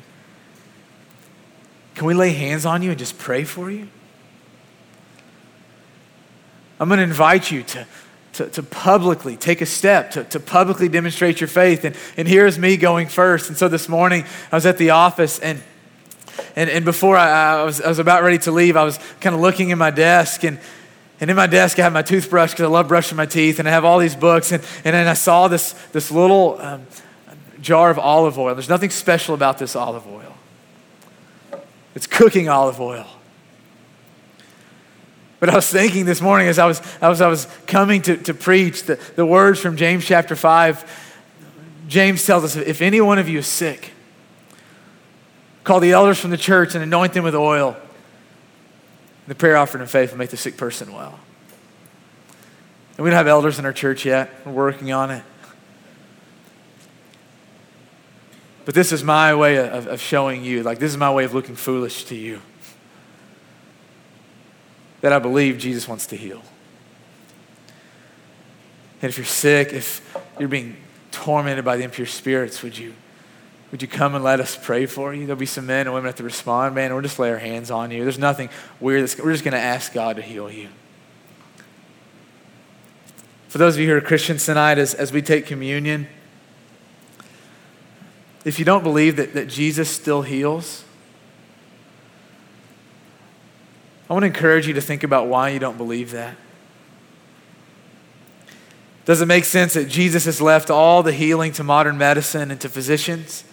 can 1.94 2.06
we 2.06 2.14
lay 2.14 2.32
hands 2.32 2.64
on 2.64 2.82
you 2.82 2.90
and 2.90 2.98
just 2.98 3.18
pray 3.18 3.44
for 3.44 3.70
you? 3.70 3.88
I'm 6.80 6.88
going 6.88 6.98
to 6.98 7.04
invite 7.04 7.50
you 7.50 7.62
to, 7.62 7.86
to, 8.34 8.48
to 8.48 8.62
publicly 8.62 9.36
take 9.36 9.60
a 9.60 9.66
step, 9.66 10.12
to, 10.12 10.24
to 10.24 10.40
publicly 10.40 10.88
demonstrate 10.88 11.40
your 11.40 11.48
faith. 11.48 11.84
And, 11.84 11.96
and 12.16 12.26
here's 12.26 12.58
me 12.58 12.76
going 12.76 13.08
first. 13.08 13.48
And 13.48 13.58
so 13.58 13.68
this 13.68 13.88
morning, 13.88 14.24
I 14.50 14.56
was 14.56 14.66
at 14.66 14.78
the 14.78 14.90
office, 14.90 15.38
and, 15.38 15.62
and, 16.56 16.70
and 16.70 16.84
before 16.84 17.16
I, 17.16 17.60
I, 17.60 17.62
was, 17.64 17.80
I 17.80 17.88
was 17.88 17.98
about 17.98 18.22
ready 18.22 18.38
to 18.38 18.52
leave, 18.52 18.76
I 18.76 18.84
was 18.84 18.98
kind 19.20 19.34
of 19.34 19.40
looking 19.40 19.68
in 19.68 19.78
my 19.78 19.90
desk, 19.90 20.44
and, 20.44 20.58
and 21.22 21.30
in 21.30 21.36
my 21.36 21.46
desk, 21.46 21.78
I 21.78 21.82
have 21.82 21.92
my 21.92 22.02
toothbrush 22.02 22.50
because 22.50 22.64
I 22.64 22.66
love 22.66 22.88
brushing 22.88 23.14
my 23.16 23.26
teeth, 23.26 23.60
and 23.60 23.68
I 23.68 23.70
have 23.70 23.84
all 23.84 24.00
these 24.00 24.16
books. 24.16 24.50
And, 24.50 24.60
and 24.84 24.92
then 24.92 25.06
I 25.06 25.14
saw 25.14 25.46
this, 25.46 25.72
this 25.92 26.10
little 26.10 26.60
um, 26.60 26.84
jar 27.60 27.92
of 27.92 27.98
olive 28.00 28.40
oil. 28.40 28.56
There's 28.56 28.68
nothing 28.68 28.90
special 28.90 29.32
about 29.32 29.56
this 29.56 29.76
olive 29.76 30.04
oil, 30.08 30.34
it's 31.94 32.08
cooking 32.08 32.48
olive 32.48 32.80
oil. 32.80 33.06
But 35.38 35.50
I 35.50 35.54
was 35.54 35.70
thinking 35.70 36.06
this 36.06 36.20
morning 36.20 36.48
as 36.48 36.58
I 36.58 36.66
was, 36.66 36.82
as 37.00 37.20
I 37.20 37.28
was 37.28 37.46
coming 37.68 38.02
to, 38.02 38.16
to 38.16 38.34
preach 38.34 38.82
the, 38.82 38.96
the 39.14 39.24
words 39.24 39.60
from 39.60 39.76
James 39.76 40.04
chapter 40.04 40.34
5. 40.34 41.84
James 41.86 42.26
tells 42.26 42.42
us 42.42 42.56
if 42.56 42.82
any 42.82 43.00
one 43.00 43.20
of 43.20 43.28
you 43.28 43.38
is 43.38 43.46
sick, 43.46 43.92
call 45.62 45.78
the 45.78 45.92
elders 45.92 46.18
from 46.18 46.30
the 46.30 46.36
church 46.36 46.74
and 46.74 46.82
anoint 46.82 47.12
them 47.12 47.22
with 47.22 47.36
oil. 47.36 47.76
The 49.26 49.34
prayer 49.34 49.56
offered 49.56 49.80
in 49.80 49.86
faith 49.86 50.10
will 50.10 50.18
make 50.18 50.30
the 50.30 50.36
sick 50.36 50.56
person 50.56 50.92
well. 50.92 51.18
And 52.96 53.04
we 53.04 53.10
don't 53.10 53.16
have 53.16 53.28
elders 53.28 53.58
in 53.58 53.64
our 53.64 53.72
church 53.72 54.04
yet. 54.04 54.30
We're 54.44 54.52
working 54.52 54.92
on 54.92 55.10
it. 55.10 55.24
But 58.64 58.74
this 58.74 58.92
is 58.92 59.02
my 59.02 59.34
way 59.34 59.56
of, 59.56 59.86
of 59.86 60.00
showing 60.00 60.44
you, 60.44 60.62
like, 60.62 60.78
this 60.78 60.90
is 60.90 60.96
my 60.96 61.12
way 61.12 61.24
of 61.24 61.34
looking 61.34 61.56
foolish 61.56 62.04
to 62.04 62.14
you 62.14 62.40
that 65.00 65.12
I 65.12 65.18
believe 65.18 65.58
Jesus 65.58 65.88
wants 65.88 66.06
to 66.06 66.16
heal. 66.16 66.42
And 69.00 69.08
if 69.08 69.18
you're 69.18 69.24
sick, 69.24 69.72
if 69.72 70.16
you're 70.38 70.48
being 70.48 70.76
tormented 71.10 71.64
by 71.64 71.76
the 71.76 71.82
impure 71.82 72.06
spirits, 72.06 72.62
would 72.62 72.78
you, 72.78 72.94
would 73.72 73.80
you 73.80 73.88
come 73.88 74.14
and 74.14 74.22
let 74.22 74.38
us 74.38 74.56
pray 74.60 74.84
for 74.84 75.14
you? 75.14 75.26
There'll 75.26 75.40
be 75.40 75.46
some 75.46 75.64
men 75.64 75.86
and 75.86 75.94
women 75.94 76.06
have 76.06 76.16
to 76.16 76.22
respond, 76.22 76.74
man. 76.74 76.92
We'll 76.92 77.02
just 77.02 77.18
lay 77.18 77.30
our 77.30 77.38
hands 77.38 77.70
on 77.70 77.90
you. 77.90 78.02
There's 78.02 78.18
nothing 78.18 78.50
weird. 78.80 79.00
we're 79.18 79.32
just 79.32 79.44
going 79.44 79.52
to 79.52 79.58
ask 79.58 79.94
God 79.94 80.16
to 80.16 80.22
heal 80.22 80.50
you. 80.50 80.68
For 83.48 83.56
those 83.56 83.74
of 83.74 83.80
you 83.80 83.88
who 83.88 83.96
are 83.96 84.00
Christians 84.02 84.44
tonight, 84.44 84.76
as, 84.76 84.92
as 84.92 85.10
we 85.10 85.22
take 85.22 85.46
communion, 85.46 86.06
if 88.44 88.58
you 88.58 88.66
don't 88.66 88.82
believe 88.82 89.16
that, 89.16 89.32
that 89.32 89.48
Jesus 89.48 89.88
still 89.88 90.20
heals, 90.20 90.84
I 94.10 94.12
want 94.12 94.24
to 94.24 94.26
encourage 94.26 94.66
you 94.66 94.74
to 94.74 94.82
think 94.82 95.02
about 95.02 95.28
why 95.28 95.48
you 95.48 95.58
don't 95.58 95.78
believe 95.78 96.10
that. 96.10 96.36
Does 99.06 99.22
it 99.22 99.26
make 99.26 99.46
sense 99.46 99.72
that 99.74 99.88
Jesus 99.88 100.26
has 100.26 100.42
left 100.42 100.70
all 100.70 101.02
the 101.02 101.12
healing 101.12 101.52
to 101.52 101.64
modern 101.64 101.96
medicine 101.96 102.50
and 102.50 102.60
to 102.60 102.68
physicians? 102.68 103.44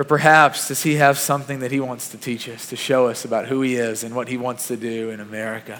Or 0.00 0.04
perhaps 0.04 0.68
does 0.68 0.82
he 0.82 0.94
have 0.94 1.18
something 1.18 1.58
that 1.58 1.70
he 1.70 1.78
wants 1.78 2.08
to 2.08 2.16
teach 2.16 2.48
us, 2.48 2.66
to 2.70 2.76
show 2.76 3.08
us 3.08 3.26
about 3.26 3.48
who 3.48 3.60
he 3.60 3.74
is 3.74 4.02
and 4.02 4.14
what 4.16 4.28
he 4.28 4.38
wants 4.38 4.66
to 4.68 4.76
do 4.78 5.10
in 5.10 5.20
America, 5.20 5.78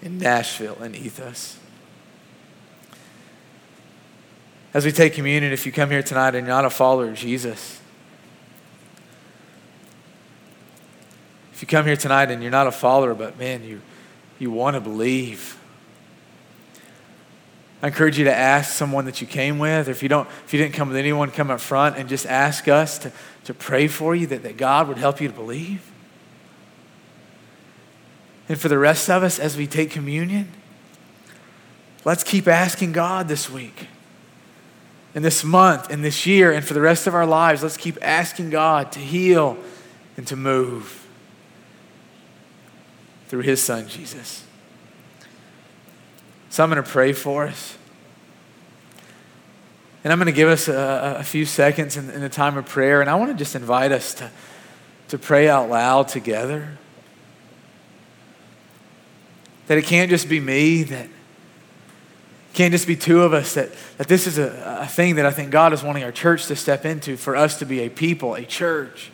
in 0.00 0.16
Nashville, 0.16 0.82
in 0.82 0.94
Ethos? 0.94 1.58
As 4.72 4.86
we 4.86 4.92
take 4.92 5.12
communion, 5.12 5.52
if 5.52 5.66
you 5.66 5.72
come 5.72 5.90
here 5.90 6.02
tonight 6.02 6.34
and 6.34 6.46
you're 6.46 6.56
not 6.56 6.64
a 6.64 6.70
follower 6.70 7.10
of 7.10 7.14
Jesus, 7.14 7.78
If 11.58 11.62
you 11.62 11.66
come 11.66 11.86
here 11.86 11.96
tonight 11.96 12.30
and 12.30 12.40
you're 12.40 12.52
not 12.52 12.68
a 12.68 12.70
follower, 12.70 13.14
but 13.14 13.36
man, 13.36 13.64
you, 13.64 13.80
you 14.38 14.52
want 14.52 14.74
to 14.74 14.80
believe, 14.80 15.58
I 17.80 17.86
encourage 17.86 18.18
you 18.18 18.24
to 18.24 18.34
ask 18.34 18.72
someone 18.72 19.04
that 19.04 19.20
you 19.20 19.26
came 19.26 19.58
with, 19.58 19.88
or 19.88 19.92
if 19.92 20.02
you 20.02 20.08
don't, 20.08 20.28
if 20.44 20.52
you 20.52 20.58
didn't 20.58 20.74
come 20.74 20.88
with 20.88 20.96
anyone, 20.96 21.30
come 21.30 21.50
up 21.50 21.60
front 21.60 21.96
and 21.96 22.08
just 22.08 22.26
ask 22.26 22.66
us 22.66 22.98
to, 22.98 23.12
to 23.44 23.54
pray 23.54 23.86
for 23.86 24.16
you 24.16 24.26
that, 24.28 24.42
that 24.42 24.56
God 24.56 24.88
would 24.88 24.98
help 24.98 25.20
you 25.20 25.28
to 25.28 25.34
believe. 25.34 25.88
And 28.48 28.58
for 28.58 28.68
the 28.68 28.78
rest 28.78 29.08
of 29.08 29.22
us, 29.22 29.38
as 29.38 29.56
we 29.56 29.66
take 29.66 29.90
communion, 29.90 30.48
let's 32.04 32.24
keep 32.24 32.48
asking 32.48 32.92
God 32.92 33.28
this 33.28 33.48
week, 33.48 33.86
and 35.14 35.24
this 35.24 35.44
month, 35.44 35.90
and 35.90 36.04
this 36.04 36.26
year, 36.26 36.52
and 36.52 36.64
for 36.64 36.74
the 36.74 36.80
rest 36.80 37.06
of 37.06 37.14
our 37.14 37.26
lives, 37.26 37.62
let's 37.62 37.76
keep 37.76 37.96
asking 38.02 38.50
God 38.50 38.90
to 38.92 38.98
heal 38.98 39.56
and 40.16 40.26
to 40.26 40.34
move 40.34 41.06
through 43.28 43.42
his 43.42 43.62
son, 43.62 43.86
Jesus. 43.86 44.44
So 46.50 46.62
I'm 46.62 46.70
going 46.70 46.82
to 46.82 46.88
pray 46.88 47.12
for 47.12 47.46
us. 47.46 47.76
And 50.04 50.12
I'm 50.12 50.18
going 50.18 50.26
to 50.26 50.32
give 50.32 50.48
us 50.48 50.68
a, 50.68 51.16
a 51.18 51.24
few 51.24 51.44
seconds 51.44 51.96
in, 51.96 52.08
in 52.10 52.20
the 52.20 52.28
time 52.28 52.56
of 52.56 52.66
prayer. 52.66 53.00
And 53.00 53.10
I 53.10 53.16
want 53.16 53.30
to 53.30 53.36
just 53.36 53.54
invite 53.54 53.92
us 53.92 54.14
to, 54.14 54.30
to 55.08 55.18
pray 55.18 55.48
out 55.48 55.68
loud 55.68 56.08
together. 56.08 56.78
That 59.66 59.76
it 59.76 59.84
can't 59.84 60.08
just 60.08 60.28
be 60.28 60.40
me, 60.40 60.84
that 60.84 61.04
it 61.04 61.10
can't 62.54 62.72
just 62.72 62.86
be 62.86 62.96
two 62.96 63.22
of 63.22 63.34
us, 63.34 63.54
that, 63.54 63.70
that 63.98 64.08
this 64.08 64.26
is 64.26 64.38
a, 64.38 64.80
a 64.80 64.86
thing 64.86 65.16
that 65.16 65.26
I 65.26 65.30
think 65.30 65.50
God 65.50 65.72
is 65.72 65.82
wanting 65.82 66.04
our 66.04 66.12
church 66.12 66.46
to 66.46 66.56
step 66.56 66.86
into 66.86 67.16
for 67.16 67.36
us 67.36 67.58
to 67.58 67.66
be 67.66 67.80
a 67.80 67.90
people, 67.90 68.34
a 68.34 68.44
church 68.44 69.10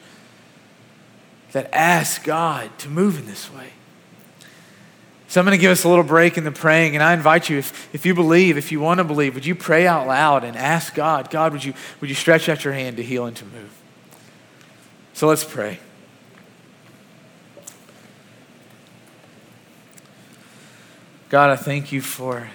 that 1.53 1.73
asks 1.73 2.23
God 2.25 2.71
to 2.81 2.89
move 2.89 3.19
in 3.19 3.27
this 3.27 3.53
way. 3.53 3.71
So 5.27 5.41
I'm 5.41 5.47
going 5.47 5.57
to 5.57 5.61
give 5.61 5.73
us 5.73 5.85
a 5.85 5.89
little 5.89 6.05
break 6.05 6.39
in 6.39 6.45
the 6.45 6.53
praying, 6.53 6.95
and 6.95 7.03
I 7.03 7.15
invite 7.15 7.49
you, 7.49 7.59
if, 7.59 7.93
if 7.95 8.07
you 8.07 8.15
believe, 8.15 8.57
if 8.57 8.71
you 8.71 8.79
want 8.79 8.99
to 8.99 9.05
believe, 9.05 9.35
would 9.35 9.47
you 9.47 9.55
pray 9.55 9.87
out 9.87 10.07
loud 10.07 10.45
and 10.45 10.57
ask 10.57 10.95
God, 10.95 11.31
God, 11.31 11.53
would 11.53 11.65
you, 11.65 11.75
would 12.01 12.09
you 12.09 12.15
stretch 12.15 12.49
out 12.49 12.65
your 12.65 12.75
hand 12.75 12.99
to 12.99 13.03
heal 13.03 13.27
and 13.27 13.37
to 13.37 13.45
move? 13.47 13.73
So 15.13 15.27
let's 15.27 15.45
pray. 15.45 15.81
God, 21.31 21.51
I 21.51 21.57
thank 21.57 21.91
you 21.91 22.01
for 22.01 22.49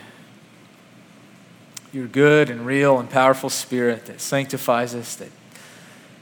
your 1.91 2.07
good 2.07 2.49
and 2.49 2.65
real 2.65 2.99
and 2.99 3.09
powerful 3.09 3.49
spirit 3.49 4.05
that 4.05 4.21
sanctifies 4.21 4.93
us, 4.93 5.15
that 5.15 5.31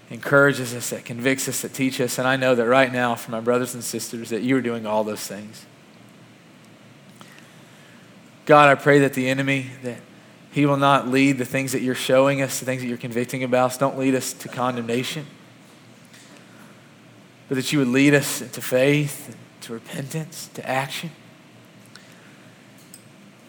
encourages 0.10 0.74
us, 0.74 0.89
that 0.91 1.06
convicts 1.06 1.48
us, 1.48 1.62
that 1.62 1.74
teaches 1.74 2.14
us. 2.14 2.20
And 2.20 2.28
I 2.28 2.36
know 2.36 2.56
that 2.56 2.66
right 2.66 2.91
now, 2.91 3.16
for 3.16 3.32
my 3.32 3.41
brothers 3.41 3.74
and 3.74 3.84
sisters, 3.84 4.30
that 4.30 4.41
you 4.41 4.56
are 4.56 4.62
doing 4.62 4.86
all 4.86 5.04
those 5.04 5.28
things. 5.28 5.66
God, 8.48 8.70
I 8.70 8.76
pray 8.76 9.00
that 9.00 9.14
the 9.14 9.28
enemy, 9.28 9.72
that 9.84 10.00
he 10.52 10.66
will 10.66 10.78
not 10.78 11.10
lead 11.10 11.38
the 11.38 11.45
things 11.45 11.74
that 11.74 11.82
you're 11.82 11.93
showing 11.93 12.41
us, 12.41 12.62
the 12.62 12.66
things 12.66 12.82
that 12.82 12.88
you're 12.88 12.98
convicting 12.98 13.43
about. 13.43 13.72
us. 13.72 13.78
Don't 13.78 14.00
lead 14.00 14.16
us 14.16 14.32
to 14.34 14.48
condemnation, 14.48 15.26
but 17.50 17.56
that 17.56 17.74
you 17.74 17.80
would 17.80 17.89
lead 17.89 18.14
us 18.14 18.39
to 18.39 18.62
faith, 18.62 19.36
to 19.62 19.74
repentance, 19.74 20.50
to 20.54 20.68
action. 20.68 21.12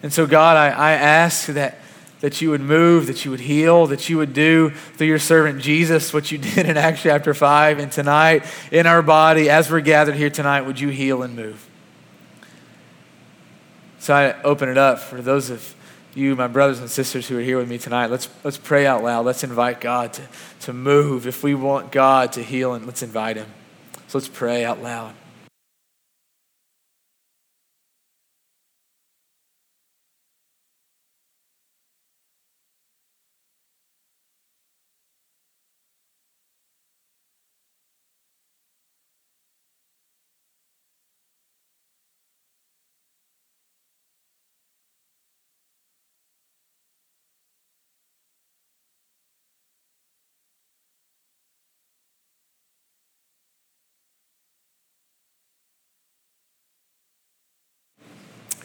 And 0.03 0.11
so, 0.11 0.27
God, 0.27 0.57
I, 0.57 0.67
I 0.67 0.91
ask 0.91 1.47
that, 1.47 1.77
that 2.19 2.41
you 2.41 2.49
would 2.49 2.59
move, 2.59 3.07
that 3.07 3.23
you 3.23 3.31
would 3.31 3.39
heal, 3.39 3.87
that 3.87 4.09
you 4.09 4.17
would 4.17 4.33
do 4.33 4.71
through 4.71 5.07
your 5.07 5.17
servant 5.17 5.61
Jesus 5.61 6.13
what 6.13 6.29
you 6.29 6.37
did 6.37 6.67
in 6.67 6.75
Acts 6.75 7.03
chapter 7.03 7.33
5. 7.33 7.79
And 7.79 7.89
tonight, 7.89 8.45
in 8.69 8.85
our 8.85 9.01
body, 9.01 9.49
as 9.49 9.71
we're 9.71 9.79
gathered 9.79 10.15
here 10.15 10.29
tonight, 10.29 10.63
would 10.63 10.77
you 10.77 10.89
heal 10.89 11.23
and 11.23 11.37
move? 11.37 11.68
So 13.99 14.13
I 14.13 14.41
open 14.43 14.69
it 14.69 14.77
up 14.77 14.99
for 14.99 15.21
those 15.21 15.49
of 15.49 15.75
you, 16.15 16.35
my 16.35 16.47
brothers 16.47 16.79
and 16.79 16.89
sisters 16.89 17.27
who 17.27 17.37
are 17.37 17.41
here 17.41 17.57
with 17.57 17.69
me 17.69 17.77
tonight. 17.77 18.07
Let's, 18.07 18.29
let's 18.43 18.57
pray 18.57 18.87
out 18.87 19.03
loud. 19.03 19.25
Let's 19.25 19.43
invite 19.43 19.81
God 19.81 20.13
to, 20.13 20.21
to 20.61 20.73
move. 20.73 21.27
If 21.27 21.43
we 21.43 21.53
want 21.53 21.91
God 21.91 22.31
to 22.33 22.43
heal, 22.43 22.73
and 22.73 22.85
let's 22.85 23.03
invite 23.03 23.37
Him. 23.37 23.47
So 24.07 24.17
let's 24.17 24.29
pray 24.29 24.65
out 24.65 24.81
loud. 24.81 25.13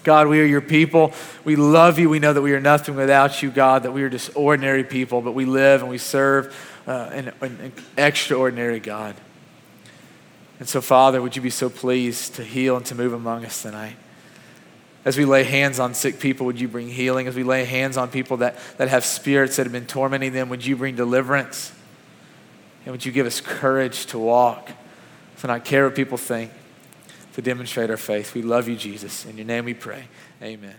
God, 0.04 0.28
we 0.28 0.40
are 0.40 0.44
your 0.44 0.60
people. 0.60 1.12
We 1.44 1.56
love 1.56 1.98
you. 1.98 2.08
We 2.10 2.18
know 2.18 2.32
that 2.32 2.42
we 2.42 2.52
are 2.52 2.60
nothing 2.60 2.94
without 2.94 3.42
you, 3.42 3.50
God, 3.50 3.82
that 3.82 3.92
we 3.92 4.02
are 4.02 4.10
just 4.10 4.36
ordinary 4.36 4.84
people, 4.84 5.22
but 5.22 5.32
we 5.32 5.46
live 5.46 5.80
and 5.80 5.90
we 5.90 5.98
serve 5.98 6.54
uh, 6.86 7.10
an, 7.12 7.32
an 7.40 7.72
extraordinary 7.96 8.80
God. 8.80 9.16
And 10.60 10.68
so, 10.68 10.80
Father, 10.80 11.20
would 11.20 11.34
you 11.34 11.42
be 11.42 11.50
so 11.50 11.68
pleased 11.68 12.34
to 12.36 12.44
heal 12.44 12.76
and 12.76 12.86
to 12.86 12.94
move 12.94 13.14
among 13.14 13.44
us 13.44 13.62
tonight? 13.62 13.96
As 15.06 15.18
we 15.18 15.24
lay 15.24 15.42
hands 15.42 15.80
on 15.80 15.94
sick 15.94 16.20
people, 16.20 16.46
would 16.46 16.60
you 16.60 16.68
bring 16.68 16.88
healing? 16.88 17.26
As 17.26 17.34
we 17.34 17.42
lay 17.42 17.64
hands 17.64 17.96
on 17.96 18.10
people 18.10 18.38
that, 18.38 18.56
that 18.76 18.88
have 18.88 19.04
spirits 19.04 19.56
that 19.56 19.64
have 19.64 19.72
been 19.72 19.86
tormenting 19.86 20.32
them, 20.32 20.50
would 20.50 20.64
you 20.64 20.76
bring 20.76 20.96
deliverance? 20.96 21.72
And 22.84 22.92
would 22.92 23.04
you 23.04 23.12
give 23.12 23.26
us 23.26 23.40
courage 23.40 24.06
to 24.06 24.18
walk, 24.18 24.70
to 25.38 25.46
not 25.46 25.64
care 25.64 25.86
what 25.86 25.94
people 25.94 26.18
think? 26.18 26.50
To 27.34 27.42
demonstrate 27.42 27.90
our 27.90 27.96
faith. 27.96 28.34
We 28.34 28.42
love 28.42 28.68
you, 28.68 28.76
Jesus. 28.76 29.26
In 29.26 29.36
your 29.36 29.46
name 29.46 29.64
we 29.64 29.74
pray. 29.74 30.04
Amen. 30.42 30.76